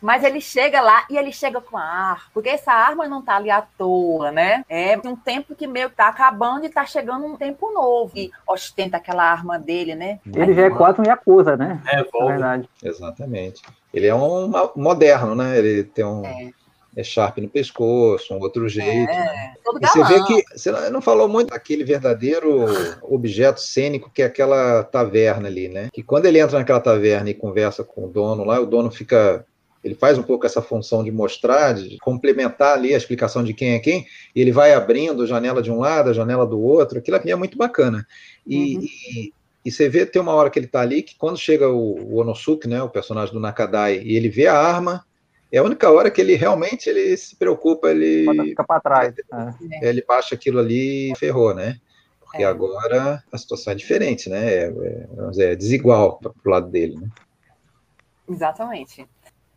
Mas 0.00 0.22
ele 0.24 0.40
chega 0.40 0.80
lá 0.80 1.04
e 1.10 1.16
ele 1.16 1.32
chega 1.32 1.60
com 1.60 1.76
a 1.76 1.82
arma, 1.82 2.22
porque 2.34 2.48
essa 2.48 2.72
arma 2.72 3.08
não 3.08 3.22
tá 3.22 3.36
ali 3.36 3.50
à 3.50 3.62
toa, 3.62 4.30
né? 4.30 4.64
É 4.68 4.98
um 5.04 5.16
tempo 5.16 5.54
que 5.54 5.66
meio 5.66 5.90
que 5.90 5.96
tá 5.96 6.08
acabando 6.08 6.64
e 6.64 6.68
tá 6.68 6.84
chegando 6.86 7.24
um 7.26 7.36
tempo 7.36 7.72
novo. 7.72 8.12
E 8.16 8.30
ostenta 8.48 8.96
aquela 8.96 9.24
arma 9.24 9.58
dele, 9.58 9.94
né? 9.94 10.18
Ele 10.34 10.54
já 10.54 10.62
é 10.66 10.70
quase 10.70 11.00
um 11.00 11.04
Yakuza, 11.04 11.56
né? 11.56 11.80
É, 11.86 11.96
Na 11.98 12.04
Volvo. 12.12 12.28
verdade. 12.28 12.68
Exatamente. 12.82 13.62
Ele 13.92 14.06
é 14.06 14.14
um 14.14 14.50
moderno, 14.74 15.34
né? 15.34 15.58
Ele 15.58 15.84
tem 15.84 16.04
um 16.04 16.24
É. 16.24 16.50
é 16.96 17.02
Sharp 17.02 17.38
no 17.38 17.48
pescoço, 17.48 18.34
um 18.34 18.40
outro 18.40 18.68
jeito. 18.68 19.06
né? 19.10 19.52
É, 19.56 19.60
todo 19.64 19.78
E 19.82 19.86
você 19.86 20.04
vê 20.04 20.22
que 20.24 20.42
você 20.56 20.70
não- 20.70 20.90
não 20.90 21.00
falou 21.02 21.28
muito 21.28 21.50
daquele 21.50 21.84
verdadeiro 21.84 22.66
objeto 23.02 23.60
cênico 23.60 24.10
que 24.12 24.22
é 24.22 24.26
aquela 24.26 24.82
taverna 24.84 25.48
ali, 25.48 25.68
né? 25.68 25.88
Que 25.92 26.02
quando 26.02 26.26
ele 26.26 26.38
entra 26.40 26.58
naquela 26.58 26.80
taverna 26.80 27.30
e 27.30 27.34
conversa 27.34 27.84
com 27.84 28.04
o 28.04 28.08
dono 28.08 28.44
lá, 28.44 28.60
o 28.60 28.66
dono 28.66 28.90
fica 28.90 29.44
ele 29.86 29.94
faz 29.94 30.18
um 30.18 30.22
pouco 30.22 30.44
essa 30.44 30.60
função 30.60 31.04
de 31.04 31.10
mostrar, 31.12 31.74
de 31.74 31.96
complementar 31.98 32.76
ali 32.76 32.92
a 32.92 32.96
explicação 32.96 33.44
de 33.44 33.54
quem 33.54 33.74
é 33.74 33.78
quem, 33.78 34.04
e 34.34 34.40
ele 34.40 34.50
vai 34.52 34.72
abrindo 34.74 35.22
a 35.22 35.26
janela 35.26 35.62
de 35.62 35.70
um 35.70 35.78
lado, 35.78 36.10
a 36.10 36.12
janela 36.12 36.44
do 36.46 36.60
outro, 36.60 36.98
aquilo 36.98 37.16
ali 37.16 37.30
é 37.30 37.36
muito 37.36 37.56
bacana. 37.56 38.06
E, 38.46 38.76
Uhum. 38.76 38.82
e, 38.82 39.32
e 39.64 39.70
você 39.70 39.88
vê, 39.88 40.04
tem 40.04 40.20
uma 40.20 40.34
hora 40.34 40.50
que 40.50 40.58
ele 40.58 40.66
está 40.66 40.80
ali, 40.80 41.02
que 41.02 41.16
quando 41.16 41.38
chega 41.38 41.68
o, 41.68 42.14
o 42.14 42.16
Onosuke, 42.20 42.68
né, 42.68 42.82
o 42.82 42.88
personagem 42.90 43.32
do 43.32 43.40
Nakadai, 43.40 44.00
e 44.02 44.16
ele 44.16 44.28
vê 44.28 44.46
a 44.46 44.58
arma, 44.58 45.04
é 45.52 45.58
a 45.58 45.62
única 45.62 45.90
hora 45.90 46.10
que 46.10 46.20
ele 46.20 46.34
realmente 46.34 46.88
ele 46.90 47.16
se 47.16 47.36
preocupa, 47.36 47.90
ele, 47.90 48.26
ficar 48.48 48.64
pra 48.64 48.80
trás. 48.80 49.14
É. 49.80 49.88
ele 49.88 50.02
baixa 50.06 50.34
aquilo 50.34 50.58
ali 50.58 51.12
e 51.12 51.16
ferrou, 51.16 51.54
né? 51.54 51.78
Porque 52.20 52.42
É. 52.42 52.46
agora 52.46 53.22
a 53.30 53.38
situação 53.38 53.72
é 53.72 53.76
diferente, 53.76 54.28
né? 54.28 54.52
É, 54.52 54.62
é, 54.64 55.30
dizer, 55.30 55.52
é 55.52 55.56
desigual 55.56 56.18
para 56.18 56.32
o 56.44 56.50
lado 56.50 56.68
dele, 56.68 56.96
né? 56.96 57.08
Exatamente. 58.28 59.06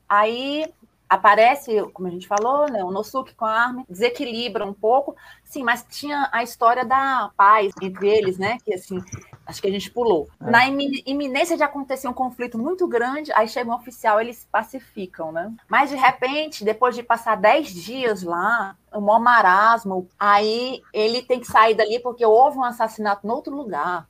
Aí 0.10 0.65
aparece, 1.08 1.82
como 1.93 2.08
a 2.08 2.12
gente 2.12 2.28
falou, 2.28 2.72
né, 2.72 2.84
o 2.84 2.91
Nosuke 2.91 3.34
com 3.34 3.43
a 3.45 3.52
arma, 3.52 3.84
desequilibra 3.89 4.63
um 4.63 4.74
pouco, 4.74 5.15
sim, 5.43 5.63
mas 5.63 5.84
tinha 5.89 6.30
a 6.32 6.43
história 6.43 6.86
da 6.86 7.32
paz 7.36 7.74
entre 7.82 8.08
eles, 8.08 8.38
né, 8.38 8.58
que 8.63 8.72
assim, 8.76 9.02
acho 9.43 9.60
que 9.60 9.67
a 9.67 9.72
gente 9.72 9.89
pulou. 9.89 10.28
É. 10.39 10.52
Na 10.52 10.67
imi- 10.67 11.02
iminência 11.08 11.58
de 11.58 11.63
acontecer 11.63 12.08
um 12.08 12.13
conflito 12.13 12.60
muito 12.60 12.88
grande, 12.88 13.32
aí 13.34 13.48
chega 13.48 13.72
um 13.72 13.74
oficial, 13.74 14.22
eles 14.22 14.38
se 14.38 14.48
pacificam, 14.52 15.32
né? 15.32 15.52
Mas 15.67 15.89
de 15.89 15.95
repente, 15.95 16.63
depois 16.63 16.93
de 16.95 17.02
passar 17.02 17.36
10 17.36 17.74
dias 17.74 18.22
lá, 18.22 18.76
o 18.93 19.02
maior 19.02 19.19
marasmo, 19.19 20.08
aí 20.19 20.80
ele 20.93 21.24
tem 21.24 21.39
que 21.39 21.48
sair 21.48 21.74
dali 21.74 22.00
porque 22.00 22.24
houve 22.24 22.60
um 22.60 22.63
assassinato 22.63 23.26
em 23.26 23.32
outro 23.32 23.56
lugar. 23.56 24.08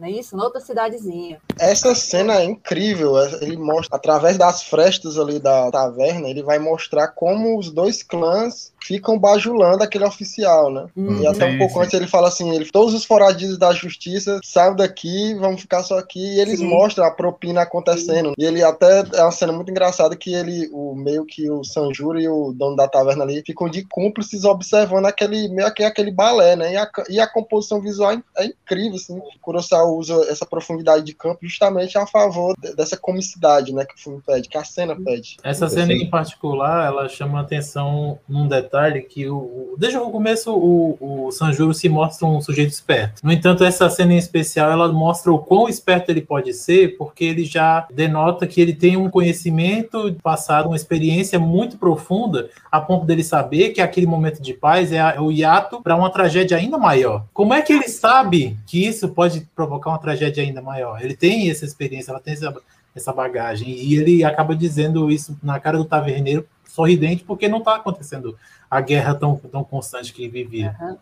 Não 0.00 0.06
é 0.06 0.12
isso? 0.12 0.34
Noutra 0.34 0.62
cidadezinha. 0.62 1.38
Essa 1.58 1.94
cena 1.94 2.40
é 2.40 2.44
incrível. 2.44 3.18
Ele 3.42 3.58
mostra, 3.58 3.98
através 3.98 4.38
das 4.38 4.62
frestas 4.62 5.18
ali 5.18 5.38
da 5.38 5.70
taverna, 5.70 6.26
ele 6.26 6.42
vai 6.42 6.58
mostrar 6.58 7.08
como 7.08 7.58
os 7.58 7.70
dois 7.70 8.02
clãs 8.02 8.72
ficam 8.82 9.18
bajulando 9.18 9.82
aquele 9.82 10.04
oficial, 10.04 10.70
né? 10.72 10.86
Hum. 10.96 11.20
E 11.20 11.26
até 11.26 11.46
um 11.46 11.52
Sim, 11.52 11.58
pouco 11.58 11.74
sim. 11.74 11.80
antes 11.80 11.94
ele 11.94 12.06
fala 12.06 12.28
assim: 12.28 12.54
ele, 12.54 12.70
todos 12.70 12.94
os 12.94 13.04
foradidos 13.04 13.58
da 13.58 13.72
justiça 13.72 14.40
saiam 14.42 14.74
daqui, 14.74 15.34
vamos 15.34 15.60
ficar 15.60 15.82
só 15.82 15.98
aqui. 15.98 16.20
E 16.36 16.40
eles 16.40 16.58
Sim. 16.60 16.68
mostram 16.68 17.04
a 17.04 17.10
propina 17.10 17.62
acontecendo. 17.62 18.32
E 18.38 18.44
ele 18.44 18.62
até 18.62 19.04
é 19.14 19.22
uma 19.22 19.30
cena 19.32 19.52
muito 19.52 19.70
engraçada 19.70 20.16
que 20.16 20.32
ele, 20.34 20.68
o 20.72 20.94
meio 20.94 21.24
que 21.24 21.50
o 21.50 21.62
Sanjuro 21.64 22.20
e 22.20 22.28
o 22.28 22.52
dono 22.52 22.76
da 22.76 22.88
taverna 22.88 23.24
ali 23.24 23.42
ficam 23.44 23.68
de 23.68 23.84
cúmplices 23.84 24.44
observando 24.44 25.06
aquele 25.06 25.48
meio 25.48 25.72
que 25.74 25.82
aquele 25.84 26.10
balé, 26.10 26.56
né? 26.56 26.72
E 26.72 26.76
a, 26.76 26.90
e 27.08 27.20
a 27.20 27.26
composição 27.26 27.80
visual 27.80 28.12
é, 28.36 28.44
incrível, 28.46 28.96
assim. 28.96 29.18
O 29.18 29.22
Kurosawa 29.40 29.90
usa 29.90 30.14
essa 30.30 30.46
profundidade 30.46 31.04
de 31.04 31.14
campo 31.14 31.38
justamente 31.42 31.98
a 31.98 32.06
favor 32.06 32.54
de- 32.58 32.74
dessa 32.74 32.96
comicidade, 32.96 33.72
né? 33.74 33.84
Que 33.84 33.94
o 33.94 33.98
filme 33.98 34.22
pede, 34.26 34.48
que 34.48 34.56
a 34.58 34.64
cena 34.64 34.96
pede. 34.96 35.36
Essa 35.44 35.68
Sim. 35.68 35.76
cena 35.76 35.92
em 35.92 36.08
particular, 36.08 36.86
ela 36.86 37.08
chama 37.08 37.40
atenção 37.40 38.18
num 38.28 38.48
detalhe 38.48 38.69
que 39.08 39.28
o, 39.28 39.36
o- 39.36 39.74
desde 39.78 39.98
o 39.98 40.10
começo 40.10 40.52
o, 40.54 41.26
o 41.26 41.30
Sanjuro 41.32 41.74
se 41.74 41.88
mostra 41.88 42.26
um 42.26 42.40
sujeito 42.40 42.70
esperto. 42.70 43.20
No 43.24 43.32
entanto, 43.32 43.64
essa 43.64 43.88
cena 43.90 44.12
em 44.14 44.18
especial, 44.18 44.70
ela 44.70 44.92
mostra 44.92 45.32
o 45.32 45.38
quão 45.38 45.68
esperto 45.68 46.10
ele 46.10 46.20
pode 46.20 46.52
ser, 46.54 46.96
porque 46.96 47.24
ele 47.24 47.44
já 47.44 47.86
denota 47.92 48.46
que 48.46 48.60
ele 48.60 48.72
tem 48.74 48.96
um 48.96 49.10
conhecimento 49.10 50.14
passado, 50.22 50.66
uma 50.66 50.76
experiência 50.76 51.38
muito 51.38 51.76
profunda, 51.78 52.48
a 52.70 52.80
ponto 52.80 53.04
dele 53.06 53.24
saber 53.24 53.70
que 53.70 53.80
aquele 53.80 54.06
momento 54.06 54.40
de 54.40 54.54
paz 54.54 54.92
é, 54.92 55.00
a- 55.00 55.14
é 55.16 55.20
o 55.20 55.30
hiato 55.32 55.80
para 55.82 55.96
uma 55.96 56.10
tragédia 56.10 56.56
ainda 56.56 56.78
maior. 56.78 57.24
Como 57.32 57.52
é 57.54 57.62
que 57.62 57.72
ele 57.72 57.88
sabe 57.88 58.56
que 58.66 58.86
isso 58.86 59.08
pode 59.08 59.48
provocar 59.54 59.90
uma 59.90 59.98
tragédia 59.98 60.42
ainda 60.42 60.62
maior? 60.62 61.02
Ele 61.02 61.16
tem 61.16 61.50
essa 61.50 61.64
experiência, 61.64 62.10
ela 62.12 62.20
tem 62.20 62.34
essa 62.34 62.54
essa 62.94 63.12
bagagem. 63.12 63.68
E 63.68 63.96
ele 63.96 64.24
acaba 64.24 64.54
dizendo 64.54 65.10
isso 65.10 65.38
na 65.42 65.58
cara 65.60 65.78
do 65.78 65.84
taverneiro, 65.84 66.46
sorridente, 66.64 67.24
porque 67.24 67.48
não 67.48 67.58
está 67.58 67.76
acontecendo 67.76 68.36
a 68.70 68.80
guerra 68.80 69.14
tão, 69.14 69.36
tão 69.36 69.64
constante 69.64 70.12
que 70.12 70.22
ele 70.24 70.30
vivia. 70.30 70.76
Aham. 70.80 70.98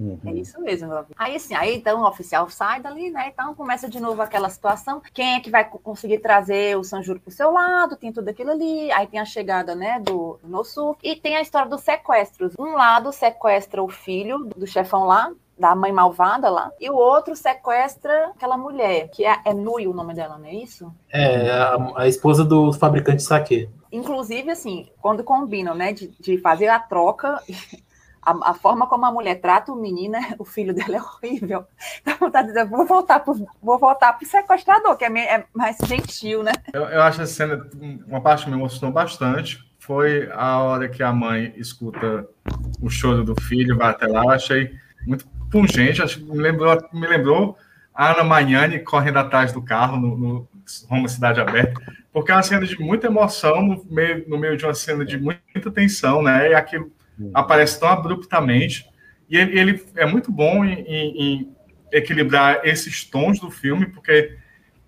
Uhum. 0.00 0.18
É 0.24 0.32
isso 0.32 0.58
mesmo. 0.62 0.90
Aí 1.14 1.36
assim, 1.36 1.54
aí 1.54 1.76
então 1.76 2.00
o 2.00 2.08
oficial 2.08 2.48
sai 2.48 2.80
dali, 2.80 3.10
né? 3.10 3.28
Então 3.28 3.54
começa 3.54 3.86
de 3.86 4.00
novo 4.00 4.22
aquela 4.22 4.48
situação. 4.48 5.02
Quem 5.12 5.34
é 5.34 5.40
que 5.40 5.50
vai 5.50 5.68
co- 5.68 5.78
conseguir 5.78 6.20
trazer 6.20 6.74
o 6.78 6.82
Sanjuro 6.82 7.20
pro 7.20 7.30
seu 7.30 7.50
lado? 7.50 7.96
Tem 7.96 8.10
tudo 8.10 8.26
aquilo 8.30 8.50
ali. 8.52 8.90
Aí 8.92 9.06
tem 9.06 9.20
a 9.20 9.26
chegada, 9.26 9.74
né, 9.74 10.00
do, 10.00 10.38
do 10.42 10.48
Nosu. 10.48 10.96
E 11.02 11.14
tem 11.16 11.36
a 11.36 11.42
história 11.42 11.68
dos 11.68 11.82
sequestros. 11.82 12.54
Um 12.58 12.72
lado 12.72 13.12
sequestra 13.12 13.82
o 13.82 13.88
filho 13.90 14.48
do 14.56 14.66
chefão 14.66 15.04
lá, 15.04 15.30
da 15.60 15.74
mãe 15.74 15.92
malvada 15.92 16.48
lá, 16.48 16.72
e 16.80 16.88
o 16.88 16.94
outro 16.96 17.36
sequestra 17.36 18.28
aquela 18.34 18.56
mulher, 18.56 19.08
que 19.10 19.24
é, 19.24 19.38
é 19.44 19.52
Nui 19.52 19.86
o 19.86 19.92
nome 19.92 20.14
dela, 20.14 20.38
não 20.38 20.46
é 20.46 20.54
isso? 20.54 20.92
É, 21.12 21.50
a, 21.50 21.76
a 21.96 22.08
esposa 22.08 22.44
do 22.44 22.72
fabricante 22.72 23.18
de 23.18 23.24
saque. 23.24 23.68
Inclusive, 23.92 24.50
assim, 24.50 24.88
quando 25.00 25.22
combinam, 25.22 25.74
né, 25.74 25.92
de, 25.92 26.08
de 26.18 26.38
fazer 26.38 26.68
a 26.68 26.78
troca, 26.78 27.40
a, 28.22 28.50
a 28.50 28.54
forma 28.54 28.86
como 28.86 29.04
a 29.04 29.12
mulher 29.12 29.40
trata 29.40 29.70
o 29.72 29.76
menino, 29.76 30.12
né, 30.12 30.34
o 30.38 30.44
filho 30.44 30.72
dela 30.72 30.96
é 30.96 31.00
horrível. 31.00 31.64
Dá 32.04 32.14
vontade 32.16 32.48
de 32.48 32.54
dizer, 32.54 32.66
vou 32.66 32.86
voltar 32.86 33.20
pro, 33.20 33.46
vou 33.62 33.78
voltar 33.78 34.14
pro 34.14 34.26
sequestrador, 34.26 34.96
que 34.96 35.04
é, 35.04 35.10
me- 35.10 35.20
é 35.20 35.44
mais 35.52 35.76
gentil, 35.84 36.42
né? 36.42 36.52
Eu, 36.72 36.82
eu 36.84 37.02
acho 37.02 37.20
essa 37.20 37.32
cena, 37.34 37.68
uma 38.06 38.20
parte 38.20 38.44
que 38.44 38.50
me 38.50 38.56
emocionou 38.56 38.92
bastante 38.94 39.58
foi 39.78 40.30
a 40.32 40.58
hora 40.62 40.88
que 40.88 41.02
a 41.02 41.12
mãe 41.12 41.52
escuta 41.56 42.26
o 42.80 42.88
choro 42.88 43.24
do 43.24 43.34
filho, 43.42 43.76
vai 43.76 43.90
até 43.90 44.06
lá. 44.06 44.22
Eu 44.24 44.30
achei 44.30 44.70
muito 45.06 45.26
pungente, 45.50 46.02
acho 46.02 46.18
que 46.18 46.24
me 46.24 46.38
lembrou, 46.38 46.78
me 46.92 47.06
lembrou 47.06 47.56
a 47.94 48.12
Ana 48.12 48.24
Magnani 48.24 48.78
correndo 48.80 49.18
atrás 49.18 49.52
do 49.52 49.62
carro 49.62 49.96
no, 49.98 50.16
no 50.16 50.48
Roma 50.88 51.08
Cidade 51.08 51.40
Aberta, 51.40 51.80
porque 52.12 52.30
é 52.30 52.34
uma 52.34 52.42
cena 52.42 52.64
de 52.66 52.78
muita 52.80 53.06
emoção 53.08 53.62
no 53.62 53.84
meio, 53.90 54.24
no 54.28 54.38
meio 54.38 54.56
de 54.56 54.64
uma 54.64 54.74
cena 54.74 55.04
de 55.04 55.18
muita 55.18 55.70
tensão, 55.72 56.22
né? 56.22 56.50
E 56.50 56.54
aquilo 56.54 56.90
aparece 57.34 57.78
tão 57.78 57.88
abruptamente. 57.88 58.88
E 59.28 59.36
ele, 59.36 59.58
ele 59.58 59.84
é 59.96 60.06
muito 60.06 60.32
bom 60.32 60.64
em, 60.64 60.80
em- 60.80 61.22
em 61.22 61.56
equilibrar 61.92 62.60
esses 62.64 63.04
tons 63.04 63.38
do 63.40 63.50
filme, 63.50 63.86
porque 63.86 64.36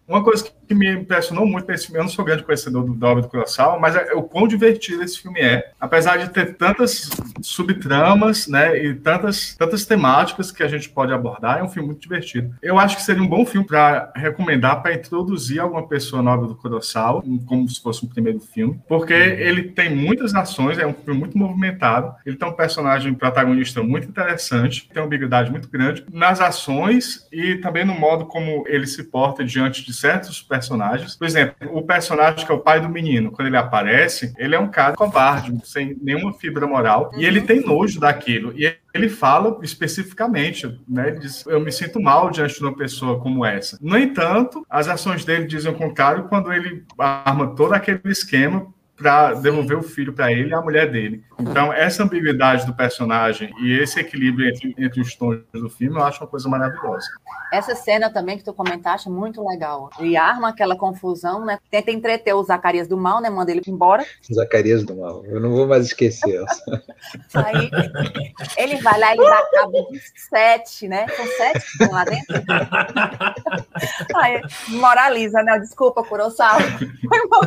uma 0.07 0.23
coisa 0.23 0.45
que 0.45 0.53
que 0.67 0.75
me 0.75 0.91
impressionou 0.91 1.47
muito 1.47 1.69
nesse 1.69 1.87
filme, 1.87 1.99
eu 2.01 2.05
não 2.05 2.11
sou 2.11 2.25
grande 2.25 2.43
conhecedor 2.43 2.85
do, 2.85 2.95
da 2.95 3.13
do 3.15 3.29
Kurosawa, 3.29 3.79
mas 3.79 3.95
é, 3.95 4.09
é, 4.09 4.15
o 4.15 4.23
quão 4.23 4.49
divertido 4.49 5.03
esse 5.03 5.21
filme 5.21 5.41
é. 5.41 5.71
Apesar 5.81 6.17
de 6.17 6.31
ter 6.31 6.55
tantas 6.55 7.11
subtramas, 7.43 8.49
né, 8.49 8.77
e 8.77 8.95
tantas, 8.95 9.55
tantas 9.55 9.85
temáticas 9.85 10.51
que 10.51 10.63
a 10.63 10.69
gente 10.69 10.89
pode 10.89 11.13
abordar, 11.13 11.59
é 11.59 11.63
um 11.63 11.69
filme 11.69 11.89
muito 11.89 12.01
divertido. 12.01 12.55
Eu 12.63 12.79
acho 12.79 12.97
que 12.97 13.03
seria 13.03 13.23
um 13.23 13.29
bom 13.29 13.45
filme 13.45 13.67
para 13.67 14.13
recomendar 14.15 14.83
para 14.83 14.95
introduzir 14.95 15.61
alguma 15.61 15.87
pessoa 15.87 16.23
na 16.23 16.33
obra 16.33 16.47
do 16.47 16.55
Kurosawa, 16.55 17.23
como 17.47 17.69
se 17.69 17.83
fosse 17.83 18.05
um 18.05 18.09
primeiro 18.09 18.41
filme, 18.41 18.81
porque 18.89 19.13
ele 19.13 19.65
tem 19.65 19.95
muitas 19.95 20.35
ações, 20.35 20.79
é 20.79 20.87
um 20.87 20.95
filme 20.95 21.21
muito 21.21 21.37
movimentado, 21.37 22.15
ele 22.25 22.37
tem 22.37 22.49
um 22.49 22.53
personagem 22.53 23.13
protagonista 23.15 23.83
muito 23.83 24.09
interessante, 24.09 24.89
tem 24.93 25.03
uma 25.03 25.07
habilidade 25.07 25.51
muito 25.51 25.69
grande 25.69 26.05
nas 26.13 26.41
ações 26.41 27.27
e 27.31 27.57
também 27.57 27.85
no 27.85 27.95
modo 27.95 28.27
como 28.27 28.65
ele 28.67 28.87
se 28.87 29.05
porta 29.05 29.45
diante 29.45 29.85
de 29.85 29.93
certos 29.93 30.41
personagens 30.41 30.62
personagens. 30.63 31.17
Por 31.17 31.27
exemplo, 31.27 31.55
o 31.73 31.83
personagem 31.83 32.47
que 32.47 32.53
é 32.53 32.55
o 32.55 32.61
pai 32.61 32.81
do 32.81 32.89
menino, 32.89 33.33
quando 33.33 33.49
ele 33.49 33.57
aparece, 33.57 34.33
ele 34.39 34.55
é 34.55 34.59
um 34.59 34.69
cara 34.69 34.95
covarde, 34.95 35.53
sem 35.65 35.97
nenhuma 36.01 36.33
fibra 36.33 36.67
moral, 36.67 37.11
uhum. 37.13 37.21
e 37.21 37.25
ele 37.25 37.41
tem 37.41 37.61
nojo 37.61 37.99
daquilo. 37.99 38.53
E 38.57 38.75
ele 38.95 39.09
fala 39.09 39.59
especificamente, 39.63 40.81
né? 40.89 41.09
Ele 41.09 41.19
diz, 41.19 41.45
eu 41.47 41.61
me 41.61 41.73
sinto 41.73 42.01
mal 42.01 42.31
diante 42.31 42.55
de 42.55 42.63
uma 42.63 42.77
pessoa 42.77 43.19
como 43.19 43.45
essa. 43.45 43.79
No 43.81 43.99
entanto, 43.99 44.65
as 44.71 44.89
ações 44.89 45.25
dele 45.25 45.47
dizem 45.47 45.73
o 45.73 45.77
contrário 45.77 46.25
quando 46.25 46.53
ele 46.53 46.85
arma 46.99 47.55
todo 47.55 47.73
aquele 47.73 48.01
esquema 48.07 48.67
para 48.97 49.35
devolver 49.35 49.77
o 49.77 49.83
filho 49.83 50.13
para 50.13 50.33
ele 50.33 50.51
e 50.51 50.55
a 50.55 50.61
mulher 50.61 50.91
dele. 50.91 51.25
Então, 51.51 51.73
essa 51.73 52.03
ambiguidade 52.03 52.67
do 52.67 52.75
personagem 52.75 53.53
e 53.61 53.79
esse 53.79 54.01
equilíbrio 54.01 54.49
entre, 54.49 54.75
entre 54.79 55.01
os 55.01 55.15
tons 55.15 55.41
do 55.53 55.69
filme, 55.69 55.99
eu 55.99 56.05
acho 56.05 56.23
uma 56.23 56.27
coisa 56.29 56.49
maravilhosa. 56.49 57.07
Essa 57.53 57.75
cena 57.75 58.09
também 58.11 58.39
que 58.39 58.45
tu 58.45 58.55
comentaste 58.55 59.09
é 59.09 59.11
muito 59.11 59.47
legal. 59.47 59.91
E 60.01 60.17
arma 60.17 60.49
aquela 60.49 60.75
confusão, 60.75 61.45
né? 61.45 61.59
Tenta 61.71 61.91
entreter 61.91 62.35
o 62.35 62.43
Zacarias 62.43 62.89
do 62.89 62.97
mal, 62.97 63.21
né? 63.21 63.29
Manda 63.29 63.51
ele 63.51 63.61
embora. 63.67 64.05
Zacarias 64.33 64.85
do 64.85 64.97
mal. 64.97 65.23
Eu 65.27 65.39
não 65.39 65.51
vou 65.51 65.67
mais 65.67 65.87
esquecer 65.87 66.43
essa. 66.43 66.83
Aí, 67.35 67.71
ele 68.57 68.77
vai 68.77 68.99
lá 68.99 69.15
e 69.15 69.19
dá 69.19 69.47
cabo 69.53 69.89
de 69.91 70.01
sete, 70.31 70.89
né? 70.89 71.07
São 71.09 71.27
sete 71.27 71.61
que 71.61 71.73
estão 71.73 71.91
lá 71.91 72.05
dentro. 72.05 72.43
Aí, 74.17 74.41
moraliza, 74.69 75.43
né? 75.43 75.59
Desculpa, 75.59 76.03
Kurosawa. 76.03 76.61
Foi 76.61 77.27
mal. 77.29 77.43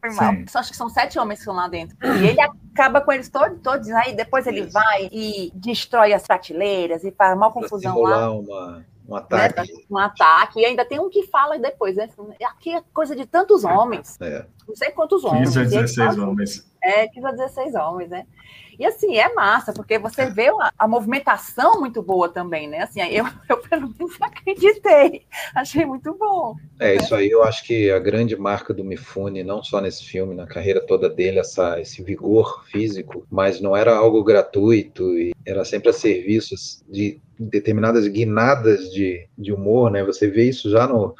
Foi 0.00 0.10
mal. 0.14 0.34
Só 0.48 0.60
acho 0.60 0.70
que 0.70 0.76
são 0.76 0.88
sete 0.88 1.18
homens 1.18 1.40
que 1.40 1.42
estão 1.42 1.54
lá 1.54 1.68
dentro. 1.68 1.96
E 2.20 2.28
ele 2.28 2.40
acaba 2.40 3.00
com 3.00 3.12
eles 3.12 3.28
todos, 3.28 3.60
todos. 3.60 3.88
Aí 3.90 4.14
depois 4.14 4.46
ele 4.46 4.62
vai 4.62 5.08
e 5.12 5.50
destrói 5.54 6.12
as 6.12 6.26
prateleiras 6.26 7.04
e 7.04 7.10
faz 7.10 7.36
uma 7.36 7.50
confusão 7.50 8.00
lá. 8.02 8.30
Uma, 8.30 8.84
um 9.08 9.16
ataque. 9.16 9.72
Né? 9.72 9.78
Um 9.90 9.98
ataque. 9.98 10.60
E 10.60 10.64
ainda 10.64 10.84
tem 10.84 10.98
um 10.98 11.10
que 11.10 11.26
fala 11.26 11.58
depois, 11.58 11.96
né? 11.96 12.08
Aqui 12.44 12.74
é 12.74 12.82
coisa 12.92 13.14
de 13.14 13.26
tantos 13.26 13.64
homens. 13.64 14.18
É. 14.20 14.46
Não 14.66 14.76
sei 14.76 14.90
quantos 14.90 15.24
homens. 15.24 15.56
15 15.56 15.58
a 15.58 15.64
16 15.64 16.18
homens. 16.18 16.72
É, 16.82 17.08
15 17.08 17.26
a 17.26 17.30
16 17.32 17.74
homens, 17.74 18.10
né? 18.10 18.26
E 18.82 18.84
assim, 18.84 19.16
é 19.16 19.32
massa, 19.32 19.72
porque 19.72 19.96
você 19.96 20.28
vê 20.28 20.48
a, 20.48 20.72
a 20.76 20.88
movimentação 20.88 21.78
muito 21.78 22.02
boa 22.02 22.28
também, 22.28 22.68
né? 22.68 22.80
Assim, 22.80 23.00
eu, 23.00 23.24
eu 23.48 23.58
pelo 23.58 23.94
menos 23.96 24.20
acreditei. 24.20 25.22
Achei 25.54 25.84
muito 25.84 26.12
bom. 26.18 26.56
É, 26.80 26.96
isso 26.96 27.14
aí 27.14 27.30
eu 27.30 27.44
acho 27.44 27.62
que 27.62 27.92
a 27.92 28.00
grande 28.00 28.34
marca 28.34 28.74
do 28.74 28.82
Mifune, 28.82 29.44
não 29.44 29.62
só 29.62 29.80
nesse 29.80 30.04
filme, 30.04 30.34
na 30.34 30.48
carreira 30.48 30.84
toda 30.84 31.08
dele, 31.08 31.38
essa, 31.38 31.80
esse 31.80 32.02
vigor 32.02 32.64
físico, 32.72 33.24
mas 33.30 33.60
não 33.60 33.76
era 33.76 33.94
algo 33.94 34.24
gratuito 34.24 35.16
e 35.16 35.32
era 35.46 35.64
sempre 35.64 35.90
a 35.90 35.92
serviço 35.92 36.56
de 36.88 37.20
determinadas 37.38 38.08
guinadas 38.08 38.90
de, 38.90 39.28
de 39.38 39.52
humor, 39.52 39.92
né? 39.92 40.02
Você 40.02 40.26
vê 40.26 40.48
isso 40.48 40.68
já 40.68 40.88
no, 40.88 41.14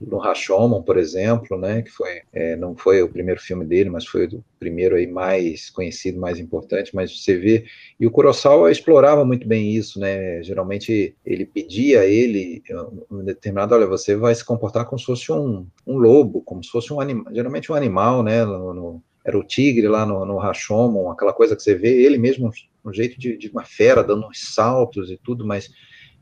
no 0.00 0.18
Rashomon, 0.18 0.82
por 0.82 0.96
exemplo, 0.96 1.58
né, 1.58 1.82
que 1.82 1.90
foi, 1.90 2.22
é, 2.32 2.54
não 2.56 2.76
foi 2.76 3.02
o 3.02 3.08
primeiro 3.08 3.40
filme 3.40 3.64
dele, 3.64 3.90
mas 3.90 4.06
foi 4.06 4.26
o 4.26 4.44
primeiro 4.58 4.96
aí 4.96 5.06
mais 5.06 5.70
conhecido, 5.70 6.20
mais 6.20 6.38
importante, 6.38 6.94
mas 6.94 7.22
você 7.22 7.36
vê, 7.36 7.64
e 7.98 8.06
o 8.06 8.10
Kurosawa 8.10 8.70
explorava 8.70 9.24
muito 9.24 9.46
bem 9.46 9.74
isso, 9.74 9.98
né, 9.98 10.42
geralmente 10.42 11.16
ele 11.24 11.44
pedia 11.44 12.00
a 12.00 12.06
ele, 12.06 12.62
um 13.10 13.24
determinado, 13.24 13.74
olha, 13.74 13.86
você 13.86 14.14
vai 14.14 14.34
se 14.34 14.44
comportar 14.44 14.84
como 14.86 14.98
se 14.98 15.06
fosse 15.06 15.32
um, 15.32 15.66
um 15.86 15.96
lobo, 15.96 16.42
como 16.42 16.62
se 16.62 16.70
fosse 16.70 16.92
um 16.92 17.00
animal, 17.00 17.32
geralmente 17.34 17.72
um 17.72 17.74
animal, 17.74 18.22
né, 18.22 18.44
no, 18.44 18.72
no, 18.72 19.02
era 19.24 19.36
o 19.36 19.44
tigre 19.44 19.88
lá 19.88 20.06
no, 20.06 20.24
no 20.24 20.38
Rashomon, 20.38 21.10
aquela 21.10 21.32
coisa 21.32 21.56
que 21.56 21.62
você 21.62 21.74
vê, 21.74 22.02
ele 22.02 22.18
mesmo, 22.18 22.50
um 22.84 22.92
jeito 22.92 23.18
de, 23.18 23.36
de 23.36 23.48
uma 23.48 23.64
fera, 23.64 24.02
dando 24.02 24.26
uns 24.26 24.54
saltos 24.54 25.10
e 25.10 25.18
tudo, 25.18 25.44
mas 25.44 25.68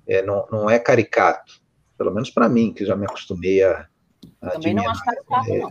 é, 0.08 0.22
não, 0.22 0.46
não 0.50 0.70
é 0.70 0.78
caricato, 0.78 1.60
pelo 1.96 2.12
menos 2.12 2.30
para 2.30 2.48
mim, 2.48 2.72
que 2.72 2.84
já 2.84 2.96
me 2.96 3.04
acostumei 3.04 3.62
a. 3.62 3.86
a 4.40 4.50
Também 4.50 4.74
não 4.74 4.88
acho 4.88 5.02
é, 5.48 5.58
não. 5.58 5.70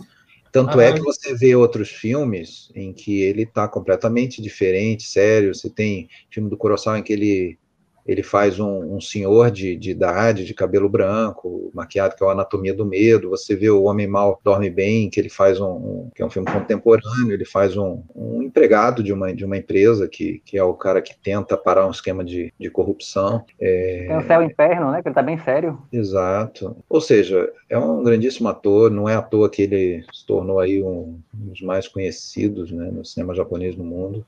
Tanto 0.52 0.80
ah, 0.80 0.84
é 0.84 0.94
que 0.94 1.02
você 1.02 1.36
vê 1.36 1.54
outros 1.54 1.90
filmes 1.90 2.72
em 2.74 2.94
que 2.94 3.22
ele 3.22 3.44
está 3.44 3.68
completamente 3.68 4.42
diferente, 4.42 5.04
sério. 5.04 5.54
Você 5.54 5.70
tem 5.70 6.08
filme 6.30 6.50
do 6.50 6.56
Kurosawa 6.56 6.98
em 6.98 7.04
que 7.04 7.12
ele 7.12 7.60
ele 8.06 8.22
faz 8.22 8.60
um, 8.60 8.96
um 8.96 9.02
senhor 9.02 9.50
de, 9.50 9.76
de, 9.76 9.92
idade, 9.92 10.46
de 10.46 10.54
cabelo 10.54 10.88
branco, 10.88 11.72
maquiado, 11.74 12.16
que 12.16 12.24
é 12.24 12.28
o 12.28 12.30
Anatomia 12.30 12.74
do 12.74 12.86
Medo. 12.86 13.32
Você 13.32 13.56
vê 13.56 13.70
o 13.70 13.84
Homem 13.84 14.08
Mal 14.08 14.40
Dorme 14.44 14.70
Bem, 14.70 15.10
que 15.10 15.20
ele 15.20 15.30
faz 15.30 15.60
um, 15.60 15.72
um 15.72 16.10
que 16.14 16.22
é 16.22 16.26
um 16.26 16.30
filme 16.30 16.48
contemporâneo, 16.52 17.34
ele 17.34 17.46
faz 17.46 17.76
um, 17.76 18.04
um, 18.16 18.44
empregado 18.44 19.02
de 19.02 19.12
uma, 19.12 19.34
de 19.34 19.44
uma 19.44 19.58
empresa, 19.58 20.08
que, 20.08 20.42
que 20.46 20.58
é 20.58 20.64
o 20.64 20.74
cara 20.76 21.02
que 21.02 21.18
tenta 21.18 21.58
parar 21.58 21.88
um 21.88 21.92
esquema 21.92 22.24
de, 22.24 22.54
de 22.60 22.70
corrupção. 22.70 23.44
É... 23.60 24.06
Tem 24.08 24.18
o 24.18 24.28
Céu 24.28 24.44
Inferno, 24.44 24.92
né, 24.92 25.02
que 25.02 25.08
ele 25.08 25.16
tá 25.16 25.24
bem 25.24 25.40
sério. 25.40 25.80
Exato. 25.92 26.78
Ou 26.88 27.02
seja, 27.02 27.52
é 27.70 27.78
um 27.78 28.04
grandíssimo 28.04 28.48
ator, 28.48 28.92
não 28.92 29.10
é 29.10 29.16
à 29.16 29.22
toa 29.22 29.50
que 29.50 29.64
ele 29.64 30.06
se 30.14 30.26
tornou 30.28 30.60
aí 30.60 30.84
um, 30.84 31.20
um 31.34 31.48
dos 31.48 31.62
mais 31.62 31.88
conhecidos 31.88 32.72
né, 32.72 32.92
no 32.92 33.04
cinema 33.04 33.34
japonês 33.34 33.76
no 33.76 33.84
mundo. 33.84 34.24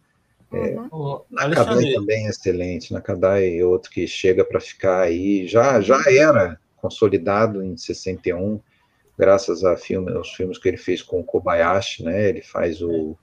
É, 0.51 0.75
uhum. 0.75 1.21
Nakadai 1.29 1.93
também 1.93 2.25
é 2.25 2.29
excelente. 2.29 2.93
Nakadai 2.93 3.60
é 3.60 3.65
outro 3.65 3.91
que 3.91 4.07
chega 4.07 4.45
para 4.45 4.60
ficar 4.60 5.01
aí. 5.01 5.47
Já, 5.47 5.81
já 5.81 5.99
era 6.07 6.60
consolidado 6.77 7.63
em 7.63 7.75
61, 7.75 8.60
graças 9.17 9.63
a 9.63 9.75
filme, 9.75 10.12
aos 10.13 10.29
filmes 10.33 10.57
que 10.57 10.67
ele 10.69 10.77
fez 10.77 11.01
com 11.01 11.19
o 11.19 11.23
Kobayashi, 11.23 12.03
né? 12.03 12.29
Ele 12.29 12.41
faz 12.41 12.81
o, 12.81 13.17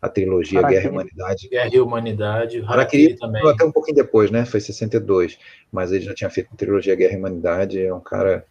a 0.00 0.08
trilogia 0.08 0.60
Harakiri. 0.60 0.80
Guerra 0.80 0.88
e 0.88 0.92
Humanidade. 0.92 1.48
Guerra 1.48 1.70
e 1.72 1.80
Humanidade. 1.80 2.56
Harakiri, 2.58 2.72
Harakiri 2.72 3.16
também. 3.16 3.48
Até 3.48 3.64
um 3.64 3.72
pouquinho 3.72 3.96
depois, 3.96 4.30
né? 4.30 4.46
Foi 4.46 4.60
62. 4.60 5.38
Mas 5.70 5.92
ele 5.92 6.04
já 6.04 6.14
tinha 6.14 6.30
feito 6.30 6.48
a 6.52 6.56
trilogia 6.56 6.94
Guerra 6.94 7.14
e 7.14 7.18
Humanidade. 7.18 7.82
É 7.82 7.92
um 7.92 8.00
cara 8.00 8.46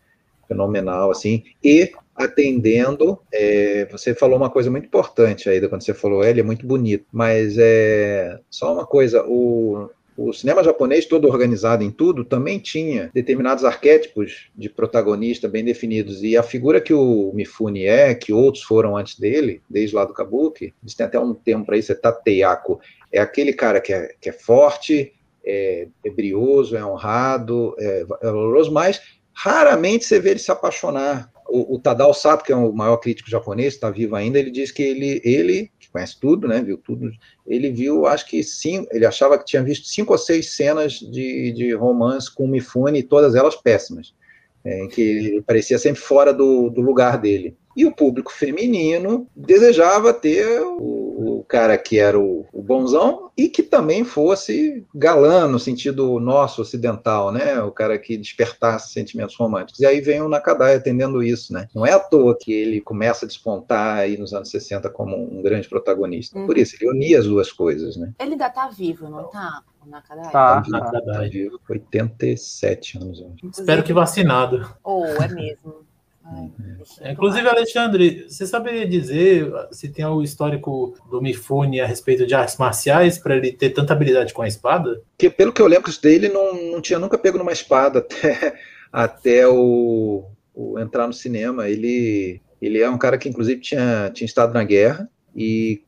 fenomenal, 0.47 1.09
assim. 1.09 1.43
E 1.63 1.91
atendendo. 2.25 3.19
É, 3.31 3.87
você 3.91 4.13
falou 4.13 4.37
uma 4.37 4.49
coisa 4.49 4.69
muito 4.69 4.85
importante 4.85 5.49
aí, 5.49 5.65
quando 5.67 5.83
você 5.83 5.93
falou, 5.93 6.23
ele 6.23 6.39
é 6.39 6.43
muito 6.43 6.65
bonito, 6.65 7.05
mas 7.11 7.57
é 7.57 8.39
só 8.49 8.73
uma 8.73 8.85
coisa, 8.85 9.23
o, 9.25 9.89
o 10.17 10.33
cinema 10.33 10.63
japonês, 10.63 11.05
todo 11.05 11.27
organizado 11.27 11.83
em 11.83 11.91
tudo, 11.91 12.23
também 12.23 12.59
tinha 12.59 13.09
determinados 13.13 13.63
arquétipos 13.63 14.49
de 14.55 14.69
protagonista 14.69 15.47
bem 15.47 15.63
definidos. 15.63 16.21
E 16.23 16.37
a 16.37 16.43
figura 16.43 16.81
que 16.81 16.93
o 16.93 17.31
Mifune 17.33 17.85
é, 17.85 18.13
que 18.13 18.33
outros 18.33 18.63
foram 18.63 18.97
antes 18.97 19.17
dele, 19.17 19.61
desde 19.69 19.95
lá 19.95 20.05
do 20.05 20.13
Kabuki, 20.13 20.73
eles 20.81 20.93
têm 20.93 21.05
até 21.05 21.19
um 21.19 21.33
termo 21.33 21.65
para 21.65 21.77
isso, 21.77 21.91
é 21.91 21.95
Tateyako. 21.95 22.79
É 23.11 23.19
aquele 23.19 23.53
cara 23.53 23.81
que 23.81 23.93
é, 23.93 24.13
que 24.19 24.29
é 24.29 24.33
forte, 24.33 25.13
é, 25.43 25.87
é 26.05 26.09
brioso, 26.09 26.75
é 26.75 26.85
honrado, 26.85 27.75
é, 27.79 28.01
é 28.01 28.25
valoroso, 28.25 28.71
mas 28.71 29.01
raramente 29.33 30.05
você 30.05 30.19
vê 30.19 30.31
ele 30.31 30.39
se 30.39 30.51
apaixonar 30.51 31.31
o, 31.51 31.75
o, 31.75 31.79
Tadao 31.79 32.13
Sato, 32.13 32.43
que 32.43 32.51
é 32.51 32.55
o 32.55 32.71
maior 32.71 32.97
crítico 32.97 33.29
japonês, 33.29 33.73
está 33.73 33.89
vivo 33.89 34.15
ainda, 34.15 34.39
ele 34.39 34.49
diz 34.49 34.71
que 34.71 34.81
ele, 34.81 35.21
ele, 35.23 35.71
que 35.79 35.89
conhece 35.89 36.19
tudo, 36.19 36.47
né, 36.47 36.61
viu 36.61 36.77
tudo, 36.77 37.11
ele 37.45 37.69
viu, 37.71 38.05
acho 38.05 38.25
que 38.27 38.43
sim, 38.43 38.87
ele 38.91 39.05
achava 39.05 39.37
que 39.37 39.45
tinha 39.45 39.61
visto 39.61 39.87
cinco 39.87 40.13
ou 40.13 40.17
seis 40.17 40.55
cenas 40.55 40.93
de, 40.93 41.51
de 41.51 41.73
romance 41.73 42.33
com 42.33 42.47
Mifune, 42.47 43.03
todas 43.03 43.35
elas 43.35 43.55
péssimas, 43.55 44.13
é, 44.63 44.83
em 44.83 44.87
que 44.87 45.01
ele 45.01 45.41
parecia 45.41 45.77
sempre 45.77 46.01
fora 46.01 46.33
do, 46.33 46.69
do 46.69 46.81
lugar 46.81 47.17
dele. 47.19 47.57
E 47.75 47.85
o 47.85 47.91
público 47.91 48.31
feminino 48.31 49.27
desejava 49.35 50.13
ter 50.13 50.61
o, 50.61 51.39
o 51.39 51.45
cara 51.47 51.77
que 51.77 51.99
era 51.99 52.19
o, 52.19 52.45
o, 52.51 52.61
bonzão 52.61 53.31
e 53.37 53.47
que 53.47 53.63
também 53.63 54.03
fosse 54.03 54.85
galã 54.93 55.47
no 55.47 55.59
sentido 55.59 56.19
nosso 56.19 56.61
ocidental, 56.61 57.31
né? 57.31 57.61
O 57.61 57.71
cara 57.71 57.97
que 57.97 58.17
despertasse 58.17 58.93
sentimentos 58.93 59.35
românticos. 59.35 59.79
E 59.79 59.85
aí 59.85 60.01
vem 60.01 60.21
o 60.21 60.29
Nakadai 60.29 60.75
atendendo 60.75 61.23
isso, 61.23 61.53
né? 61.53 61.67
Não 61.73 61.85
é 61.85 61.93
à 61.93 61.99
toa 61.99 62.37
que 62.39 62.51
ele 62.51 62.81
começa 62.81 63.25
a 63.25 63.27
despontar 63.27 63.97
aí 63.97 64.17
nos 64.17 64.33
anos 64.33 64.49
60 64.49 64.89
como 64.89 65.15
um 65.15 65.41
grande 65.41 65.67
protagonista. 65.67 66.39
Por 66.45 66.57
isso, 66.57 66.75
ele 66.79 66.89
unia 66.89 67.19
as 67.19 67.25
duas 67.25 67.51
coisas, 67.51 67.95
né? 67.95 68.11
Ele 68.19 68.33
ainda 68.33 68.49
tá 68.49 68.67
vivo, 68.69 69.09
não 69.09 69.25
tá? 69.25 69.61
O 69.85 69.89
Nakadai? 69.89 70.31
Tá, 70.31 70.61
tá, 70.61 70.91
tá, 70.91 71.01
tá 71.01 71.19
vivo. 71.21 71.59
87 71.69 72.97
anos. 72.97 73.23
Espero 73.51 73.83
que 73.83 73.93
vacinado. 73.93 74.69
Ou 74.83 75.03
oh, 75.03 75.23
é 75.23 75.27
mesmo. 75.27 75.90
É, 77.01 77.11
inclusive, 77.11 77.47
Alexandre, 77.47 78.25
você 78.27 78.45
saberia 78.45 78.87
dizer 78.87 79.51
se 79.71 79.89
tem 79.89 80.05
o 80.05 80.21
histórico 80.21 80.95
do 81.09 81.21
Mifune 81.21 81.81
a 81.81 81.85
respeito 81.85 82.25
de 82.25 82.33
artes 82.33 82.57
marciais 82.57 83.17
para 83.17 83.35
ele 83.35 83.51
ter 83.51 83.71
tanta 83.71 83.93
habilidade 83.93 84.33
com 84.33 84.41
a 84.41 84.47
espada? 84.47 85.01
Que, 85.17 85.29
pelo 85.29 85.51
que 85.51 85.61
eu 85.61 85.67
lembro 85.67 85.91
dele, 85.99 86.29
não, 86.29 86.71
não 86.71 86.81
tinha 86.81 86.99
nunca 86.99 87.17
pego 87.17 87.37
numa 87.37 87.51
espada 87.51 87.99
até, 87.99 88.55
até 88.91 89.47
o, 89.47 90.25
o 90.53 90.79
entrar 90.79 91.07
no 91.07 91.13
cinema. 91.13 91.67
Ele, 91.67 92.41
ele 92.61 92.79
é 92.79 92.89
um 92.89 92.97
cara 92.97 93.17
que, 93.17 93.29
inclusive, 93.29 93.59
tinha, 93.59 94.09
tinha 94.13 94.25
estado 94.25 94.53
na 94.53 94.63
guerra 94.63 95.09
e 95.35 95.83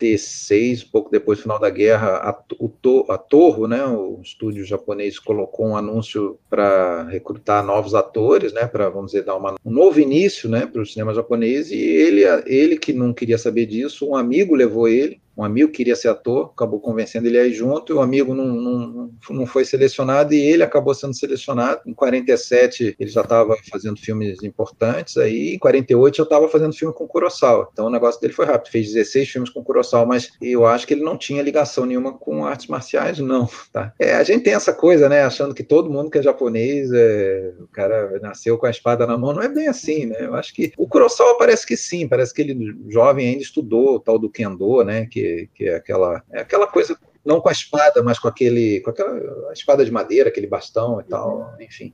46, 0.00 0.84
pouco 0.84 1.10
depois 1.10 1.38
do 1.38 1.42
final 1.42 1.58
da 1.58 1.68
guerra, 1.68 2.16
a, 2.16 2.42
o, 2.58 2.72
a 3.10 3.18
Torro, 3.18 3.68
né, 3.68 3.84
o 3.84 4.18
estúdio 4.22 4.64
japonês, 4.64 5.18
colocou 5.18 5.68
um 5.68 5.76
anúncio 5.76 6.38
para 6.48 7.04
recrutar 7.04 7.64
novos 7.64 7.94
atores, 7.94 8.52
né, 8.52 8.66
para, 8.66 8.88
vamos 8.88 9.12
dizer, 9.12 9.24
dar 9.24 9.36
uma, 9.36 9.56
um 9.64 9.70
novo 9.70 10.00
início 10.00 10.48
né, 10.48 10.66
para 10.66 10.80
o 10.80 10.86
cinema 10.86 11.12
japonês, 11.12 11.70
e 11.70 11.78
ele, 11.78 12.22
ele 12.46 12.78
que 12.78 12.92
não 12.92 13.12
queria 13.12 13.36
saber 13.36 13.66
disso, 13.66 14.08
um 14.08 14.16
amigo 14.16 14.54
levou 14.54 14.88
ele 14.88 15.20
um 15.40 15.44
amigo 15.44 15.72
queria 15.72 15.96
ser 15.96 16.08
ator, 16.08 16.50
acabou 16.54 16.80
convencendo 16.80 17.26
ele 17.26 17.38
aí 17.38 17.52
junto, 17.52 17.92
e 17.92 17.96
o 17.96 18.00
amigo 18.00 18.34
não, 18.34 18.46
não, 18.46 19.10
não 19.30 19.46
foi 19.46 19.64
selecionado 19.64 20.34
e 20.34 20.38
ele 20.38 20.62
acabou 20.62 20.94
sendo 20.94 21.14
selecionado. 21.14 21.80
Em 21.86 21.94
47 21.94 22.96
ele 22.98 23.10
já 23.10 23.22
estava 23.22 23.56
fazendo 23.70 23.98
filmes 23.98 24.42
importantes, 24.42 25.16
aí 25.16 25.54
em 25.54 25.58
48 25.58 26.18
já 26.18 26.22
estava 26.24 26.48
fazendo 26.48 26.74
filme 26.74 26.94
com 26.94 27.08
Kurosawa. 27.08 27.68
Então 27.72 27.86
o 27.86 27.90
negócio 27.90 28.20
dele 28.20 28.34
foi 28.34 28.44
rápido, 28.44 28.70
fez 28.70 28.92
16 28.92 29.28
filmes 29.28 29.50
com 29.50 29.64
Kurosawa, 29.64 30.04
mas 30.04 30.30
eu 30.42 30.66
acho 30.66 30.86
que 30.86 30.92
ele 30.92 31.02
não 31.02 31.16
tinha 31.16 31.42
ligação 31.42 31.86
nenhuma 31.86 32.12
com 32.12 32.44
artes 32.44 32.66
marciais, 32.66 33.18
não. 33.18 33.48
Tá? 33.72 33.94
É, 33.98 34.14
a 34.14 34.22
gente 34.22 34.42
tem 34.42 34.52
essa 34.52 34.74
coisa, 34.74 35.08
né, 35.08 35.22
achando 35.22 35.54
que 35.54 35.62
todo 35.62 35.90
mundo 35.90 36.10
que 36.10 36.18
é 36.18 36.22
japonês, 36.22 36.90
é, 36.92 37.54
o 37.60 37.68
cara 37.68 38.18
nasceu 38.20 38.58
com 38.58 38.66
a 38.66 38.70
espada 38.70 39.06
na 39.06 39.16
mão, 39.16 39.32
não 39.32 39.42
é 39.42 39.48
bem 39.48 39.68
assim, 39.68 40.06
né? 40.06 40.16
Eu 40.20 40.34
acho 40.34 40.52
que 40.52 40.72
o 40.76 40.86
Kurosawa 40.86 41.38
parece 41.38 41.66
que 41.66 41.76
sim, 41.76 42.06
parece 42.06 42.34
que 42.34 42.42
ele 42.42 42.76
jovem 42.88 43.28
ainda 43.28 43.42
estudou 43.42 43.94
o 43.94 44.00
tal 44.00 44.18
do 44.18 44.28
Kendo, 44.28 44.84
né, 44.84 45.06
que 45.06 45.20
que, 45.54 45.68
é 45.68 45.76
aquela, 45.76 46.22
é 46.30 46.40
aquela 46.40 46.66
coisa, 46.66 46.96
não 47.24 47.40
com 47.40 47.48
a 47.48 47.52
espada, 47.52 48.02
mas 48.02 48.18
com 48.18 48.28
aquele, 48.28 48.80
com 48.80 48.90
aquela 48.90 49.52
espada 49.52 49.84
de 49.84 49.90
madeira, 49.90 50.28
aquele 50.28 50.46
bastão 50.46 51.00
e 51.00 51.04
tal, 51.04 51.54
enfim. 51.60 51.92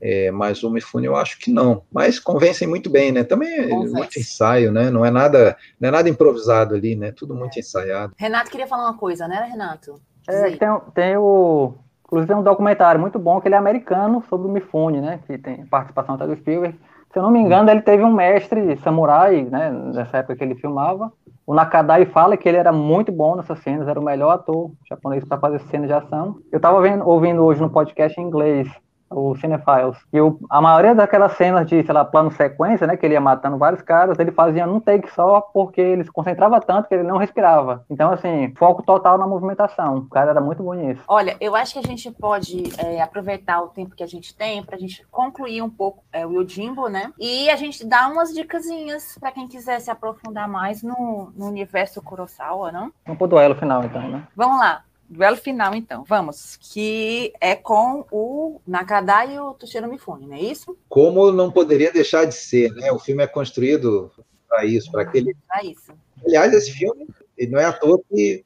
É, 0.00 0.30
mas 0.30 0.62
o 0.62 0.70
Mifune 0.70 1.06
eu 1.06 1.16
acho 1.16 1.38
que 1.40 1.50
não. 1.50 1.82
Mas 1.92 2.20
convencem 2.20 2.68
muito 2.68 2.88
bem, 2.88 3.10
né? 3.10 3.24
Também 3.24 3.52
é 3.52 3.66
muito 3.66 4.18
ensaio, 4.18 4.70
né? 4.70 4.90
Não 4.90 5.04
é 5.04 5.10
nada, 5.10 5.56
não 5.80 5.88
é 5.88 5.92
nada 5.92 6.08
improvisado 6.08 6.76
ali, 6.76 6.94
né? 6.94 7.10
Tudo 7.10 7.34
muito 7.34 7.56
é. 7.56 7.60
ensaiado. 7.60 8.14
Renato 8.16 8.50
queria 8.50 8.66
falar 8.68 8.84
uma 8.84 8.96
coisa, 8.96 9.26
né, 9.26 9.48
Renato? 9.50 10.00
É, 10.28 10.50
tem, 10.50 10.68
tem 10.94 11.16
o 11.16 11.74
Inclusive 12.08 12.28
tem 12.28 12.36
um 12.36 12.42
documentário 12.42 12.98
muito 12.98 13.18
bom 13.18 13.38
que 13.38 13.48
ele 13.48 13.54
é 13.54 13.58
americano 13.58 14.24
sobre 14.30 14.48
o 14.48 14.50
Mifune, 14.50 15.00
né? 15.00 15.20
Que 15.26 15.36
tem 15.36 15.66
participação 15.66 16.14
até 16.14 16.26
do 16.26 16.34
Spielberg. 16.36 16.78
Se 17.12 17.18
eu 17.18 17.22
não 17.22 17.30
me 17.30 17.38
engano, 17.38 17.70
ele 17.70 17.82
teve 17.82 18.02
um 18.02 18.12
mestre 18.12 18.78
samurai, 18.78 19.42
né? 19.42 19.70
Nessa 19.70 20.18
época 20.18 20.36
que 20.36 20.42
ele 20.42 20.54
filmava. 20.54 21.12
O 21.48 21.54
Nakadai 21.54 22.04
fala 22.04 22.36
que 22.36 22.46
ele 22.46 22.58
era 22.58 22.70
muito 22.70 23.10
bom 23.10 23.34
nessas 23.34 23.58
cenas, 23.60 23.88
era 23.88 23.98
o 23.98 24.04
melhor 24.04 24.32
ator 24.32 24.70
japonês 24.86 25.24
para 25.24 25.38
fazer 25.38 25.58
cenas 25.60 25.88
de 25.88 25.94
ação. 25.94 26.36
Eu 26.52 26.58
estava 26.58 26.76
ouvindo 26.76 27.42
hoje 27.42 27.58
no 27.58 27.70
podcast 27.70 28.20
em 28.20 28.24
inglês 28.24 28.68
o 29.10 29.34
Cinephiles. 29.36 29.96
E 30.12 30.20
o, 30.20 30.38
a 30.50 30.60
maioria 30.60 30.94
daquelas 30.94 31.32
cenas 31.36 31.66
de, 31.66 31.82
sei 31.82 31.94
lá, 31.94 32.04
plano 32.04 32.30
sequência, 32.30 32.86
né, 32.86 32.96
que 32.96 33.06
ele 33.06 33.14
ia 33.14 33.20
matando 33.20 33.58
vários 33.58 33.82
caras, 33.82 34.18
ele 34.18 34.32
fazia 34.32 34.66
num 34.66 34.80
take 34.80 35.10
só 35.12 35.40
porque 35.40 35.80
ele 35.80 36.04
se 36.04 36.12
concentrava 36.12 36.60
tanto 36.60 36.88
que 36.88 36.94
ele 36.94 37.02
não 37.02 37.16
respirava. 37.16 37.84
Então, 37.90 38.10
assim, 38.10 38.52
foco 38.56 38.82
total 38.82 39.18
na 39.18 39.26
movimentação. 39.26 39.98
O 39.98 40.08
cara 40.08 40.30
era 40.30 40.40
muito 40.40 40.62
bonito. 40.62 41.02
Olha, 41.08 41.36
eu 41.40 41.54
acho 41.54 41.74
que 41.74 41.78
a 41.78 41.82
gente 41.82 42.10
pode 42.10 42.64
é, 42.78 43.00
aproveitar 43.00 43.62
o 43.62 43.68
tempo 43.68 43.94
que 43.94 44.02
a 44.02 44.06
gente 44.06 44.34
tem 44.34 44.62
para 44.62 44.76
a 44.76 44.78
gente 44.78 45.06
concluir 45.10 45.62
um 45.62 45.70
pouco 45.70 46.02
é, 46.12 46.26
o 46.26 46.32
Yojimbo, 46.32 46.88
né? 46.88 47.12
E 47.18 47.48
a 47.50 47.56
gente 47.56 47.86
dar 47.86 48.10
umas 48.10 48.32
dicasinhas 48.32 49.16
para 49.18 49.32
quem 49.32 49.48
quiser 49.48 49.80
se 49.80 49.90
aprofundar 49.90 50.48
mais 50.48 50.82
no, 50.82 51.32
no 51.36 51.46
universo 51.46 52.02
Kurosawa, 52.02 52.72
não? 52.72 52.92
Vamos 53.04 53.18
pro 53.18 53.26
duelo 53.26 53.54
final, 53.54 53.84
então, 53.84 54.08
né? 54.08 54.26
Vamos 54.36 54.58
lá. 54.58 54.82
Duelo 55.08 55.36
final, 55.36 55.74
então. 55.74 56.04
Vamos. 56.04 56.58
Que 56.60 57.32
é 57.40 57.54
com 57.54 58.04
o 58.12 58.60
Nakada 58.66 59.24
e 59.24 59.38
o 59.38 59.54
Toshiro 59.54 59.88
Mifune, 59.88 60.26
não 60.26 60.36
é 60.36 60.40
isso? 60.40 60.76
Como 60.88 61.32
não 61.32 61.50
poderia 61.50 61.90
deixar 61.90 62.26
de 62.26 62.34
ser, 62.34 62.72
né? 62.74 62.92
O 62.92 62.98
filme 62.98 63.22
é 63.22 63.26
construído 63.26 64.10
para 64.46 64.64
isso, 64.64 64.90
para 64.90 65.02
aquele. 65.02 65.34
Para 65.46 65.64
isso. 65.64 65.92
Aliás, 66.24 66.52
esse 66.52 66.72
filme, 66.72 67.06
não 67.48 67.58
é 67.58 67.64
à 67.64 67.72
toa 67.72 68.00
que 68.10 68.44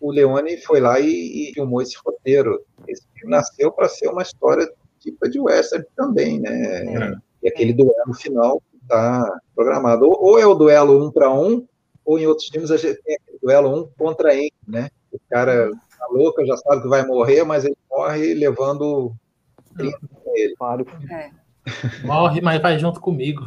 o 0.00 0.10
Leone 0.10 0.58
foi 0.58 0.80
lá 0.80 0.98
e, 1.00 1.50
e 1.50 1.54
filmou 1.54 1.80
esse 1.80 1.96
roteiro. 2.04 2.62
Esse 2.86 3.04
filme 3.14 3.30
nasceu 3.30 3.70
para 3.72 3.88
ser 3.88 4.08
uma 4.08 4.22
história 4.22 4.70
tipo 4.98 5.28
de 5.28 5.40
western 5.40 5.84
também, 5.96 6.40
né? 6.40 6.50
É. 6.52 7.14
E 7.42 7.48
aquele 7.48 7.72
duelo 7.72 8.14
final 8.14 8.62
está 8.82 9.40
programado. 9.54 10.06
Ou, 10.06 10.24
ou, 10.24 10.38
é 10.38 10.46
o 10.46 10.54
duelo 10.54 11.06
um 11.06 11.10
para 11.10 11.32
um, 11.32 11.66
ou 12.04 12.18
em 12.18 12.26
outros 12.26 12.48
filmes 12.48 12.70
a 12.70 12.76
gente 12.76 13.00
tem 13.02 13.16
aquele 13.16 13.38
duelo 13.40 13.74
um 13.74 13.88
contra 13.96 14.34
um, 14.34 14.48
né? 14.66 14.90
O 15.12 15.18
cara 15.30 15.70
louca, 16.12 16.44
já 16.44 16.56
sabe 16.56 16.82
que 16.82 16.88
vai 16.88 17.04
morrer, 17.04 17.44
mas 17.44 17.64
ele 17.64 17.76
morre 17.90 18.34
levando 18.34 19.12
30 19.76 19.98
com 20.24 20.32
ele. 20.36 20.54
É. 21.10 21.30
Morre, 22.04 22.40
mas 22.40 22.60
vai 22.60 22.78
junto 22.78 23.00
comigo. 23.00 23.44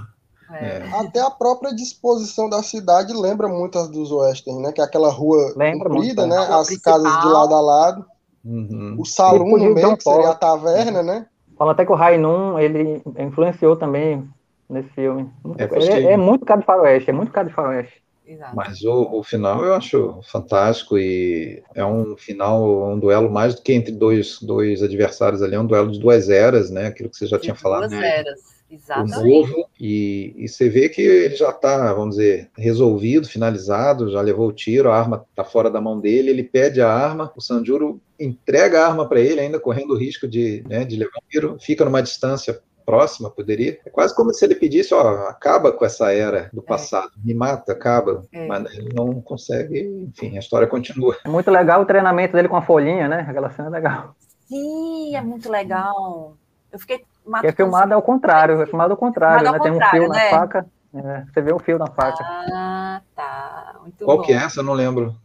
É. 0.52 0.88
Até 0.94 1.20
a 1.20 1.30
própria 1.30 1.76
disposição 1.76 2.50
da 2.50 2.64
cidade 2.64 3.14
lembra 3.14 3.48
muitas 3.48 3.90
dos 3.90 4.12
westerns, 4.12 4.62
né? 4.62 4.72
Que 4.72 4.80
é 4.80 4.84
aquela 4.84 5.12
rua 5.12 5.54
lembra 5.56 5.90
comprida, 5.90 6.26
muito, 6.26 6.36
né? 6.36 6.48
As 6.56 6.68
principal. 6.68 7.04
casas 7.04 7.22
de 7.22 7.28
lado 7.28 7.54
a 7.54 7.62
lado. 7.62 8.06
Uhum. 8.44 8.96
O 8.98 9.06
salão 9.06 9.46
no 9.46 9.74
meio, 9.74 9.98
que 9.98 10.04
seria 10.04 10.30
a 10.30 10.36
taverna, 10.36 11.02
né? 11.02 11.26
Fala 11.58 11.72
até 11.72 11.86
que 11.86 11.92
o 11.92 11.96
Rainun, 11.96 12.60
ele 12.60 13.02
influenciou 13.18 13.76
também 13.76 14.28
nesse 14.70 14.90
filme. 14.90 15.30
É, 15.58 15.64
é, 15.64 16.14
é 16.14 16.18
muito 16.18 16.46
cara 16.46 16.60
de 16.60 16.66
faroeste, 16.66 17.10
é 17.10 17.14
muito 17.14 17.32
cara 17.32 17.48
de 17.48 17.54
faroeste. 17.54 18.05
Exato. 18.28 18.56
Mas 18.56 18.84
o, 18.84 19.20
o, 19.20 19.24
final 19.24 19.64
eu 19.64 19.76
acho 19.76 20.20
fantástico 20.24 20.98
e 20.98 21.62
é 21.76 21.86
um 21.86 22.18
final, 22.18 22.92
um 22.92 23.00
duelo 23.00 23.30
mais 23.30 23.54
do 23.54 23.62
que 23.62 23.72
entre 23.72 23.92
dois, 23.92 24.40
dois 24.42 24.82
adversários 24.82 25.44
ali, 25.44 25.54
é 25.54 25.60
um 25.60 25.68
duelo 25.68 25.92
de 25.92 26.00
duas 26.00 26.28
eras, 26.28 26.72
né? 26.72 26.88
Aquilo 26.88 27.10
que 27.10 27.18
você 27.18 27.28
já 27.28 27.38
de 27.38 27.44
tinha 27.44 27.56
falado. 27.56 27.82
Duas 27.82 27.92
né? 27.92 28.18
eras, 28.18 28.40
exatamente. 28.70 29.20
O 29.20 29.24
novo, 29.24 29.70
e, 29.80 30.34
e 30.38 30.48
você 30.48 30.68
vê 30.70 30.90
que 30.90 31.02
ele 31.02 31.36
já 31.36 31.50
está, 31.50 31.94
vamos 31.94 32.16
dizer, 32.16 32.50
resolvido, 32.58 33.28
finalizado, 33.28 34.10
já 34.10 34.22
levou 34.22 34.48
o 34.48 34.54
tiro, 34.54 34.90
a 34.90 34.98
arma 34.98 35.24
está 35.30 35.44
fora 35.44 35.70
da 35.70 35.80
mão 35.80 36.00
dele, 36.00 36.32
ele 36.32 36.44
pede 36.44 36.82
a 36.82 36.92
arma, 36.92 37.32
o 37.36 37.42
Sanjuro 37.42 38.02
entrega 38.20 38.82
a 38.82 38.88
arma 38.88 39.08
para 39.08 39.20
ele, 39.20 39.40
ainda 39.40 39.60
correndo 39.60 39.94
o 39.94 39.98
risco 39.98 40.28
de, 40.28 40.64
né, 40.68 40.84
de 40.84 40.96
levar 40.96 41.18
um 41.18 41.30
tiro, 41.30 41.58
fica 41.60 41.86
numa 41.86 42.02
distância 42.02 42.60
próxima, 42.86 43.30
poderia. 43.30 43.80
É 43.86 43.90
quase 43.90 44.16
como 44.16 44.34
se 44.34 44.46
ele 44.46 44.56
pedisse, 44.56 44.94
ó, 44.94 45.28
acaba 45.28 45.72
com 45.72 45.84
essa 45.84 46.14
era 46.14 46.50
do 46.54 46.62
é. 46.62 46.64
passado, 46.64 47.12
é. 47.18 47.28
me 47.28 47.34
mata, 47.34 47.72
acaba. 47.72 48.24
É. 48.32 48.46
Mas 48.48 48.74
ele 48.76 48.94
não 48.94 49.20
consegue, 49.22 50.08
enfim, 50.08 50.36
a 50.36 50.40
história 50.40 50.68
continua. 50.68 51.18
É 51.26 51.30
muito 51.30 51.50
legal 51.50 51.82
o 51.82 51.86
treinamento 51.86 52.34
dele 52.34 52.48
com 52.48 52.58
a 52.58 52.62
folhinha, 52.62 53.08
né? 53.08 53.26
Aquela 53.28 53.50
cena 53.50 53.70
é 53.70 53.72
legal. 53.72 54.16
Sim, 54.48 55.16
é 55.16 55.22
muito 55.22 55.50
legal. 55.50 56.38
Eu 56.72 56.80
fiquei 56.80 57.00
que 57.42 57.48
é 57.48 57.52
filmado 57.52 57.94
ao 57.94 58.02
contrário, 58.02 58.62
é 58.62 58.66
filmado 58.66 58.92
ao 58.94 58.98
contrário, 58.98 59.52
né? 59.52 59.58
Ao 59.58 59.64
Tem 59.64 59.72
um 59.72 59.80
fio 59.90 60.08
né? 60.10 60.24
na 60.24 60.30
faca. 60.30 60.66
É, 60.94 61.26
você 61.26 61.42
vê 61.42 61.54
o 61.54 61.60
fio 61.60 61.78
na 61.78 61.88
faca. 61.88 62.24
Ah, 62.24 63.02
tá. 63.16 63.76
Muito 63.82 64.06
Qual 64.06 64.18
bom. 64.18 64.24
que 64.24 64.32
é 64.32 64.36
essa? 64.36 64.60
Eu 64.60 64.64
não 64.64 64.74
lembro. 64.74 65.16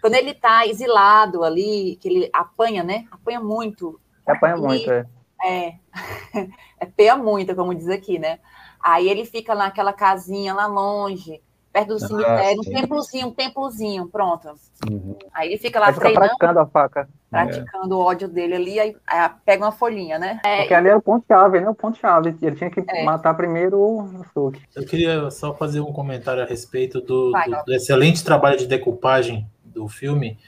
Quando 0.00 0.14
ele 0.14 0.34
tá 0.34 0.66
exilado 0.66 1.42
ali, 1.42 1.96
que 2.00 2.08
ele 2.08 2.30
apanha, 2.32 2.82
né? 2.82 3.06
Apanha 3.10 3.40
muito. 3.40 3.98
Apanha 4.26 4.56
e, 4.56 4.60
muito, 4.60 4.90
é. 4.90 5.06
É, 5.44 5.74
é 6.80 6.86
peia 6.86 7.16
muita, 7.16 7.54
como 7.54 7.74
diz 7.74 7.88
aqui, 7.88 8.18
né? 8.18 8.38
Aí 8.82 9.08
ele 9.08 9.24
fica 9.24 9.54
naquela 9.54 9.92
casinha 9.92 10.54
lá 10.54 10.66
longe, 10.66 11.42
perto 11.72 11.88
do 11.88 11.96
ah, 11.96 12.08
cemitério, 12.08 12.62
sim. 12.62 12.70
um 12.70 12.74
templozinho, 12.74 13.26
um 13.26 13.30
templozinho, 13.32 14.08
pronto. 14.08 14.48
Uhum. 14.88 15.16
Aí 15.34 15.48
ele 15.48 15.58
fica 15.58 15.78
lá 15.78 15.92
fica 15.92 16.10
praticando 16.10 16.60
a 16.60 16.66
faca. 16.66 17.08
Praticando 17.30 17.94
é. 17.94 17.96
o 17.96 18.00
ódio 18.00 18.28
dele 18.28 18.54
ali, 18.54 18.80
aí, 18.80 18.96
aí, 19.06 19.30
pega 19.44 19.64
uma 19.64 19.72
folhinha, 19.72 20.18
né? 20.18 20.40
É, 20.44 20.58
Porque 20.58 20.74
ali 20.74 20.88
era 20.88 20.96
o 20.96 21.02
ponto-chave, 21.02 21.60
né? 21.60 21.68
O 21.68 21.74
ponto-chave. 21.74 22.34
Ele 22.40 22.56
tinha 22.56 22.70
que 22.70 22.82
é. 22.88 23.04
matar 23.04 23.34
primeiro 23.34 23.78
o 23.78 24.24
Suki. 24.32 24.62
Eu 24.74 24.86
queria 24.86 25.30
só 25.30 25.52
fazer 25.52 25.80
um 25.80 25.92
comentário 25.92 26.42
a 26.42 26.46
respeito 26.46 27.00
do, 27.00 27.32
Vai, 27.32 27.50
do, 27.50 27.64
do 27.66 27.74
excelente 27.74 28.24
trabalho 28.24 28.56
de 28.56 28.66
decupagem 28.66 29.46
do 29.62 29.86
filme. 29.86 30.38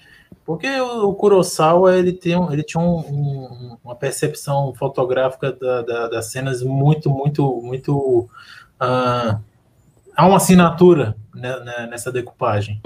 Porque 0.48 0.66
o, 0.80 1.12
Kurosawa 1.12 1.98
ele, 1.98 2.10
tem, 2.10 2.32
ele 2.50 2.62
tinha 2.62 2.82
um, 2.82 3.00
um, 3.00 3.76
uma 3.84 3.94
percepção 3.94 4.72
fotográfica 4.74 5.52
da, 5.52 5.82
da, 5.82 6.08
das 6.08 6.32
cenas 6.32 6.62
muito, 6.62 7.10
muito, 7.10 7.60
muito. 7.60 8.26
Uh, 8.80 9.38
há 10.16 10.26
uma 10.26 10.38
assinatura 10.38 11.14
né, 11.34 11.54
né, 11.60 11.86
nessa 11.90 12.10
decupagem. 12.10 12.80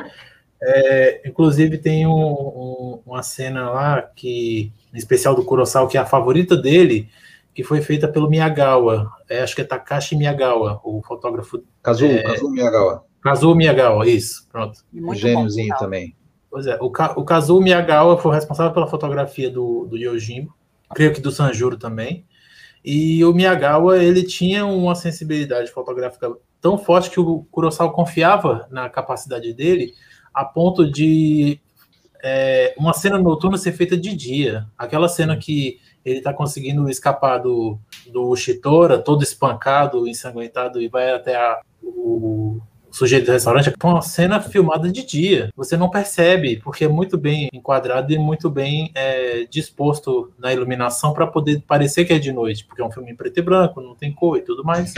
É, 0.60 1.22
inclusive 1.24 1.78
tem 1.78 2.04
um, 2.04 3.00
uma 3.06 3.22
cena 3.22 3.70
lá 3.70 4.02
que, 4.02 4.72
em 4.92 4.98
especial 4.98 5.36
do 5.36 5.44
Kurosawa, 5.44 5.88
que 5.88 5.96
é 5.96 6.00
a 6.00 6.04
favorita 6.04 6.56
dele, 6.56 7.08
que 7.54 7.62
foi 7.62 7.80
feita 7.80 8.08
pelo 8.08 8.28
Miyagawa. 8.28 9.08
É, 9.30 9.40
acho 9.40 9.54
que 9.54 9.60
é 9.60 9.64
Takashi 9.64 10.16
Miyagawa, 10.16 10.80
o 10.82 11.00
fotógrafo. 11.00 11.62
Kazuo, 11.80 12.08
é, 12.08 12.24
Kazuo 12.24 12.50
Miyagawa. 12.50 13.04
Kazuo 13.20 13.54
Miyagawa, 13.54 14.08
isso, 14.08 14.48
pronto. 14.50 14.80
Gêniozinho 15.14 15.76
também. 15.78 16.16
Pois 16.53 16.66
é, 16.66 16.76
o, 16.82 16.90
Ka 16.90 17.14
o 17.16 17.24
Kazuo 17.24 17.62
Miyagawa 17.62 18.18
foi 18.18 18.34
responsável 18.34 18.74
pela 18.74 18.86
fotografia 18.86 19.50
do, 19.50 19.86
do 19.86 19.96
Yojimbo, 19.96 20.55
creio 20.94 21.11
que 21.11 21.20
do 21.22 21.32
Sanjuro 21.32 21.78
também. 21.78 22.26
E 22.84 23.24
o 23.24 23.32
Miyagawa, 23.32 23.96
ele 23.96 24.22
tinha 24.22 24.66
uma 24.66 24.94
sensibilidade 24.94 25.70
fotográfica 25.70 26.30
tão 26.61 26.76
forte 26.76 27.09
que 27.09 27.18
o 27.18 27.44
Kurosawa 27.50 27.90
confiava 27.90 28.68
na 28.70 28.90
capacidade 28.90 29.55
dele, 29.55 29.94
a 30.34 30.44
ponto 30.44 30.90
de 30.90 31.59
é, 32.22 32.74
uma 32.76 32.92
cena 32.92 33.16
noturna 33.16 33.57
ser 33.57 33.72
feita 33.72 33.96
de 33.96 34.14
dia. 34.14 34.66
Aquela 34.76 35.09
cena 35.09 35.38
que 35.38 35.80
ele 36.05 36.18
está 36.18 36.34
conseguindo 36.34 36.86
escapar 36.90 37.38
do, 37.38 37.78
do 38.12 38.36
Shitora, 38.36 38.98
todo 38.98 39.22
espancado, 39.22 40.07
ensanguentado, 40.07 40.82
e 40.82 40.88
vai 40.88 41.12
até 41.12 41.34
a, 41.34 41.62
o, 41.82 42.61
sujeito 42.93 43.26
do 43.26 43.32
restaurante, 43.32 43.70
é 43.70 43.86
uma 43.86 44.03
cena 44.03 44.40
filmada 44.40 44.90
de 44.90 45.05
dia. 45.05 45.51
Você 45.57 45.76
não 45.76 45.90
percebe, 45.90 46.61
porque 46.62 46.84
é 46.84 46.88
muito 46.88 47.16
bem 47.16 47.49
enquadrado 47.53 48.12
e 48.12 48.18
muito 48.18 48.51
bem 48.51 48.90
é, 48.95 49.47
disposto 49.51 50.32
na 50.38 50.53
iluminação 50.53 51.12
para 51.12 51.26
poder 51.26 51.62
parecer 51.66 52.05
que 52.05 52.12
é 52.12 52.18
de 52.18 52.32
noite, 52.32 52.64
porque 52.64 52.82
é 52.82 52.84
um 52.84 52.90
filme 52.90 53.11
em 53.11 53.16
preto 53.16 53.38
e 53.38 53.43
branco, 53.43 53.80
não 53.80 53.95
tem 53.95 54.12
cor 54.12 54.36
e 54.36 54.43
tudo 54.43 54.62
mais. 54.62 54.93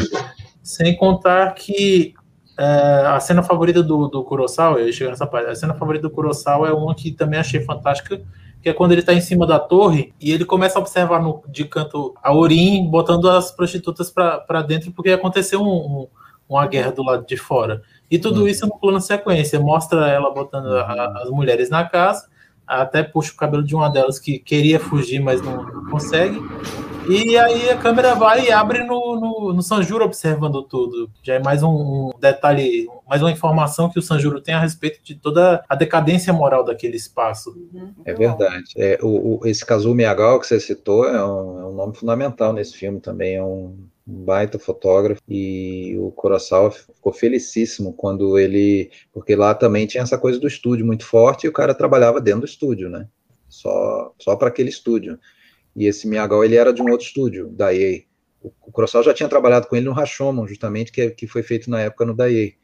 Sem 0.62 0.96
contar 0.96 1.54
que 1.54 2.14
é, 2.58 3.06
a 3.06 3.20
cena 3.20 3.42
favorita 3.42 3.82
do, 3.82 4.08
do 4.08 4.24
Kurosawa, 4.24 4.80
eu 4.80 4.92
chego 4.92 5.10
nessa 5.10 5.26
parte, 5.26 5.50
a 5.50 5.54
cena 5.54 5.74
favorita 5.74 6.08
do 6.08 6.14
Kurosawa 6.14 6.68
é 6.68 6.72
uma 6.72 6.94
que 6.94 7.12
também 7.12 7.38
achei 7.38 7.60
fantástica, 7.60 8.20
que 8.62 8.68
é 8.68 8.72
quando 8.72 8.92
ele 8.92 9.02
está 9.02 9.12
em 9.12 9.20
cima 9.20 9.46
da 9.46 9.58
torre 9.58 10.14
e 10.18 10.32
ele 10.32 10.44
começa 10.44 10.78
a 10.78 10.82
observar 10.82 11.22
no, 11.22 11.42
de 11.48 11.64
canto 11.66 12.14
a 12.22 12.34
Orin 12.34 12.88
botando 12.88 13.28
as 13.28 13.50
prostitutas 13.50 14.10
para 14.10 14.62
dentro 14.62 14.90
porque 14.90 15.10
aconteceu 15.10 15.60
um, 15.60 15.66
um, 15.66 16.08
uma 16.48 16.66
guerra 16.66 16.92
do 16.92 17.02
lado 17.02 17.26
de 17.26 17.36
fora. 17.36 17.82
E 18.10 18.18
tudo 18.18 18.42
uhum. 18.42 18.48
isso 18.48 18.66
no 18.66 18.78
plano 18.78 19.00
sequência, 19.00 19.58
mostra 19.58 20.08
ela 20.08 20.32
botando 20.32 20.68
a, 20.76 21.22
as 21.22 21.30
mulheres 21.30 21.70
na 21.70 21.84
casa, 21.84 22.28
até 22.66 23.02
puxa 23.02 23.32
o 23.32 23.36
cabelo 23.36 23.62
de 23.62 23.74
uma 23.74 23.88
delas 23.90 24.18
que 24.18 24.38
queria 24.38 24.80
fugir, 24.80 25.20
mas 25.20 25.42
não, 25.42 25.62
não 25.62 25.90
consegue. 25.90 26.40
E 27.08 27.36
aí 27.36 27.68
a 27.68 27.76
câmera 27.76 28.14
vai 28.14 28.46
e 28.46 28.52
abre 28.52 28.82
no, 28.82 29.20
no, 29.20 29.52
no 29.52 29.62
Sanjuro 29.62 30.04
observando 30.04 30.62
tudo. 30.62 31.10
Já 31.22 31.34
é 31.34 31.38
mais 31.38 31.62
um 31.62 32.10
detalhe, 32.18 32.88
mais 33.06 33.20
uma 33.20 33.30
informação 33.30 33.90
que 33.90 33.98
o 33.98 34.02
Sanjuro 34.02 34.40
tem 34.40 34.54
a 34.54 34.60
respeito 34.60 35.00
de 35.02 35.14
toda 35.14 35.62
a 35.68 35.74
decadência 35.74 36.32
moral 36.32 36.64
daquele 36.64 36.96
espaço. 36.96 37.50
Uhum. 37.50 37.92
É 38.06 38.14
verdade. 38.14 38.72
É, 38.76 38.98
o, 39.02 39.40
o, 39.40 39.46
esse 39.46 39.66
Kazuo 39.66 39.94
Miyagawa 39.94 40.40
que 40.40 40.46
você 40.46 40.58
citou 40.58 41.06
é 41.06 41.22
um, 41.22 41.60
é 41.60 41.66
um 41.66 41.74
nome 41.74 41.94
fundamental 41.94 42.54
nesse 42.54 42.74
filme 42.74 43.00
também. 43.00 43.34
É 43.34 43.44
um 43.44 43.76
um 44.06 44.24
baita 44.24 44.58
fotógrafo 44.58 45.22
e 45.28 45.96
o 45.98 46.10
Kurosawa 46.10 46.70
ficou 46.70 47.12
felicíssimo 47.12 47.92
quando 47.94 48.38
ele, 48.38 48.90
porque 49.12 49.34
lá 49.34 49.54
também 49.54 49.86
tinha 49.86 50.02
essa 50.02 50.18
coisa 50.18 50.38
do 50.38 50.46
estúdio 50.46 50.84
muito 50.84 51.06
forte 51.06 51.44
e 51.44 51.48
o 51.48 51.52
cara 51.52 51.74
trabalhava 51.74 52.20
dentro 52.20 52.40
do 52.40 52.46
estúdio, 52.46 52.90
né? 52.90 53.08
Só 53.48 54.14
só 54.18 54.36
para 54.36 54.48
aquele 54.48 54.68
estúdio. 54.68 55.18
E 55.74 55.86
esse 55.86 56.06
Miyagawa, 56.06 56.44
ele 56.44 56.56
era 56.56 56.72
de 56.72 56.82
um 56.82 56.90
outro 56.90 57.06
estúdio, 57.06 57.48
da 57.48 57.74
EA. 57.74 58.02
O, 58.42 58.52
o 58.66 58.72
Kurosawa 58.72 59.04
já 59.04 59.14
tinha 59.14 59.28
trabalhado 59.28 59.66
com 59.66 59.74
ele 59.74 59.86
no 59.86 59.92
Rashomon, 59.92 60.46
justamente, 60.46 60.92
que, 60.92 61.10
que 61.10 61.26
foi 61.26 61.42
feito 61.42 61.70
na 61.70 61.80
época 61.80 62.04
no 62.04 62.14
Daiei. 62.14 62.54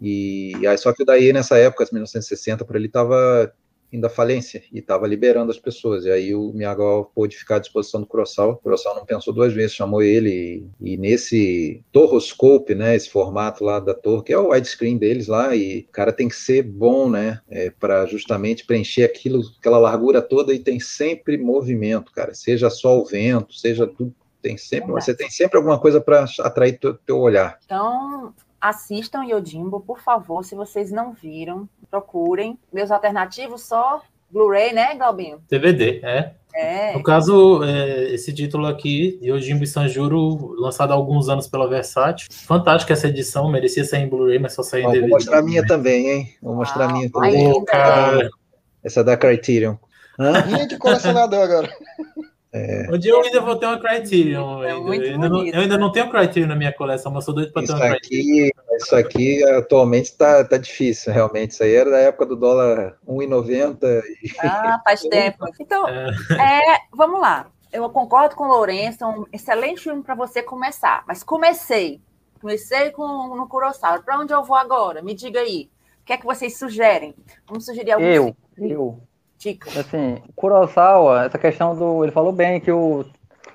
E, 0.00 0.52
e 0.60 0.66
aí, 0.66 0.76
só 0.76 0.92
que 0.92 1.02
o 1.02 1.06
Daiei, 1.06 1.32
nessa 1.32 1.56
época, 1.56 1.86
1960, 1.90 2.64
para 2.64 2.76
ele, 2.76 2.86
estava 2.86 3.52
indo 3.92 4.06
à 4.06 4.10
falência 4.10 4.62
e 4.72 4.78
estava 4.78 5.06
liberando 5.06 5.50
as 5.50 5.58
pessoas. 5.58 6.04
E 6.04 6.10
aí 6.10 6.34
o 6.34 6.52
Miyagawa 6.52 7.04
pôde 7.04 7.36
ficar 7.36 7.56
à 7.56 7.58
disposição 7.58 8.00
do 8.00 8.06
Kurosawa. 8.06 8.52
O 8.52 8.56
Kurosawa 8.56 8.96
não 8.96 9.06
pensou 9.06 9.32
duas 9.32 9.52
vezes, 9.52 9.74
chamou 9.74 10.02
ele 10.02 10.68
e, 10.80 10.92
e 10.92 10.96
nesse 10.96 11.82
torroscope, 11.92 12.74
né, 12.74 12.94
esse 12.94 13.10
formato 13.10 13.64
lá 13.64 13.80
da 13.80 13.94
torre, 13.94 14.24
que 14.24 14.32
é 14.32 14.38
o 14.38 14.50
widescreen 14.50 14.98
deles 14.98 15.26
lá, 15.26 15.54
e 15.54 15.86
o 15.88 15.92
cara 15.92 16.12
tem 16.12 16.28
que 16.28 16.36
ser 16.36 16.62
bom, 16.62 17.08
né, 17.08 17.40
é, 17.48 17.70
para 17.70 18.06
justamente 18.06 18.66
preencher 18.66 19.04
aquilo, 19.04 19.42
aquela 19.58 19.78
largura 19.78 20.20
toda 20.20 20.54
e 20.54 20.58
tem 20.58 20.78
sempre 20.78 21.38
movimento, 21.38 22.12
cara, 22.12 22.34
seja 22.34 22.70
só 22.70 22.98
o 22.98 23.04
vento, 23.04 23.54
seja 23.54 23.86
tudo 23.86 24.14
tem 24.40 24.56
sempre, 24.56 24.92
você 24.92 25.14
tem 25.14 25.28
sempre 25.28 25.56
alguma 25.56 25.80
coisa 25.80 26.00
para 26.00 26.24
atrair 26.40 26.78
teu, 26.78 26.94
teu 26.94 27.18
olhar. 27.18 27.58
Então, 27.64 28.32
assistam 28.60 29.22
Yojimbo, 29.24 29.80
por 29.80 30.00
favor, 30.00 30.44
se 30.44 30.54
vocês 30.54 30.90
não 30.90 31.12
viram, 31.12 31.68
procurem. 31.90 32.58
Meus 32.72 32.90
alternativos 32.90 33.62
só 33.62 34.02
Blu-ray, 34.30 34.72
né, 34.72 34.94
Galbinho? 34.94 35.40
DVD, 35.48 36.00
é. 36.02 36.32
É. 36.54 36.92
No 36.94 37.02
caso, 37.02 37.62
é, 37.62 38.12
esse 38.12 38.32
título 38.32 38.66
aqui, 38.66 39.18
Yojimbo 39.22 39.64
e 39.64 39.66
Sanjuro, 39.66 40.54
lançado 40.60 40.92
há 40.92 40.94
alguns 40.94 41.28
anos 41.28 41.46
pela 41.46 41.68
Versátil. 41.68 42.26
Fantástica 42.30 42.94
essa 42.94 43.08
edição, 43.08 43.50
merecia 43.50 43.84
sair 43.84 44.02
em 44.02 44.08
Blu-ray, 44.08 44.38
mas 44.38 44.54
só 44.54 44.62
saiu 44.62 44.88
em 44.88 44.92
DVD. 44.92 45.08
Vou 45.08 45.18
mostrar 45.18 45.38
a 45.38 45.42
minha 45.42 45.66
também, 45.66 46.08
hein? 46.08 46.34
Vou 46.42 46.54
mostrar 46.54 46.84
a 46.86 46.92
minha 46.92 47.10
também. 47.10 47.52
Oh, 47.52 47.62
cara. 47.64 48.28
Essa 48.82 49.00
é 49.00 49.04
da 49.04 49.16
Criterion. 49.16 49.76
Hã? 50.18 50.44
Minha 50.46 50.66
de 50.66 50.76
colecionador 50.78 51.42
agora. 51.42 51.70
É... 52.52 52.86
Um 52.90 52.98
dia 52.98 53.12
eu 53.12 53.20
ainda 53.20 53.40
vou 53.40 53.56
ter 53.56 53.66
uma 53.66 53.78
Criterion. 53.78 54.62
É. 54.62 54.72
Eu, 54.72 54.86
ainda 54.88 55.28
não, 55.28 55.46
eu, 55.46 55.60
ainda 55.60 55.78
não, 55.78 55.92
tenho 55.92 56.10
Criterion 56.10 56.48
na 56.48 56.56
minha 56.56 56.72
coleção, 56.72 57.12
mas 57.12 57.24
sou 57.24 57.34
doido 57.34 57.52
para 57.52 57.66
ter 57.66 57.72
uma 57.72 57.86
aqui, 57.86 57.98
Criterion. 57.98 58.50
Isso 58.76 58.96
aqui 58.96 59.44
atualmente 59.44 60.06
está 60.06 60.44
tá 60.44 60.56
difícil, 60.56 61.12
realmente. 61.12 61.50
Isso 61.50 61.62
aí 61.62 61.74
era 61.74 61.90
da 61.90 61.98
época 61.98 62.26
do 62.26 62.36
dólar 62.36 62.96
1,90. 63.06 64.02
E... 64.22 64.30
Ah, 64.40 64.80
faz 64.84 65.02
tempo. 65.02 65.46
Então, 65.60 65.88
é. 65.88 66.10
é, 66.38 66.78
vamos 66.94 67.20
lá. 67.20 67.46
Eu 67.70 67.88
concordo 67.90 68.34
com 68.34 68.44
o 68.44 68.48
Lourenço, 68.48 69.04
é 69.04 69.06
um 69.06 69.26
excelente 69.32 69.82
filme 69.82 70.02
para 70.02 70.14
você 70.14 70.42
começar. 70.42 71.04
Mas 71.06 71.22
comecei. 71.22 72.00
Comecei 72.40 72.90
com 72.90 73.36
no 73.36 73.46
Kurosawa. 73.46 74.00
Para 74.02 74.18
onde 74.18 74.32
eu 74.32 74.42
vou 74.42 74.56
agora? 74.56 75.02
Me 75.02 75.14
diga 75.14 75.40
aí. 75.40 75.68
O 76.00 76.04
que 76.04 76.12
é 76.14 76.16
que 76.16 76.24
vocês 76.24 76.56
sugerem? 76.56 77.14
Vamos 77.46 77.66
sugerir 77.66 77.92
algum 77.92 78.06
Eu, 78.06 78.36
eu. 78.56 79.07
Dica. 79.38 79.70
Assim, 79.78 80.20
Kurosawa, 80.34 81.24
essa 81.24 81.38
questão 81.38 81.74
do. 81.74 82.04
Ele 82.04 82.12
falou 82.12 82.32
bem 82.32 82.60
que 82.60 82.72
o. 82.72 83.04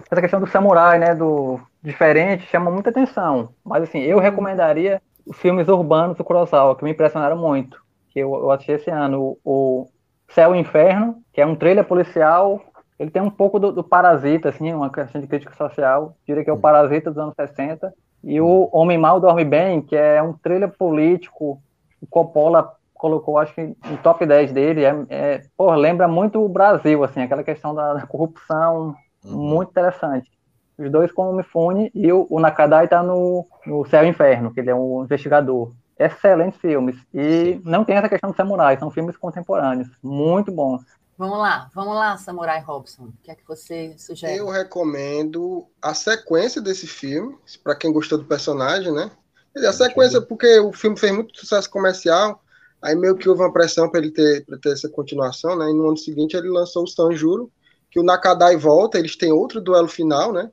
Essa 0.10 0.22
questão 0.22 0.40
do 0.40 0.48
samurai, 0.48 0.98
né? 0.98 1.14
Do 1.14 1.60
diferente, 1.84 2.48
chama 2.48 2.72
muita 2.72 2.90
atenção. 2.90 3.50
Mas 3.64 3.84
assim, 3.84 4.00
eu 4.00 4.18
recomendaria 4.18 5.02
os 5.26 5.38
filmes 5.38 5.68
urbanos 5.68 6.18
do 6.18 6.24
Kurosawa, 6.24 6.76
que 6.76 6.84
me 6.84 6.92
impressionaram 6.92 7.38
muito. 7.38 7.84
Que 8.10 8.20
eu, 8.20 8.34
eu 8.34 8.52
assisti 8.52 8.72
esse 8.72 8.90
ano. 8.90 9.38
O, 9.44 9.82
o 9.84 9.88
Céu 10.30 10.56
e 10.56 10.60
Inferno, 10.60 11.22
que 11.34 11.42
é 11.42 11.46
um 11.46 11.56
trailer 11.56 11.84
policial. 11.84 12.62
Ele 12.98 13.12
tem 13.12 13.22
um 13.22 13.30
pouco 13.30 13.60
do, 13.60 13.72
do 13.72 13.84
Parasita, 13.84 14.50
assim, 14.50 14.72
uma 14.72 14.90
questão 14.90 15.20
de 15.20 15.28
crítica 15.28 15.54
social. 15.56 16.16
Diria 16.26 16.44
que 16.44 16.50
é 16.50 16.54
o 16.54 16.60
Parasita 16.60 17.12
dos 17.12 17.20
anos 17.20 17.36
60. 17.36 17.94
E 18.24 18.40
o 18.40 18.70
Homem 18.72 18.98
Mal 18.98 19.20
Dorme 19.20 19.44
Bem, 19.44 19.82
que 19.82 19.98
é 19.98 20.24
um 20.24 20.32
trailer 20.32 20.70
político. 20.70 21.62
O 22.02 22.08
Coppola 22.08 22.74
colocou, 23.04 23.38
acho 23.38 23.54
que 23.54 23.60
em 23.62 23.98
top 24.02 24.26
10 24.26 24.54
dele, 24.54 24.86
é, 24.86 25.06
é 25.10 25.42
pô, 25.58 25.76
lembra 25.76 26.08
muito 26.08 26.42
o 26.42 26.48
Brasil, 26.48 27.04
assim, 27.04 27.22
aquela 27.22 27.44
questão 27.44 27.76
da, 27.76 27.96
da 27.96 28.08
corrupção, 28.08 28.96
uhum. 29.26 29.38
muito 29.38 29.72
interessante. 29.72 30.32
Os 30.78 30.90
dois 30.90 31.12
com 31.12 31.30
o 31.30 31.36
Mifune 31.36 31.92
e 31.94 32.14
o, 32.14 32.26
o 32.30 32.40
Nakadai 32.40 32.88
tá 32.88 33.04
no, 33.04 33.46
no 33.66 33.86
Céu 33.88 34.06
e 34.06 34.08
Inferno, 34.08 34.54
que 34.54 34.62
ele 34.62 34.70
é 34.70 34.76
um 34.76 35.04
investigador. 35.04 35.74
Excelentes 36.00 36.58
filmes. 36.62 36.96
E 37.14 37.56
Sim. 37.56 37.62
não 37.66 37.84
tem 37.84 37.98
essa 37.98 38.08
questão 38.08 38.32
do 38.32 38.38
samurai, 38.38 38.78
são 38.78 38.90
filmes 38.90 39.18
contemporâneos, 39.18 39.90
muito 40.02 40.50
bons. 40.50 40.82
Vamos 41.18 41.40
lá, 41.40 41.70
vamos 41.76 41.96
lá, 41.96 42.16
Samurai 42.16 42.62
Robson. 42.62 43.04
O 43.04 43.14
que 43.22 43.32
é 43.32 43.36
que 43.36 43.46
você 43.46 43.96
sugere? 43.98 44.38
Eu 44.38 44.50
recomendo 44.50 45.68
a 45.82 45.94
sequência 45.94 46.62
desse 46.62 46.88
filme, 46.88 47.38
para 47.62 47.76
quem 47.76 47.92
gostou 47.92 48.18
do 48.18 48.26
personagem, 48.26 48.94
né? 48.94 49.12
A 49.58 49.74
sequência, 49.74 50.22
porque 50.22 50.60
o 50.60 50.72
filme 50.72 50.98
fez 50.98 51.12
muito 51.14 51.38
sucesso 51.38 51.70
comercial, 51.70 52.42
Aí 52.84 52.96
meio 52.96 53.16
que 53.16 53.30
houve 53.30 53.42
uma 53.42 53.54
pressão 53.54 53.90
para 53.90 54.02
ele 54.02 54.12
ter, 54.12 54.46
pra 54.46 54.58
ter 54.58 54.74
essa 54.74 54.90
continuação, 54.90 55.58
né? 55.58 55.70
E 55.70 55.74
no 55.74 55.88
ano 55.88 55.98
seguinte 55.98 56.36
ele 56.36 56.50
lançou 56.50 56.84
o 56.84 56.88
Sanjuro, 56.88 57.50
que 57.90 57.98
o 57.98 58.04
Nakadai 58.04 58.58
volta, 58.58 59.00
eles 59.00 59.16
têm 59.16 59.32
outro 59.32 59.62
duelo 59.62 59.88
final, 59.88 60.34
né? 60.34 60.52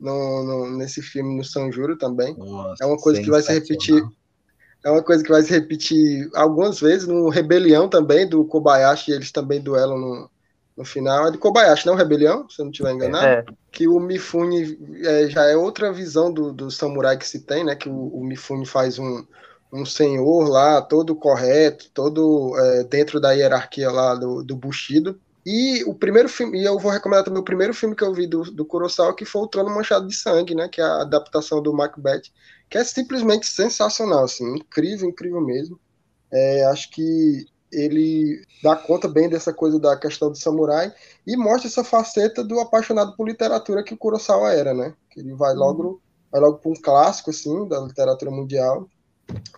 No, 0.00 0.42
no, 0.42 0.76
nesse 0.76 1.00
filme 1.00 1.36
no 1.36 1.44
Sanjuro 1.44 1.96
também. 1.96 2.36
Nossa, 2.36 2.82
é 2.82 2.86
uma 2.86 2.96
coisa 2.96 3.22
que 3.22 3.30
vai 3.30 3.40
se 3.40 3.52
repetir. 3.52 4.02
É 4.84 4.90
uma 4.90 5.02
coisa 5.04 5.22
que 5.22 5.30
vai 5.30 5.40
se 5.44 5.50
repetir 5.52 6.28
algumas 6.34 6.80
vezes 6.80 7.06
no 7.06 7.28
Rebelião 7.28 7.88
também, 7.88 8.28
do 8.28 8.44
Kobayashi, 8.44 9.12
eles 9.12 9.30
também 9.30 9.60
duelam 9.60 9.96
no, 9.96 10.30
no 10.76 10.84
final. 10.84 11.28
É 11.28 11.30
de 11.30 11.38
Kobayashi, 11.38 11.86
não 11.86 11.94
Rebelião, 11.94 12.48
se 12.50 12.60
eu 12.60 12.64
não 12.64 12.72
estiver 12.72 12.92
enganado. 12.92 13.24
É. 13.24 13.44
Que 13.70 13.86
o 13.86 14.00
Mifune 14.00 14.76
é, 15.04 15.28
já 15.28 15.44
é 15.44 15.56
outra 15.56 15.92
visão 15.92 16.32
do, 16.32 16.52
do 16.52 16.68
samurai 16.68 17.16
que 17.16 17.28
se 17.28 17.42
tem, 17.42 17.62
né? 17.62 17.76
Que 17.76 17.88
o, 17.88 18.08
o 18.08 18.24
Mifune 18.24 18.66
faz 18.66 18.98
um, 18.98 19.24
um 19.72 19.86
senhor 19.86 20.48
lá, 20.48 20.82
todo 20.82 21.16
correto, 21.16 21.90
todo 21.94 22.54
é, 22.58 22.84
dentro 22.84 23.18
da 23.18 23.32
hierarquia 23.32 23.90
lá 23.90 24.14
do, 24.14 24.42
do 24.42 24.54
Bushido. 24.54 25.18
E 25.44 25.82
o 25.84 25.94
primeiro 25.94 26.28
filme, 26.28 26.60
e 26.60 26.64
eu 26.64 26.78
vou 26.78 26.92
recomendar 26.92 27.24
também 27.24 27.40
o 27.40 27.44
primeiro 27.44 27.74
filme 27.74 27.96
que 27.96 28.04
eu 28.04 28.12
vi 28.12 28.26
do, 28.26 28.42
do 28.42 28.64
Kurosawa, 28.64 29.16
que 29.16 29.24
foi 29.24 29.42
o 29.42 29.46
Trono 29.48 29.74
Manchado 29.74 30.06
de 30.06 30.14
Sangue, 30.14 30.54
né? 30.54 30.68
Que 30.68 30.80
é 30.80 30.84
a 30.84 31.00
adaptação 31.00 31.60
do 31.60 31.72
Macbeth, 31.72 32.30
que 32.68 32.78
é 32.78 32.84
simplesmente 32.84 33.46
sensacional, 33.46 34.24
assim, 34.24 34.44
incrível, 34.54 35.08
incrível 35.08 35.40
mesmo. 35.40 35.80
É, 36.30 36.64
acho 36.66 36.90
que 36.90 37.46
ele 37.72 38.44
dá 38.62 38.76
conta 38.76 39.08
bem 39.08 39.28
dessa 39.28 39.52
coisa 39.52 39.80
da 39.80 39.96
questão 39.96 40.30
do 40.30 40.38
samurai 40.38 40.92
e 41.26 41.36
mostra 41.36 41.68
essa 41.68 41.82
faceta 41.82 42.44
do 42.44 42.60
apaixonado 42.60 43.16
por 43.16 43.26
literatura 43.26 43.82
que 43.82 43.94
o 43.94 43.98
Kurosawa 43.98 44.52
era, 44.52 44.74
né? 44.74 44.94
Que 45.10 45.20
ele 45.20 45.34
vai 45.34 45.54
logo, 45.54 46.00
vai 46.30 46.40
logo 46.40 46.58
para 46.58 46.70
um 46.70 46.80
clássico, 46.80 47.30
assim, 47.30 47.66
da 47.66 47.80
literatura 47.80 48.30
mundial 48.30 48.86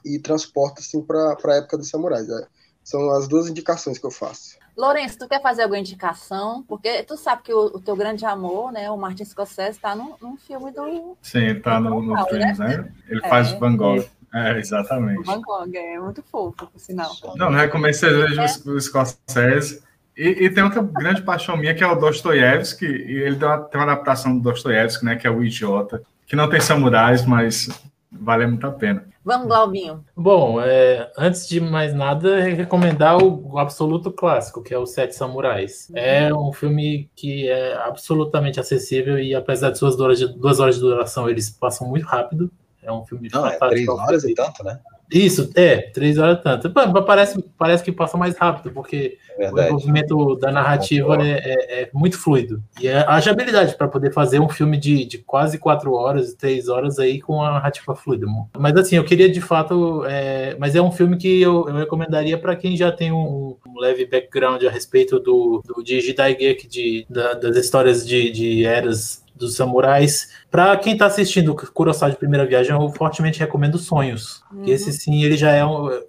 e 0.05 0.19
transporta 0.19 0.81
assim 0.81 1.03
para 1.03 1.37
a 1.45 1.57
época 1.57 1.79
dos 1.79 1.89
samurais. 1.89 2.29
É. 2.29 2.47
São 2.83 3.11
as 3.11 3.27
duas 3.27 3.49
indicações 3.49 3.99
que 3.99 4.07
eu 4.07 4.11
faço. 4.11 4.59
Lourenço, 4.77 5.19
tu 5.19 5.29
quer 5.29 5.41
fazer 5.41 5.63
alguma 5.63 5.79
indicação? 5.79 6.65
Porque 6.67 7.03
tu 7.05 7.17
sabe 7.17 7.43
que 7.43 7.55
o, 7.55 7.67
o 7.67 7.81
teu 7.81 7.95
grande 7.95 8.27
amor, 8.27 8.73
né, 8.73 8.91
o 8.91 8.97
Martin 8.97 9.25
Scorsese, 9.25 9.77
está 9.77 9.95
num, 9.95 10.15
num, 10.21 10.37
filme 10.37 10.73
do. 10.73 11.17
Sim, 11.23 11.47
está 11.47 11.79
no, 11.79 12.03
no 12.03 12.15
né? 12.15 12.25
filme, 12.29 12.59
né? 12.59 12.93
Ele 13.09 13.21
é. 13.25 13.29
faz 13.29 13.53
Van 13.53 13.77
Gogh. 13.77 14.05
É, 14.35 14.59
exatamente. 14.59 15.25
Van 15.25 15.41
Gogh, 15.41 15.71
é 15.73 15.99
muito 16.01 16.23
fofo, 16.25 16.67
por 16.67 16.81
sinal. 16.81 17.13
Não, 17.37 17.51
não 17.51 17.59
recomendo 17.59 17.93
que 17.93 17.99
você 17.99 18.11
veja 18.11 18.43
é. 18.43 18.69
o 18.69 18.81
Scorsese, 18.81 19.81
E, 20.17 20.45
e, 20.45 20.51
tem 20.51 20.65
outra 20.65 20.83
grande 20.83 21.23
paixão 21.23 21.57
minha, 21.57 21.73
que 21.73 21.85
é 21.85 21.87
o 21.87 21.95
Dostoiévski, 21.95 22.85
e 22.85 23.23
ele 23.23 23.37
tem 23.37 23.47
uma, 23.47 23.59
tem 23.61 23.81
uma 23.81 23.93
adaptação 23.93 24.37
do 24.37 24.43
Dostoiévski, 24.43 25.05
né, 25.05 25.15
que 25.15 25.27
é 25.27 25.31
o 25.31 25.43
Idiota, 25.43 26.03
que 26.27 26.35
não 26.35 26.49
tem 26.51 26.61
samurais, 26.61 27.25
mas 27.25 27.69
vale 28.11 28.45
muito 28.47 28.67
a 28.67 28.73
pena. 28.73 29.05
Vamos, 29.25 29.47
Glaubinho. 29.47 30.05
Bom, 30.15 30.61
é, 30.61 31.11
antes 31.17 31.49
de 31.49 31.59
mais 31.59 31.95
nada, 31.95 32.41
recomendar 32.41 33.17
o, 33.23 33.53
o, 33.53 33.59
absoluto 33.59 34.13
clássico, 34.13 34.63
que 34.63 34.75
é 34.75 34.79
o 34.79 34.85
Sete 34.85 35.15
Samurais. 35.15 35.89
Uhum. 35.91 35.97
É 35.97 36.35
um 36.35 36.53
filme 36.53 37.11
que 37.17 37.49
é 37.49 37.75
absolutamente 37.75 38.61
acessível 38.61 39.19
e, 39.19 39.35
apesar 39.35 39.71
de 39.71 39.79
suas 39.79 39.97
duas, 39.97 40.21
duas 40.37 40.61
horas 40.61 40.75
de 40.75 40.83
duração, 40.83 41.29
eles 41.29 41.49
passam 41.49 41.89
muito 41.89 42.05
rápido. 42.05 42.51
É 42.83 42.93
um 42.93 43.05
filme 43.07 43.31
Não, 43.33 43.41
fantástico. 43.41 43.65
É 43.65 43.69
três 43.71 43.89
horas 43.89 44.25
e 44.25 44.35
tanto, 44.35 44.63
né? 44.63 44.79
Isso, 45.13 45.51
é, 45.55 45.77
três 45.93 46.19
horas 46.19 46.41
tanto. 46.43 46.71
Parece, 46.71 47.43
parece 47.59 47.85
que 47.85 47.93
passa 47.93 48.17
mais 48.17 48.37
rápido, 48.37 48.73
porque 48.73 49.19
é 49.39 49.51
o 49.51 49.73
movimento 49.73 50.37
da 50.37 50.51
narrativa 50.51 51.17
é, 51.23 51.31
é, 51.31 51.83
é, 51.83 51.91
muito 51.93 52.19
fluido. 52.19 52.63
E 52.81 52.89
é, 52.89 53.05
haja 53.07 53.31
habilidade 53.31 53.77
para 53.77 53.89
poder 53.89 54.13
fazer 54.13 54.41
um 54.41 54.49
filme 54.49 54.77
de, 54.77 55.05
de 55.05 55.19
quase 55.19 55.59
quatro 55.59 55.93
horas, 55.93 56.35
três 56.35 56.69
horas 56.69 56.99
aí 56.99 57.21
com 57.21 57.43
a 57.43 57.53
narrativa 57.53 57.95
fluida. 57.95 58.27
Mas 58.59 58.77
assim, 58.77 58.97
eu 58.97 59.05
queria 59.05 59.31
de 59.31 59.41
fato. 59.41 60.05
É, 60.07 60.57
mas 60.59 60.75
é 60.75 60.83
um 60.83 60.93
filme 60.93 61.17
que 61.17 61.41
eu, 61.41 61.69
eu 61.69 61.77
recomendaria 61.77 62.39
para 62.39 62.57
quem 62.57 62.77
já 62.77 62.91
tem 62.91 63.13
um, 63.13 63.57
um, 63.67 63.79
leve 63.79 64.07
background 64.07 64.63
a 64.65 64.71
respeito 64.71 65.19
do, 65.19 65.63
do 65.65 65.83
de 65.83 66.01
Jidaigeki, 66.01 66.69
de, 66.69 67.07
da, 67.09 67.35
das 67.35 67.57
histórias 67.57 68.07
de, 68.07 68.31
de 68.31 68.65
eras 68.65 69.24
dos 69.35 69.57
samurais. 69.57 70.31
Para 70.51 70.77
quem 70.77 70.93
está 70.93 71.07
assistindo 71.07 71.55
Kurosawa 71.55 72.13
de 72.13 72.19
primeira 72.19 72.47
viagem, 72.47 72.73
eu 72.73 72.89
fortemente 72.91 73.41
recomendo 73.41 73.79
Sonhos. 73.79 74.43
Uhum. 74.53 74.65
esse 74.67 74.93
sim, 74.93 75.23
ele 75.23 75.37
já 75.37 75.51
é, 75.51 75.63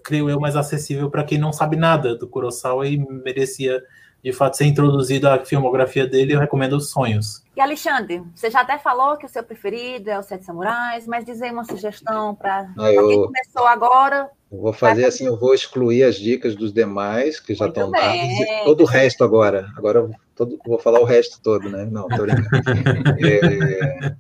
creio 0.04 0.30
eu, 0.30 0.40
mais 0.40 0.56
acessível 0.56 1.10
para 1.10 1.24
quem 1.24 1.38
não 1.38 1.52
sabe 1.52 1.76
nada 1.76 2.16
do 2.16 2.28
Kurosawa 2.28 2.88
e 2.88 2.98
merecia 2.98 3.82
de 4.26 4.34
fato 4.34 4.58
ser 4.58 4.66
introduzido 4.66 5.30
à 5.30 5.46
filmografia 5.46 6.08
dele, 6.08 6.34
eu 6.34 6.40
recomendo 6.40 6.82
Sonhos. 6.82 7.44
E 7.56 7.62
Alexandre, 7.62 8.24
você 8.34 8.50
já 8.50 8.62
até 8.62 8.76
falou 8.80 9.18
que 9.18 9.26
o 9.28 9.30
seu 9.30 9.44
preferido 9.44 10.10
é 10.10 10.18
o 10.18 10.24
Sete 10.24 10.44
Samurais, 10.44 11.06
mas 11.06 11.24
dizer 11.24 11.52
uma 11.52 11.64
sugestão 11.64 12.34
para 12.34 12.68
ah, 12.76 12.92
eu... 12.92 13.08
quem 13.08 13.24
começou 13.24 13.68
agora. 13.68 14.28
Eu 14.56 14.62
vou 14.62 14.74
fazer 14.74 15.06
assim, 15.06 15.26
eu 15.26 15.38
vou 15.38 15.54
excluir 15.54 16.04
as 16.04 16.16
dicas 16.16 16.56
dos 16.56 16.72
demais 16.72 17.40
que 17.40 17.54
já 17.54 17.68
estão 17.68 17.92
dadas, 17.92 18.64
todo 18.64 18.84
o 18.84 18.86
resto 18.86 19.24
agora. 19.24 19.70
Agora 19.76 20.10
todo, 20.34 20.58
vou 20.66 20.80
falar 20.80 21.02
o 21.02 21.06
resto 21.06 21.42
todo, 21.44 21.70
né? 21.70 21.86
Não, 21.92 22.08
tô 22.08 22.22
brincando. 22.22 22.48
é, 23.20 24.16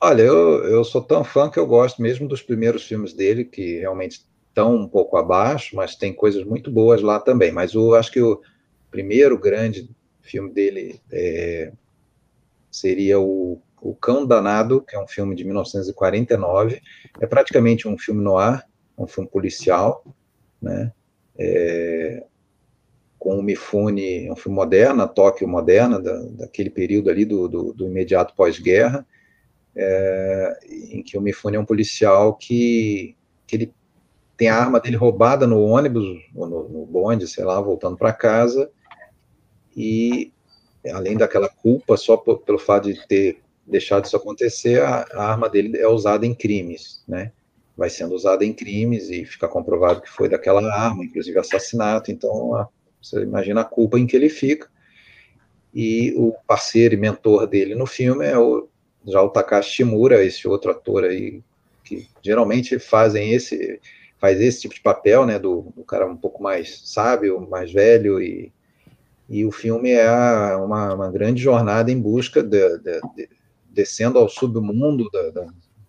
olha, 0.00 0.22
eu, 0.22 0.64
eu 0.64 0.82
sou 0.84 1.02
tão 1.02 1.22
fã 1.22 1.50
que 1.50 1.58
eu 1.58 1.66
gosto 1.66 2.00
mesmo 2.00 2.26
dos 2.26 2.40
primeiros 2.40 2.84
filmes 2.84 3.12
dele, 3.12 3.44
que 3.44 3.78
realmente 3.80 4.22
estão 4.48 4.74
um 4.74 4.88
pouco 4.88 5.18
abaixo, 5.18 5.76
mas 5.76 5.94
tem 5.94 6.14
coisas 6.14 6.44
muito 6.44 6.70
boas 6.70 7.02
lá 7.02 7.20
também. 7.20 7.52
Mas 7.52 7.74
eu 7.74 7.94
acho 7.94 8.10
que 8.10 8.22
o 8.22 8.40
primeiro 8.90 9.38
grande 9.38 9.90
filme 10.22 10.50
dele 10.50 10.98
é, 11.12 11.72
seria 12.70 13.20
o, 13.20 13.60
o 13.82 13.94
Cão 13.94 14.26
Danado, 14.26 14.80
que 14.80 14.96
é 14.96 14.98
um 14.98 15.06
filme 15.06 15.34
de 15.34 15.44
1949. 15.44 16.80
É 17.20 17.26
praticamente 17.26 17.86
um 17.86 17.98
filme 17.98 18.22
no 18.22 18.38
ar, 18.38 18.67
um 18.98 19.06
filme 19.06 19.28
policial, 19.28 20.04
né? 20.60 20.92
É, 21.38 22.24
com 23.18 23.38
o 23.38 23.42
Mifune, 23.42 24.30
um 24.30 24.36
filme 24.36 24.56
moderno, 24.56 25.06
Tóquio 25.08 25.48
moderna, 25.48 26.00
da, 26.00 26.16
daquele 26.30 26.70
período 26.70 27.10
ali 27.10 27.24
do, 27.24 27.48
do, 27.48 27.72
do 27.72 27.86
imediato 27.86 28.34
pós-guerra, 28.34 29.06
é, 29.74 30.58
em 30.90 31.02
que 31.02 31.16
o 31.18 31.20
Mifune 31.20 31.56
é 31.56 31.60
um 31.60 31.64
policial 31.64 32.34
que, 32.34 33.16
que 33.46 33.56
ele 33.56 33.74
tem 34.36 34.48
a 34.48 34.56
arma 34.56 34.78
dele 34.78 34.96
roubada 34.96 35.46
no 35.46 35.60
ônibus, 35.60 36.04
ou 36.34 36.48
no, 36.48 36.68
no 36.68 36.86
bonde, 36.86 37.26
sei 37.26 37.44
lá, 37.44 37.60
voltando 37.60 37.96
para 37.96 38.12
casa, 38.12 38.70
e 39.76 40.32
além 40.92 41.16
daquela 41.16 41.48
culpa, 41.48 41.96
só 41.96 42.16
por, 42.16 42.40
pelo 42.40 42.58
fato 42.58 42.92
de 42.92 43.06
ter 43.06 43.40
deixado 43.66 44.04
isso 44.04 44.16
acontecer, 44.16 44.80
a, 44.80 45.04
a, 45.12 45.30
arma 45.30 45.48
dele 45.48 45.76
é 45.76 45.86
usada 45.88 46.24
em 46.24 46.34
crimes, 46.34 47.02
né? 47.06 47.32
Vai 47.78 47.88
sendo 47.88 48.14
usada 48.14 48.44
em 48.44 48.52
crimes 48.52 49.08
e 49.08 49.24
fica 49.24 49.48
comprovado 49.48 50.02
que 50.02 50.10
foi 50.10 50.28
daquela 50.28 50.60
arma, 50.74 51.04
inclusive 51.04 51.38
assassinato, 51.38 52.10
então 52.10 52.54
a, 52.54 52.68
você 53.00 53.22
imagina 53.22 53.60
a 53.60 53.64
culpa 53.64 53.98
em 53.98 54.06
que 54.06 54.16
ele 54.16 54.28
fica. 54.28 54.68
E 55.72 56.12
o 56.16 56.34
parceiro 56.46 56.94
e 56.94 56.96
mentor 56.96 57.46
dele 57.46 57.74
no 57.76 57.86
filme 57.86 58.26
é 58.26 58.36
o, 58.36 58.68
já 59.06 59.22
o 59.22 59.28
Takashi 59.28 59.76
Shimura, 59.76 60.24
esse 60.24 60.48
outro 60.48 60.72
ator 60.72 61.04
aí, 61.04 61.40
que 61.84 62.08
geralmente 62.20 62.78
fazem 62.80 63.32
esse, 63.32 63.80
faz 64.18 64.40
esse 64.40 64.62
tipo 64.62 64.74
de 64.74 64.80
papel, 64.80 65.24
né, 65.24 65.38
do, 65.38 65.72
do 65.76 65.84
cara 65.84 66.06
um 66.06 66.16
pouco 66.16 66.42
mais 66.42 66.82
sábio, 66.84 67.48
mais 67.48 67.72
velho, 67.72 68.20
e, 68.20 68.52
e 69.28 69.44
o 69.44 69.52
filme 69.52 69.90
é 69.92 70.10
uma, 70.56 70.94
uma 70.94 71.10
grande 71.10 71.40
jornada 71.40 71.92
em 71.92 72.00
busca 72.00 72.42
de, 72.42 72.78
de, 72.78 73.00
de 73.14 73.28
descendo 73.70 74.18
ao 74.18 74.28
submundo 74.28 75.08
da, 75.10 75.30
da, 75.30 75.46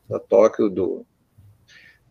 da 0.10 0.20
Tóquio, 0.20 0.70
do, 0.70 1.06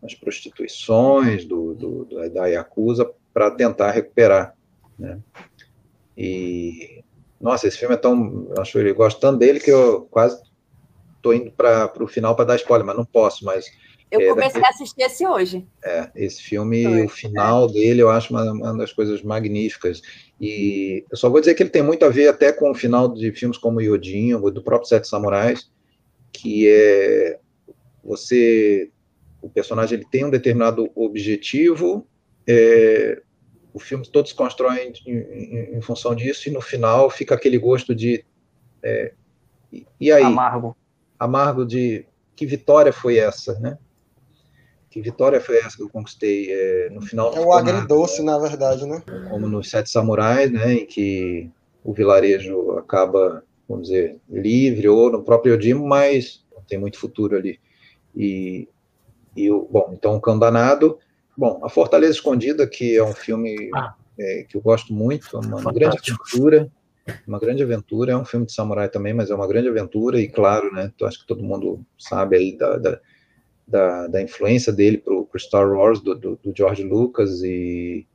das 0.01 0.13
prostituições, 0.13 1.45
do, 1.45 1.73
do, 1.73 2.29
da 2.29 2.47
Yakuza, 2.47 3.09
para 3.33 3.51
tentar 3.51 3.91
recuperar 3.91 4.55
né? 4.99 5.17
E, 6.17 7.01
nossa, 7.39 7.67
esse 7.67 7.77
filme 7.77 7.95
é 7.95 7.97
tão. 7.97 8.47
Eu 8.53 8.61
acho 8.61 8.77
eu 8.77 8.93
gosto 8.95 9.19
tanto 9.19 9.39
dele 9.39 9.59
que 9.59 9.71
eu 9.71 10.01
quase 10.11 10.41
estou 11.15 11.33
indo 11.33 11.49
para 11.51 11.91
o 12.01 12.07
final 12.07 12.35
para 12.35 12.45
dar 12.45 12.55
spoiler, 12.57 12.85
mas 12.85 12.97
não 12.97 13.05
posso. 13.05 13.45
Mas 13.45 13.65
eu 14.11 14.19
é, 14.19 14.29
comecei 14.29 14.61
a 14.61 14.67
assistir 14.67 15.01
esse 15.03 15.25
hoje. 15.25 15.65
É, 15.81 16.11
esse 16.15 16.41
filme, 16.41 16.83
Foi. 16.83 17.05
o 17.05 17.09
final 17.09 17.69
é. 17.69 17.71
dele, 17.71 18.01
eu 18.01 18.09
acho 18.09 18.33
uma, 18.33 18.51
uma, 18.51 18.77
das 18.77 18.91
coisas 18.91 19.23
magníficas. 19.23 20.01
E 20.39 21.05
eu 21.09 21.15
só 21.15 21.29
vou 21.29 21.39
dizer 21.39 21.55
que 21.55 21.63
ele 21.63 21.69
tem 21.69 21.81
muito 21.81 22.03
a 22.03 22.09
ver 22.09 22.27
até 22.27 22.51
com 22.51 22.71
o 22.71 22.75
final 22.75 23.07
de 23.07 23.31
filmes 23.31 23.57
como 23.57 23.79
Yodinho, 23.79 24.51
do 24.51 24.61
próprio 24.61 24.89
Sete 24.89 25.07
Samurais, 25.07 25.69
que 26.33 26.67
é 26.67 27.39
você, 28.03 28.89
o 29.41 29.49
personagem 29.49 29.97
ele 29.97 30.07
tem 30.09 30.25
um 30.25 30.29
determinado 30.29 30.89
objetivo, 30.95 32.07
é, 32.47 33.21
o 33.73 33.79
filme 33.79 34.05
todos 34.07 34.33
constroem 34.33 34.93
em, 35.05 35.11
em, 35.11 35.77
em, 35.77 35.81
função 35.81 36.15
disso 36.15 36.49
e 36.49 36.51
no 36.51 36.61
final 36.61 37.09
fica 37.09 37.35
aquele 37.35 37.57
gosto 37.57 37.93
de 37.93 38.25
é, 38.81 39.13
e 39.99 40.11
aí? 40.11 40.23
Amargo. 40.23 40.75
Amargo 41.19 41.65
de 41.65 42.05
que 42.35 42.45
vitória 42.45 42.91
foi 42.91 43.17
essa 43.17 43.59
né? 43.59 43.77
Que 44.89 45.01
vitória 45.01 45.39
foi 45.39 45.57
essa 45.57 45.77
que 45.77 45.83
eu 45.83 45.89
conquistei? 45.89 46.51
É, 46.51 46.89
no 46.89 47.01
final 47.01 47.35
é 47.35 47.39
o 47.39 47.53
agridoce 47.53 48.19
né? 48.23 48.31
na 48.31 48.39
verdade 48.39 48.85
né? 48.87 49.03
Como 49.29 49.47
nos 49.47 49.69
sete 49.69 49.89
samurais 49.89 50.51
né 50.51 50.73
em 50.73 50.85
que 50.85 51.49
o 51.83 51.93
vilarejo 51.93 52.71
acaba 52.71 53.43
vamos 53.67 53.89
dizer 53.89 54.17
livre 54.27 54.87
ou 54.87 55.11
no 55.11 55.23
próprio 55.23 55.53
Odimo 55.53 55.87
mas 55.87 56.43
não 56.55 56.63
tem 56.63 56.79
muito 56.79 56.97
futuro 56.97 57.37
ali. 57.37 57.59
E 58.15 58.67
e 59.43 59.51
o 59.51 59.67
bom 59.69 59.91
então 59.93 60.15
o 60.15 60.21
cão 60.21 60.37
danado 60.37 60.97
Bom, 61.39 61.61
A 61.63 61.69
Fortaleza 61.69 62.11
Escondida, 62.11 62.67
que 62.67 62.97
é 62.97 63.01
um 63.01 63.13
filme 63.13 63.69
ah. 63.73 63.95
é, 64.19 64.43
que 64.43 64.57
eu 64.57 64.61
gosto 64.61 64.93
muito, 64.93 65.37
é 65.37 65.39
uma, 65.39 65.71
grande 65.71 65.97
aventura, 65.97 66.69
uma 67.25 67.39
grande 67.39 67.63
aventura, 67.63 68.11
é 68.11 68.17
um 68.17 68.25
filme 68.25 68.45
de 68.45 68.51
samurai 68.51 68.89
também, 68.89 69.13
mas 69.13 69.31
é 69.31 69.35
uma 69.35 69.47
grande 69.47 69.69
aventura, 69.69 70.19
e 70.19 70.27
claro, 70.27 70.69
né, 70.73 70.91
eu 70.99 71.07
acho 71.07 71.21
que 71.21 71.25
todo 71.25 71.41
mundo 71.41 71.79
sabe 71.97 72.35
aí 72.35 72.57
da, 72.57 72.75
da, 72.75 72.99
da, 73.65 74.07
da 74.07 74.21
influência 74.21 74.73
dele 74.73 74.97
para 74.97 75.13
o 75.13 75.29
Star 75.37 75.71
Wars, 75.71 76.01
do, 76.01 76.13
do, 76.13 76.37
do, 76.43 76.53
George 76.53 76.83
Lucas, 76.83 77.41
e, 77.41 78.05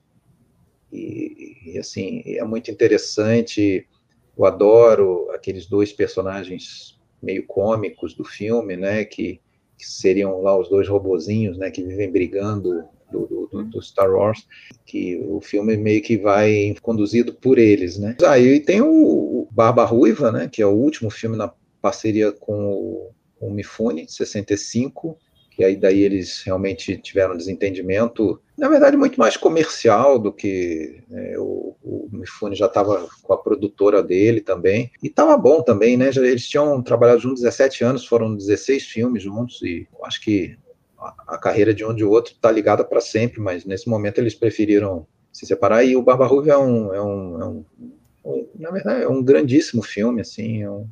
e, 0.93 1.73
e, 1.73 1.79
assim, 1.79 2.23
é 2.27 2.45
muito 2.45 2.71
interessante, 2.71 3.89
eu 4.37 4.45
adoro 4.45 5.31
aqueles 5.31 5.65
dois 5.65 5.95
personagens 5.95 7.01
meio 7.23 7.47
cômicos 7.47 8.13
do 8.13 8.23
filme, 8.23 8.77
né, 8.77 9.07
que, 9.07 9.41
que 9.79 9.87
seriam 9.87 10.41
lá 10.41 10.59
os 10.59 10.69
dois 10.69 10.89
robozinhos, 10.89 11.59
né, 11.59 11.71
que 11.71 11.83
vivem 11.83 12.11
brigando 12.11 12.85
do, 13.11 13.49
do, 13.51 13.65
do, 13.65 13.83
Star 13.83 14.11
Wars, 14.11 14.47
que 14.85 15.17
o 15.29 15.41
filme 15.41 15.77
meio 15.77 16.03
que 16.03 16.17
vai 16.17 16.75
conduzido 16.83 17.33
por 17.33 17.59
eles, 17.59 17.99
né? 17.99 18.17
Aí 18.27 18.61
tem 18.61 18.81
o, 18.81 19.47
Barba 19.51 19.85
Ruiva, 19.85 20.33
né, 20.33 20.49
que 20.51 20.61
é 20.61 20.67
o 20.67 20.73
último 20.73 21.11
filme 21.11 21.37
na 21.37 21.53
parceria 21.81 22.33
com 22.33 22.73
o, 22.73 23.11
o 23.41 23.51
Mifune, 23.51 24.07
65, 24.09 25.17
que 25.55 25.65
aí 25.65 25.77
daí 25.77 26.03
eles 26.03 26.43
realmente 26.43 26.97
tiveram 26.97 27.35
um 27.35 27.37
desentendimento, 27.37 28.41
na 28.59 28.69
verdade 28.69 28.97
muito 28.97 29.19
mais 29.19 29.37
comercial 29.37 30.19
do 30.19 30.33
que 30.33 31.03
né, 31.09 31.35
o, 31.39 31.77
o 31.83 32.09
Mifune 32.13 32.57
já 32.57 32.67
estava 32.67 33.07
com 33.23 33.33
a 33.33 33.39
produtora 33.39 34.03
dele 34.03 34.41
também, 34.41 34.91
e 35.03 35.07
estava 35.07 35.37
bom 35.37 35.63
também, 35.63 35.97
né, 35.97 36.11
eles 36.17 36.49
tinham 36.49 36.83
trabalhado 36.83 37.21
juntos 37.21 37.43
17 37.43 37.85
anos, 37.85 38.07
foram 38.07 38.35
16 38.35 38.85
filmes 38.85 39.23
juntos, 39.23 39.63
e 39.63 39.87
acho 40.03 40.21
que 40.21 40.57
a 41.27 41.37
carreira 41.37 41.75
de 41.75 41.85
um 41.85 41.95
de 41.95 42.05
outro 42.05 42.33
está 42.33 42.51
ligada 42.51 42.85
para 42.85 43.01
sempre, 43.01 43.41
mas 43.41 43.65
nesse 43.65 43.89
momento 43.89 44.19
eles 44.19 44.35
preferiram 44.35 45.07
se 45.33 45.45
separar. 45.47 45.85
E 45.85 45.97
o 45.97 46.03
Barba 46.03 46.27
Ruiva 46.27 46.53
é 46.53 46.59
um, 46.59 46.95
é 46.95 47.03
um, 47.03 47.43
é 47.43 47.47
um, 47.47 47.65
um, 48.25 48.49
na 48.55 48.71
verdade, 48.71 49.03
é 49.03 49.09
um 49.09 49.23
grandíssimo 49.23 49.83
filme, 49.83 50.21
assim, 50.21 50.63
é 50.63 50.71
um 50.71 50.89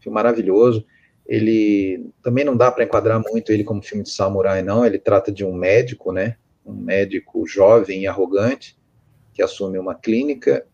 filme 0.00 0.14
maravilhoso. 0.14 0.84
Ele 1.26 2.10
também 2.22 2.44
não 2.44 2.56
dá 2.56 2.70
para 2.70 2.84
enquadrar 2.84 3.20
muito 3.20 3.50
ele 3.50 3.64
como 3.64 3.82
filme 3.82 4.04
de 4.04 4.10
samurai, 4.10 4.62
não. 4.62 4.84
Ele 4.84 4.98
trata 4.98 5.32
de 5.32 5.44
um 5.44 5.54
médico, 5.54 6.12
né? 6.12 6.36
Um 6.64 6.74
médico 6.74 7.46
jovem 7.46 8.02
e 8.02 8.06
arrogante 8.06 8.76
que 9.32 9.42
assume 9.42 9.78
uma 9.78 9.94
clínica 9.94 10.64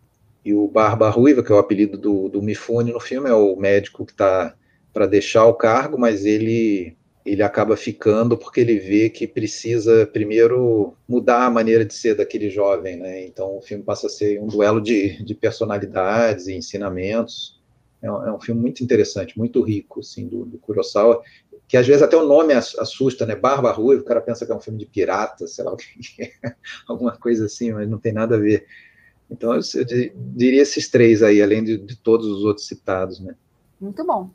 e 0.44 0.54
o 0.54 0.68
Barba 0.68 1.10
Ruiva, 1.10 1.42
que 1.42 1.50
é 1.50 1.54
o 1.54 1.58
apelido 1.58 1.98
do, 1.98 2.28
do 2.28 2.42
Mifune 2.42 2.92
no 2.92 3.00
filme, 3.00 3.28
é 3.28 3.34
o 3.34 3.56
médico 3.56 4.04
que 4.04 4.12
está 4.12 4.54
para 4.92 5.06
deixar 5.06 5.46
o 5.46 5.54
cargo, 5.54 5.98
mas 5.98 6.24
ele 6.24 6.96
ele 7.24 7.42
acaba 7.42 7.76
ficando 7.76 8.36
porque 8.36 8.60
ele 8.60 8.78
vê 8.78 9.10
que 9.10 9.26
precisa 9.26 10.06
primeiro 10.06 10.94
mudar 11.06 11.44
a 11.44 11.50
maneira 11.50 11.84
de 11.84 11.92
ser 11.92 12.14
daquele 12.14 12.48
jovem, 12.48 12.96
né? 12.96 13.26
Então 13.26 13.58
o 13.58 13.60
filme 13.60 13.84
passa 13.84 14.06
a 14.06 14.10
ser 14.10 14.40
um 14.40 14.46
duelo 14.46 14.80
de, 14.80 15.22
de 15.22 15.34
personalidades 15.34 16.46
e 16.48 16.54
ensinamentos. 16.54 17.59
É 18.02 18.10
um, 18.10 18.26
é 18.28 18.32
um, 18.32 18.40
filme 18.40 18.60
muito 18.60 18.82
interessante, 18.82 19.38
muito 19.38 19.62
rico, 19.62 20.00
assim, 20.00 20.26
do, 20.26 20.44
do 20.44 20.58
Kurosawa, 20.58 21.22
que 21.68 21.76
às 21.76 21.86
vezes 21.86 22.02
até 22.02 22.16
o 22.16 22.26
nome 22.26 22.52
assusta, 22.54 23.26
né? 23.26 23.36
Barba 23.36 23.70
Ruiva, 23.70 24.02
o 24.02 24.04
cara 24.04 24.20
pensa 24.20 24.46
que 24.46 24.52
é 24.52 24.54
um 24.54 24.60
filme 24.60 24.78
de 24.78 24.86
pirata, 24.86 25.46
sei 25.46 25.64
lá 25.64 25.72
o 25.72 25.76
que 25.76 25.86
é, 26.22 26.54
alguma 26.88 27.16
coisa 27.16 27.46
assim, 27.46 27.72
mas 27.72 27.88
não 27.88 27.98
tem 27.98 28.12
nada 28.12 28.36
a 28.36 28.38
ver. 28.38 28.66
Então 29.30 29.54
eu, 29.54 29.60
eu 29.74 30.12
diria 30.34 30.62
esses 30.62 30.88
três 30.88 31.22
aí, 31.22 31.40
além 31.40 31.62
de, 31.62 31.78
de 31.78 31.96
todos 31.96 32.26
os 32.26 32.44
outros 32.44 32.66
citados, 32.66 33.20
né? 33.20 33.36
Muito 33.80 34.04
bom. 34.04 34.30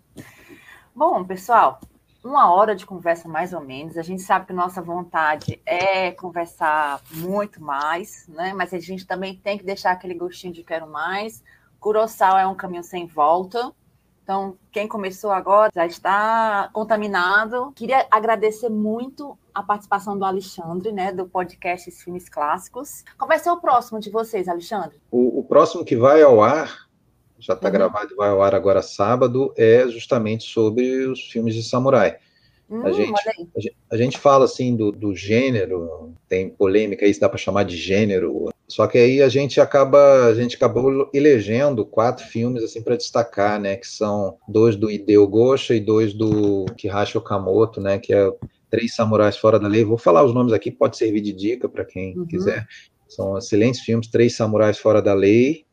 Bom, 0.96 1.26
pessoal, 1.26 1.82
uma 2.24 2.52
hora 2.52 2.76
de 2.76 2.86
conversa 2.86 3.28
mais 3.28 3.54
ou 3.54 3.62
menos. 3.62 3.98
A 3.98 4.02
gente 4.02 4.24
sabe 4.24 4.48
que 4.48 4.54
nossa 4.54 4.82
vontade 4.82 5.62
é 5.66 6.12
conversar 6.12 7.02
muito 7.12 7.62
mais, 7.62 8.28
né? 8.28 8.54
Mas 8.54 8.74
a 8.74 8.80
gente 8.80 9.06
também 9.06 9.36
tem 9.36 9.58
que 9.58 9.64
deixar 9.64 9.92
aquele 9.92 10.16
gostinho 10.16 10.54
de 10.54 10.64
quero 10.64 10.88
mais. 10.88 11.44
Curoçal 11.86 12.36
é 12.40 12.48
um 12.48 12.56
caminho 12.56 12.84
sem 12.84 13.06
volta. 13.06 13.72
Então, 14.24 14.58
quem 14.72 14.88
começou 14.88 15.30
agora 15.30 15.72
já 15.72 15.86
está 15.86 16.68
contaminado. 16.74 17.72
Queria 17.76 18.08
agradecer 18.10 18.70
muito 18.70 19.38
a 19.54 19.62
participação 19.62 20.18
do 20.18 20.26
Alexandre, 20.26 20.92
né, 20.92 21.14
do 21.14 21.28
podcast 21.28 21.92
Filmes 21.92 22.28
Clássicos. 22.28 23.04
Qual 23.20 23.28
vai 23.28 23.38
ser 23.38 23.52
o 23.52 23.62
próximo 23.62 24.00
de 24.00 24.10
vocês, 24.10 24.48
Alexandre? 24.48 25.00
O, 25.12 25.42
o 25.42 25.44
próximo 25.44 25.86
que 25.86 25.96
vai 25.96 26.24
ao 26.24 26.42
ar 26.42 26.88
já 27.38 27.54
está 27.54 27.68
uhum. 27.68 27.74
gravado 27.74 28.14
e 28.14 28.16
vai 28.16 28.30
ao 28.30 28.42
ar 28.42 28.56
agora 28.56 28.82
sábado, 28.82 29.54
é 29.56 29.88
justamente 29.88 30.52
sobre 30.52 31.06
os 31.06 31.30
filmes 31.30 31.54
de 31.54 31.62
samurai. 31.62 32.18
Hum, 32.68 32.84
a, 32.84 32.92
gente, 32.92 33.30
a, 33.30 33.60
gente, 33.60 33.78
a, 33.92 33.98
gente, 33.98 34.18
fala 34.18 34.46
assim 34.46 34.76
do, 34.76 34.92
do 34.92 35.14
gênero, 35.14 36.16
tem 36.28 36.50
polêmica 36.50 37.06
aí 37.06 37.14
se 37.14 37.20
dá 37.20 37.30
para 37.30 37.38
chamar 37.38 37.64
de 37.64 37.78
gênero, 37.78 38.50
só 38.68 38.88
que 38.88 38.98
aí 38.98 39.22
a 39.22 39.30
gente 39.30 39.62
acaba, 39.62 40.26
a 40.26 40.34
gente 40.34 40.56
acabou 40.56 41.10
elegendo 41.14 41.86
quatro 41.86 42.26
filmes 42.26 42.64
assim 42.64 42.82
para 42.82 42.96
destacar, 42.96 43.60
né, 43.60 43.76
que 43.76 43.88
são 43.88 44.38
dois 44.48 44.76
do 44.76 44.90
Hideo 44.90 45.28
Gosha 45.28 45.76
e 45.76 45.80
dois 45.80 46.14
do 46.14 46.66
Kihashi 46.76 47.18
Okamoto, 47.18 47.80
né, 47.80 48.00
que 48.00 48.14
é 48.14 48.32
Três 48.70 48.96
Samurais 48.96 49.38
Fora 49.38 49.60
da 49.60 49.68
Lei. 49.68 49.84
Vou 49.84 49.98
falar 49.98 50.24
os 50.24 50.34
nomes 50.34 50.52
aqui, 50.52 50.72
pode 50.72 50.98
servir 50.98 51.22
de 51.22 51.32
dica 51.32 51.70
para 51.70 51.86
quem 51.86 52.18
uhum. 52.18 52.26
quiser. 52.26 52.68
São 53.08 53.38
excelentes 53.38 53.82
filmes, 53.82 54.08
Três 54.08 54.36
Samurais 54.36 54.80
Fora 54.80 55.02
da 55.02 55.14
Lei, 55.14 55.66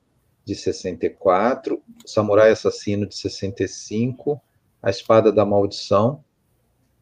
de 0.44 0.54
64, 0.54 1.82
Samurai 2.04 2.50
Assassino, 2.50 3.06
de 3.06 3.16
65, 3.16 4.40
A 4.82 4.90
Espada 4.90 5.32
da 5.32 5.46
Maldição, 5.46 6.22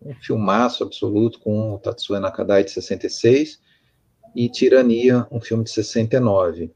um 0.01 0.15
filmaço 0.15 0.85
absoluto 0.85 1.41
com 1.41 1.75
o 1.75 1.79
Tatsuya 1.79 2.21
Nakadai, 2.21 2.65
de 2.65 2.71
66, 2.71 3.61
e 4.35 4.49
Tirania, 4.49 5.27
um 5.31 5.41
filme 5.41 5.65
de 5.65 5.71
69. 5.71 6.73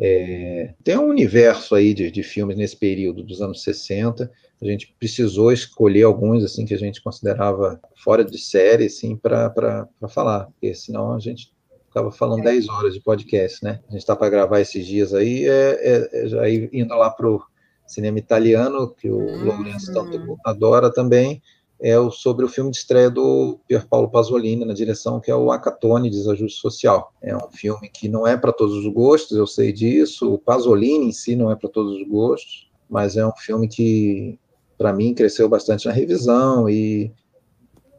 É, 0.00 0.74
tem 0.84 0.96
um 0.96 1.08
universo 1.08 1.74
aí 1.74 1.92
de, 1.92 2.08
de, 2.10 2.22
filmes 2.22 2.56
nesse 2.56 2.76
período 2.76 3.22
dos 3.22 3.42
anos 3.42 3.62
60. 3.62 4.30
A 4.60 4.64
gente 4.64 4.94
precisou 4.98 5.52
escolher 5.52 6.04
alguns 6.04 6.44
assim 6.44 6.64
que 6.64 6.74
a 6.74 6.78
gente 6.78 7.02
considerava 7.02 7.80
fora 7.96 8.24
de 8.24 8.38
série, 8.38 8.86
assim, 8.86 9.16
para 9.16 9.88
falar, 10.08 10.46
porque 10.46 10.72
senão 10.74 11.12
a 11.12 11.18
gente 11.18 11.52
ficava 11.88 12.12
falando 12.12 12.40
é. 12.40 12.52
10 12.52 12.68
horas 12.68 12.94
de 12.94 13.00
podcast, 13.00 13.64
né? 13.64 13.80
A 13.88 13.92
gente 13.92 14.00
está 14.00 14.14
para 14.14 14.30
gravar 14.30 14.60
esses 14.60 14.86
dias 14.86 15.12
aí, 15.12 15.44
é, 15.46 15.78
é, 15.80 16.24
é 16.24 16.28
já 16.28 16.48
indo 16.48 16.94
lá 16.94 17.10
para 17.10 17.28
o 17.28 17.42
cinema 17.86 18.18
italiano, 18.18 18.94
que 18.94 19.10
o 19.10 19.18
hum. 19.18 19.44
Lourenço 19.44 19.92
tanto 19.92 20.38
adora 20.44 20.92
também, 20.92 21.42
é 21.80 21.98
o, 21.98 22.10
sobre 22.10 22.44
o 22.44 22.48
filme 22.48 22.70
de 22.70 22.78
estreia 22.78 23.10
do 23.10 23.60
Pier 23.68 23.86
Paolo 23.86 24.10
Pasolini 24.10 24.64
na 24.64 24.74
direção, 24.74 25.20
que 25.20 25.30
é 25.30 25.34
o 25.34 25.52
Acatone, 25.52 26.10
Desajuste 26.10 26.60
Social. 26.60 27.12
É 27.22 27.36
um 27.36 27.50
filme 27.50 27.88
que 27.88 28.08
não 28.08 28.26
é 28.26 28.36
para 28.36 28.52
todos 28.52 28.74
os 28.74 28.92
gostos, 28.92 29.36
eu 29.36 29.46
sei 29.46 29.72
disso, 29.72 30.34
o 30.34 30.38
Pasolini 30.38 31.06
em 31.06 31.12
si 31.12 31.36
não 31.36 31.50
é 31.50 31.56
para 31.56 31.68
todos 31.68 32.00
os 32.00 32.08
gostos, 32.08 32.68
mas 32.88 33.16
é 33.16 33.26
um 33.26 33.36
filme 33.36 33.68
que, 33.68 34.38
para 34.76 34.92
mim, 34.92 35.14
cresceu 35.14 35.48
bastante 35.48 35.86
na 35.86 35.92
revisão 35.92 36.68
e 36.68 37.12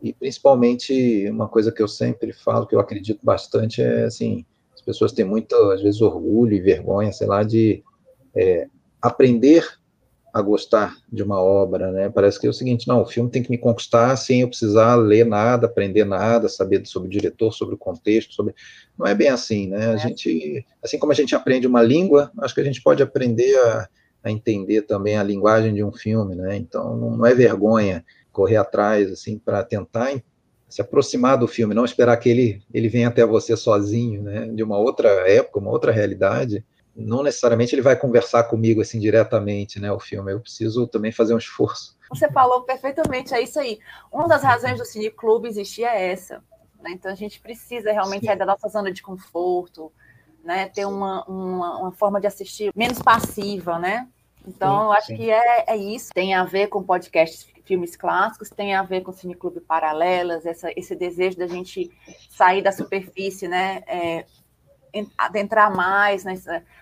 e 0.02 0.14
principalmente 0.14 1.30
uma 1.30 1.48
coisa 1.48 1.72
que 1.72 1.82
eu 1.82 1.88
sempre 1.88 2.32
falo, 2.32 2.66
que 2.66 2.74
eu 2.74 2.80
acredito 2.80 3.20
bastante, 3.22 3.82
é 3.82 4.06
assim, 4.06 4.46
as 4.74 4.82
pessoas 4.82 5.12
têm 5.12 5.26
muito, 5.26 5.54
às 5.72 5.82
vezes, 5.82 6.02
orgulho 6.02 6.54
e 6.54 6.62
vergonha, 6.62 7.12
sei 7.12 7.28
lá, 7.28 7.44
de 7.44 7.84
é, 8.36 8.68
aprender 9.02 9.79
a 10.34 10.42
gostar 10.42 10.96
de 11.12 11.24
uma 11.24 11.42
obra, 11.42 11.92
né? 11.92 12.10
Parece 12.10 12.40
que 12.40 12.48
é 12.48 12.50
o 12.50 12.54
seguinte, 12.54 12.88
não, 12.88 13.02
o 13.02 13.06
filme 13.06 13.30
tem 13.30 13.42
que 13.42 13.50
me 13.50 13.58
conquistar 13.58 14.16
sem 14.16 14.42
eu 14.42 14.48
precisar 14.48 14.96
ler 14.96 15.26
nada, 15.26 15.66
aprender 15.66 16.06
nada, 16.06 16.48
saber 16.48 16.86
sobre 16.86 17.08
o 17.08 17.12
diretor, 17.12 17.52
sobre 17.52 17.76
o 17.76 17.78
contexto, 17.78 18.34
sobre... 18.34 18.54
Não 18.98 19.08
é 19.08 19.16
bem 19.16 19.30
assim, 19.30 19.68
né? 19.68 19.92
A 19.92 19.94
é. 19.94 19.98
gente, 19.98 20.66
assim 20.84 21.00
como 21.00 21.12
a 21.12 21.16
gente 21.16 21.36
aprende 21.36 21.68
uma 21.68 21.82
língua, 21.82 22.32
acho 22.40 22.54
que 22.54 22.62
a 22.62 22.66
gente 22.66 22.82
pode 22.82 23.02
aprender 23.02 23.56
a, 23.58 23.90
a 24.24 24.32
entender 24.32 24.84
também 24.84 25.18
a 25.18 25.24
linguagem 25.24 25.74
de 25.74 25.84
um 25.84 25.92
filme, 25.92 26.36
né? 26.36 26.56
Então, 26.56 26.96
não 26.96 27.26
é 27.26 27.34
vergonha 27.34 28.06
correr 28.32 28.58
atrás, 28.58 29.12
assim, 29.12 29.38
para 29.38 29.64
tentar 29.64 30.14
se 30.70 30.82
aproximar 30.82 31.38
do 31.38 31.48
filme, 31.48 31.74
não 31.74 31.84
esperar 31.84 32.16
que 32.18 32.30
ele, 32.30 32.62
ele 32.72 32.88
venha 32.88 33.08
até 33.08 33.26
você 33.26 33.58
sozinho, 33.58 34.22
né, 34.22 34.48
de 34.48 34.62
uma 34.62 34.78
outra 34.78 35.10
época, 35.28 35.60
uma 35.60 35.72
outra 35.72 35.92
realidade. 35.92 36.64
Não 37.00 37.24
necessariamente 37.24 37.74
ele 37.74 37.82
vai 37.82 37.96
conversar 37.96 38.44
comigo 38.44 38.82
assim 38.82 39.00
diretamente, 39.00 39.80
né, 39.80 39.92
o 39.92 40.00
filme. 40.00 40.32
Eu 40.32 40.40
preciso 40.40 40.88
também 40.88 41.12
fazer 41.12 41.34
um 41.34 41.38
esforço. 41.38 41.98
Você 42.10 42.30
falou 42.32 42.64
perfeitamente, 42.64 43.34
é 43.34 43.42
isso 43.42 43.60
aí. 43.60 43.80
Uma 44.12 44.28
das 44.28 44.44
razões 44.44 44.78
do 44.78 44.86
Cine 44.86 45.12
Clube 45.12 45.48
existir 45.48 45.84
é 45.84 46.12
essa. 46.12 46.44
Né? 46.82 46.92
Então 46.92 47.12
a 47.12 47.16
gente 47.16 47.40
precisa 47.40 47.92
realmente 47.92 48.26
sair 48.26 48.38
da 48.38 48.46
nossa 48.46 48.68
zona 48.70 48.92
de 48.92 49.02
conforto, 49.02 49.92
né, 50.44 50.70
ter 50.70 50.86
uma, 50.86 51.24
uma, 51.26 51.80
uma 51.80 51.92
forma 51.92 52.20
de 52.20 52.28
assistir 52.28 52.72
menos 52.76 53.00
passiva, 53.00 53.78
né? 53.78 54.08
Então, 54.48 54.80
sim, 54.80 54.86
eu 54.86 54.92
acho 54.94 55.08
sim. 55.08 55.18
que 55.18 55.30
é, 55.30 55.66
é 55.68 55.78
isso. 55.78 56.12
Tem 56.14 56.34
a 56.34 56.44
ver 56.44 56.68
com 56.68 56.82
podcasts 56.82 57.46
filmes 57.70 57.96
clássicos, 57.96 58.50
tem 58.50 58.74
a 58.74 58.82
ver 58.82 59.02
com 59.02 59.12
Cineclube 59.12 59.60
Paralelas, 59.60 60.44
essa, 60.44 60.72
esse 60.76 60.96
desejo 60.96 61.38
da 61.38 61.46
gente 61.46 61.92
sair 62.28 62.64
da 62.64 62.72
superfície, 62.72 63.48
né? 63.48 63.84
É, 63.86 64.26
adentrar 65.18 65.76
mais, 65.76 66.24
né? 66.24 66.36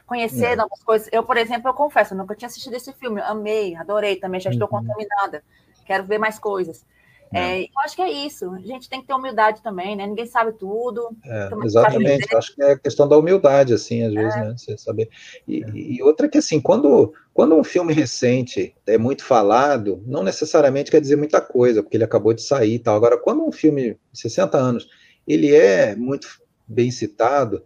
conhecer 0.06 0.54
é. 0.54 0.56
novas 0.56 0.82
coisas. 0.84 1.10
Eu, 1.12 1.24
por 1.24 1.38
exemplo, 1.38 1.70
eu 1.70 1.74
confesso, 1.74 2.14
eu 2.14 2.18
nunca 2.18 2.36
tinha 2.36 2.48
assistido 2.48 2.76
esse 2.76 2.94
filme, 2.94 3.22
amei, 3.22 3.76
adorei 3.76 4.16
também, 4.16 4.40
já 4.40 4.50
estou 4.50 4.68
uhum. 4.72 4.80
contaminada, 4.80 5.44
quero 5.86 6.04
ver 6.04 6.18
mais 6.18 6.40
coisas. 6.40 6.86
É. 7.34 7.60
É, 7.60 7.64
eu 7.64 7.80
acho 7.84 7.96
que 7.96 8.02
é 8.02 8.10
isso. 8.10 8.52
A 8.52 8.60
gente 8.60 8.90
tem 8.90 9.02
que 9.02 9.08
ter 9.08 9.14
humildade 9.14 9.62
também, 9.62 9.96
né? 9.96 10.08
Ninguém 10.08 10.26
sabe 10.26 10.54
tudo. 10.54 11.10
É, 11.26 11.50
exatamente. 11.64 12.36
Acho 12.36 12.56
que 12.56 12.64
é 12.64 12.72
a 12.72 12.80
questão 12.80 13.08
da 13.08 13.18
humildade, 13.18 13.74
assim, 13.74 14.04
às 14.04 14.14
vezes, 14.14 14.36
é. 14.36 14.46
né? 14.46 14.56
Você 14.58 14.78
saber. 14.78 15.10
E, 15.48 15.64
é. 15.64 15.68
e, 15.74 16.04
outra 16.04 16.28
que, 16.30 16.38
assim, 16.38 16.60
quando, 16.60 17.14
quando 17.34 17.56
um 17.56 17.64
filme 17.64 17.94
recente 17.94 18.76
é 18.86 18.98
muito 18.98 19.24
falado, 19.24 20.02
não 20.06 20.24
necessariamente 20.24 20.92
quer 20.92 21.02
dizer 21.02 21.16
muita 21.16 21.42
coisa, 21.42 21.84
porque 21.84 21.98
ele 21.98 22.04
acabou 22.04 22.34
de 22.34 22.42
sair 22.42 22.76
e 22.76 22.80
tal. 22.80 22.96
Agora, 22.96 23.18
quando 23.18 23.46
um 23.46 23.52
filme 23.52 23.98
de 24.12 24.20
60 24.22 24.58
anos, 24.58 24.88
ele 25.28 25.54
é 25.54 25.96
muito 25.96 26.28
bem 26.68 26.92
citado, 26.92 27.64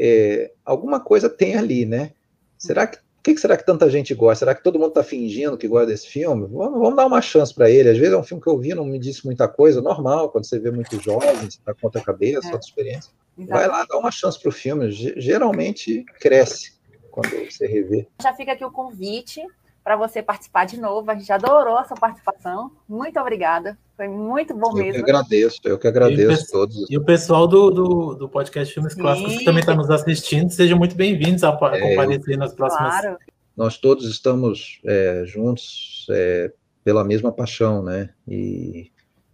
é, 0.00 0.50
alguma 0.64 0.98
coisa 0.98 1.28
tem 1.28 1.56
ali, 1.56 1.84
né? 1.84 2.12
Será 2.56 2.86
que 2.86 2.98
por 3.20 3.24
que, 3.24 3.36
será 3.36 3.54
que 3.54 3.66
tanta 3.66 3.90
gente 3.90 4.14
gosta? 4.14 4.46
Será 4.46 4.54
que 4.54 4.62
todo 4.62 4.78
mundo 4.78 4.88
está 4.88 5.04
fingindo 5.04 5.58
que 5.58 5.68
gosta 5.68 5.88
desse 5.88 6.06
filme? 6.06 6.46
Vamos, 6.46 6.80
vamos 6.80 6.96
dar 6.96 7.04
uma 7.04 7.20
chance 7.20 7.54
para 7.54 7.68
ele. 7.68 7.90
Às 7.90 7.98
vezes 7.98 8.14
é 8.14 8.16
um 8.16 8.22
filme 8.22 8.42
que 8.42 8.48
eu 8.48 8.56
vi, 8.56 8.74
não 8.74 8.86
me 8.86 8.98
disse 8.98 9.26
muita 9.26 9.46
coisa, 9.46 9.82
normal, 9.82 10.30
quando 10.30 10.46
você 10.46 10.58
vê 10.58 10.70
muito 10.70 10.98
jovem, 10.98 11.36
você 11.36 11.58
está 11.58 11.74
com 11.74 11.86
outra 11.86 12.00
cabeça, 12.00 12.48
é. 12.48 12.52
outra 12.52 12.66
experiência. 12.66 13.12
Vai 13.36 13.68
lá, 13.68 13.84
dá 13.84 13.98
uma 13.98 14.10
chance 14.10 14.40
para 14.40 14.48
o 14.48 14.52
filme. 14.52 14.90
Geralmente 14.90 16.02
cresce 16.18 16.80
quando 17.10 17.28
você 17.28 17.66
revê. 17.66 18.08
Já 18.22 18.32
fica 18.32 18.52
aqui 18.52 18.64
o 18.64 18.70
convite 18.70 19.42
para 19.84 19.96
você 19.96 20.22
participar 20.22 20.64
de 20.64 20.80
novo. 20.80 21.10
A 21.10 21.14
gente 21.14 21.30
adorou 21.30 21.76
a 21.76 21.84
sua 21.84 21.98
participação. 21.98 22.70
Muito 22.88 23.20
obrigada. 23.20 23.78
Foi 24.00 24.08
muito 24.08 24.54
bom 24.54 24.70
eu 24.70 24.76
mesmo. 24.76 25.00
Eu 25.00 25.04
que 25.04 25.10
agradeço, 25.10 25.60
eu 25.62 25.78
que 25.78 25.86
agradeço 25.86 26.44
a 26.44 26.50
todos. 26.50 26.86
E 26.88 26.96
o 26.96 27.04
pessoal 27.04 27.46
do, 27.46 27.70
do, 27.70 28.14
do 28.14 28.28
podcast 28.30 28.72
Filmes 28.72 28.94
Sim. 28.94 29.00
Clássicos 29.02 29.36
que 29.36 29.44
também 29.44 29.60
está 29.60 29.74
nos 29.74 29.90
assistindo, 29.90 30.48
sejam 30.50 30.78
muito 30.78 30.96
bem-vindos 30.96 31.44
a, 31.44 31.50
a 31.50 31.76
é, 31.76 31.80
comparecer 31.80 32.38
nas 32.38 32.54
próximas. 32.54 32.98
Claro. 32.98 33.18
Nós 33.54 33.76
todos 33.76 34.08
estamos 34.08 34.80
é, 34.86 35.24
juntos 35.26 36.06
é, 36.12 36.50
pela 36.82 37.04
mesma 37.04 37.30
paixão, 37.30 37.82
né? 37.82 38.08
E 38.26 38.90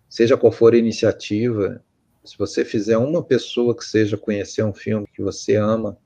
seja 0.09 0.37
qual 0.37 0.51
for 0.51 0.75
a 0.75 0.79
iniciativa, 0.79 1.81
se 2.25 2.37
você 2.37 2.64
fizer 2.64 2.99
uma 2.99 3.23
pessoa 3.23 3.73
que 3.73 3.85
seja 3.85 4.17
conhecer 4.17 4.64
um 4.64 4.75
filme 4.75 5.07
que 5.14 5.23
você 5.23 5.55
ama, 5.55 5.97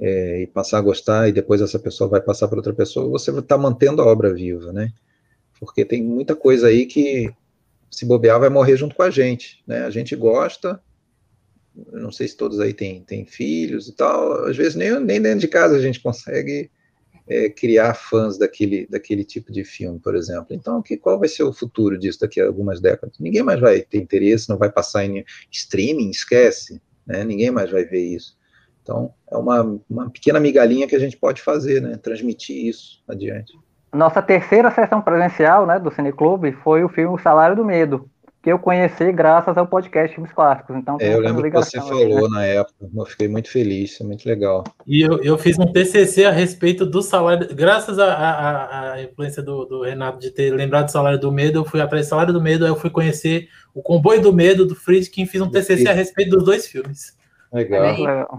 é, 0.00 0.40
e 0.40 0.46
passar 0.46 0.78
a 0.78 0.80
gostar, 0.80 1.28
e 1.28 1.32
depois 1.32 1.60
essa 1.60 1.78
pessoa 1.78 2.08
vai 2.08 2.22
passar 2.22 2.48
para 2.48 2.56
outra 2.56 2.72
pessoa, 2.72 3.10
você 3.10 3.30
está 3.30 3.58
mantendo 3.58 4.00
a 4.00 4.06
obra 4.06 4.32
viva, 4.32 4.72
né? 4.72 4.90
Porque 5.60 5.84
tem 5.84 6.02
muita 6.02 6.34
coisa 6.34 6.68
aí 6.68 6.86
que, 6.86 7.30
se 7.90 8.04
bobear, 8.04 8.40
vai 8.40 8.48
morrer 8.48 8.76
junto 8.76 8.94
com 8.94 9.02
a 9.02 9.10
gente, 9.10 9.62
né? 9.66 9.84
A 9.84 9.90
gente 9.90 10.14
gosta, 10.16 10.80
não 11.92 12.12
sei 12.12 12.28
se 12.28 12.36
todos 12.36 12.60
aí 12.60 12.72
têm, 12.72 13.02
têm 13.02 13.24
filhos 13.24 13.88
e 13.88 13.92
tal, 13.92 14.44
às 14.44 14.56
vezes 14.56 14.74
nem, 14.74 14.98
nem 15.00 15.20
dentro 15.20 15.40
de 15.40 15.48
casa 15.48 15.76
a 15.76 15.80
gente 15.80 16.00
consegue 16.00 16.70
é, 17.26 17.48
criar 17.48 17.94
fãs 17.94 18.38
daquele, 18.38 18.86
daquele 18.86 19.24
tipo 19.24 19.50
de 19.50 19.64
filme, 19.64 19.98
por 19.98 20.14
exemplo. 20.14 20.48
Então, 20.50 20.82
que, 20.82 20.96
qual 20.96 21.18
vai 21.18 21.28
ser 21.28 21.42
o 21.42 21.52
futuro 21.52 21.98
disso 21.98 22.20
daqui 22.20 22.40
a 22.40 22.46
algumas 22.46 22.80
décadas? 22.80 23.18
Ninguém 23.18 23.42
mais 23.42 23.60
vai 23.60 23.80
ter 23.80 23.98
interesse, 23.98 24.48
não 24.48 24.58
vai 24.58 24.70
passar 24.70 25.04
em 25.04 25.24
streaming, 25.50 26.10
esquece, 26.10 26.80
né? 27.06 27.24
ninguém 27.24 27.50
mais 27.50 27.70
vai 27.70 27.84
ver 27.84 28.02
isso. 28.02 28.36
Então, 28.82 29.14
é 29.30 29.36
uma, 29.36 29.80
uma 29.88 30.10
pequena 30.10 30.38
migalhinha 30.38 30.86
que 30.86 30.94
a 30.94 30.98
gente 30.98 31.16
pode 31.16 31.40
fazer, 31.40 31.80
né? 31.80 31.96
transmitir 31.96 32.66
isso 32.66 33.02
adiante. 33.08 33.52
Nossa 33.94 34.20
terceira 34.20 34.70
sessão 34.72 35.00
presencial 35.00 35.66
né, 35.66 35.78
do 35.78 35.90
Cineclube 35.90 36.52
foi 36.52 36.82
o 36.82 36.88
filme 36.88 37.14
O 37.14 37.18
Salário 37.18 37.54
do 37.54 37.64
Medo, 37.64 38.10
que 38.42 38.50
eu 38.50 38.58
conheci 38.58 39.12
graças 39.12 39.56
ao 39.56 39.68
podcast 39.68 40.12
Filmes 40.12 40.32
Clássicos. 40.32 40.76
Então, 40.76 40.98
é, 41.00 41.14
eu 41.14 41.20
lembro 41.20 41.44
que 41.44 41.50
você 41.50 41.78
falou 41.78 42.28
né? 42.28 42.36
na 42.36 42.44
época, 42.44 42.74
eu 42.92 43.06
fiquei 43.06 43.28
muito 43.28 43.48
feliz, 43.48 43.92
isso 43.92 44.02
é 44.02 44.06
muito 44.06 44.26
legal. 44.26 44.64
E 44.84 45.00
eu, 45.00 45.22
eu 45.22 45.38
fiz 45.38 45.56
um 45.60 45.72
TCC 45.72 46.24
a 46.24 46.32
respeito 46.32 46.84
do 46.84 47.00
salário, 47.02 47.54
graças 47.54 47.96
à 48.00 48.96
influência 49.00 49.40
do, 49.40 49.64
do, 49.64 49.82
Renato 49.82 50.18
de 50.18 50.32
ter 50.32 50.52
lembrado 50.52 50.86
do 50.86 50.90
Salário 50.90 51.20
do 51.20 51.30
Medo, 51.30 51.60
eu 51.60 51.64
fui 51.64 51.80
atrás 51.80 52.06
do 52.06 52.10
Salário 52.10 52.32
do 52.32 52.42
Medo, 52.42 52.64
aí 52.64 52.70
eu 52.72 52.76
fui 52.76 52.90
conhecer 52.90 53.48
o 53.72 53.80
Comboio 53.80 54.20
do 54.20 54.32
Medo 54.32 54.66
do 54.66 54.74
Friedkin, 54.74 55.24
fiz 55.24 55.40
um 55.40 55.50
TCC 55.50 55.88
a 55.88 55.92
respeito 55.92 56.30
dos 56.30 56.44
dois 56.44 56.66
filmes. 56.66 57.16
Legal. 57.52 57.82
legal. 57.82 58.38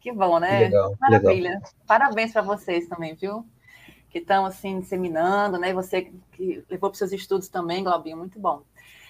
Que 0.00 0.12
bom, 0.12 0.38
né? 0.38 0.60
Legal, 0.60 0.94
Maravilha. 1.00 1.50
Legal. 1.54 1.62
Parabéns 1.86 2.32
para 2.32 2.42
vocês 2.42 2.86
também, 2.88 3.14
viu? 3.14 3.44
Que 4.14 4.20
estão 4.20 4.46
assim 4.46 4.78
disseminando, 4.78 5.58
né? 5.58 5.74
Você 5.74 6.12
que 6.30 6.64
levou 6.70 6.88
para 6.88 6.96
seus 6.96 7.10
estudos 7.10 7.48
também, 7.48 7.82
Globinho, 7.82 8.16
muito 8.16 8.38
bom. 8.38 8.62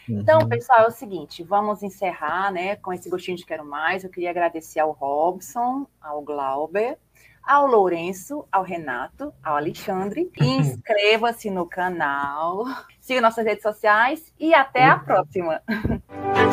Então, 0.08 0.40
uhum. 0.40 0.48
pessoal, 0.48 0.84
é 0.84 0.88
o 0.88 0.90
seguinte, 0.90 1.42
vamos 1.42 1.82
encerrar, 1.82 2.50
né, 2.50 2.76
com 2.76 2.90
esse 2.90 3.10
gostinho 3.10 3.36
de 3.36 3.44
quero 3.44 3.66
mais. 3.66 4.02
Eu 4.02 4.08
queria 4.08 4.30
agradecer 4.30 4.80
ao 4.80 4.92
Robson, 4.92 5.86
ao 6.00 6.22
Glauber, 6.22 6.96
ao 7.42 7.66
Lourenço, 7.66 8.46
ao 8.50 8.62
Renato, 8.62 9.30
ao 9.42 9.56
Alexandre. 9.56 10.30
Inscreva-se 10.40 11.50
no 11.50 11.66
canal, 11.66 12.64
siga 12.98 13.20
nossas 13.20 13.44
redes 13.44 13.62
sociais 13.62 14.32
e 14.40 14.54
até 14.54 14.84
a 14.84 14.96
uhum. 14.96 15.04
próxima. 15.04 15.62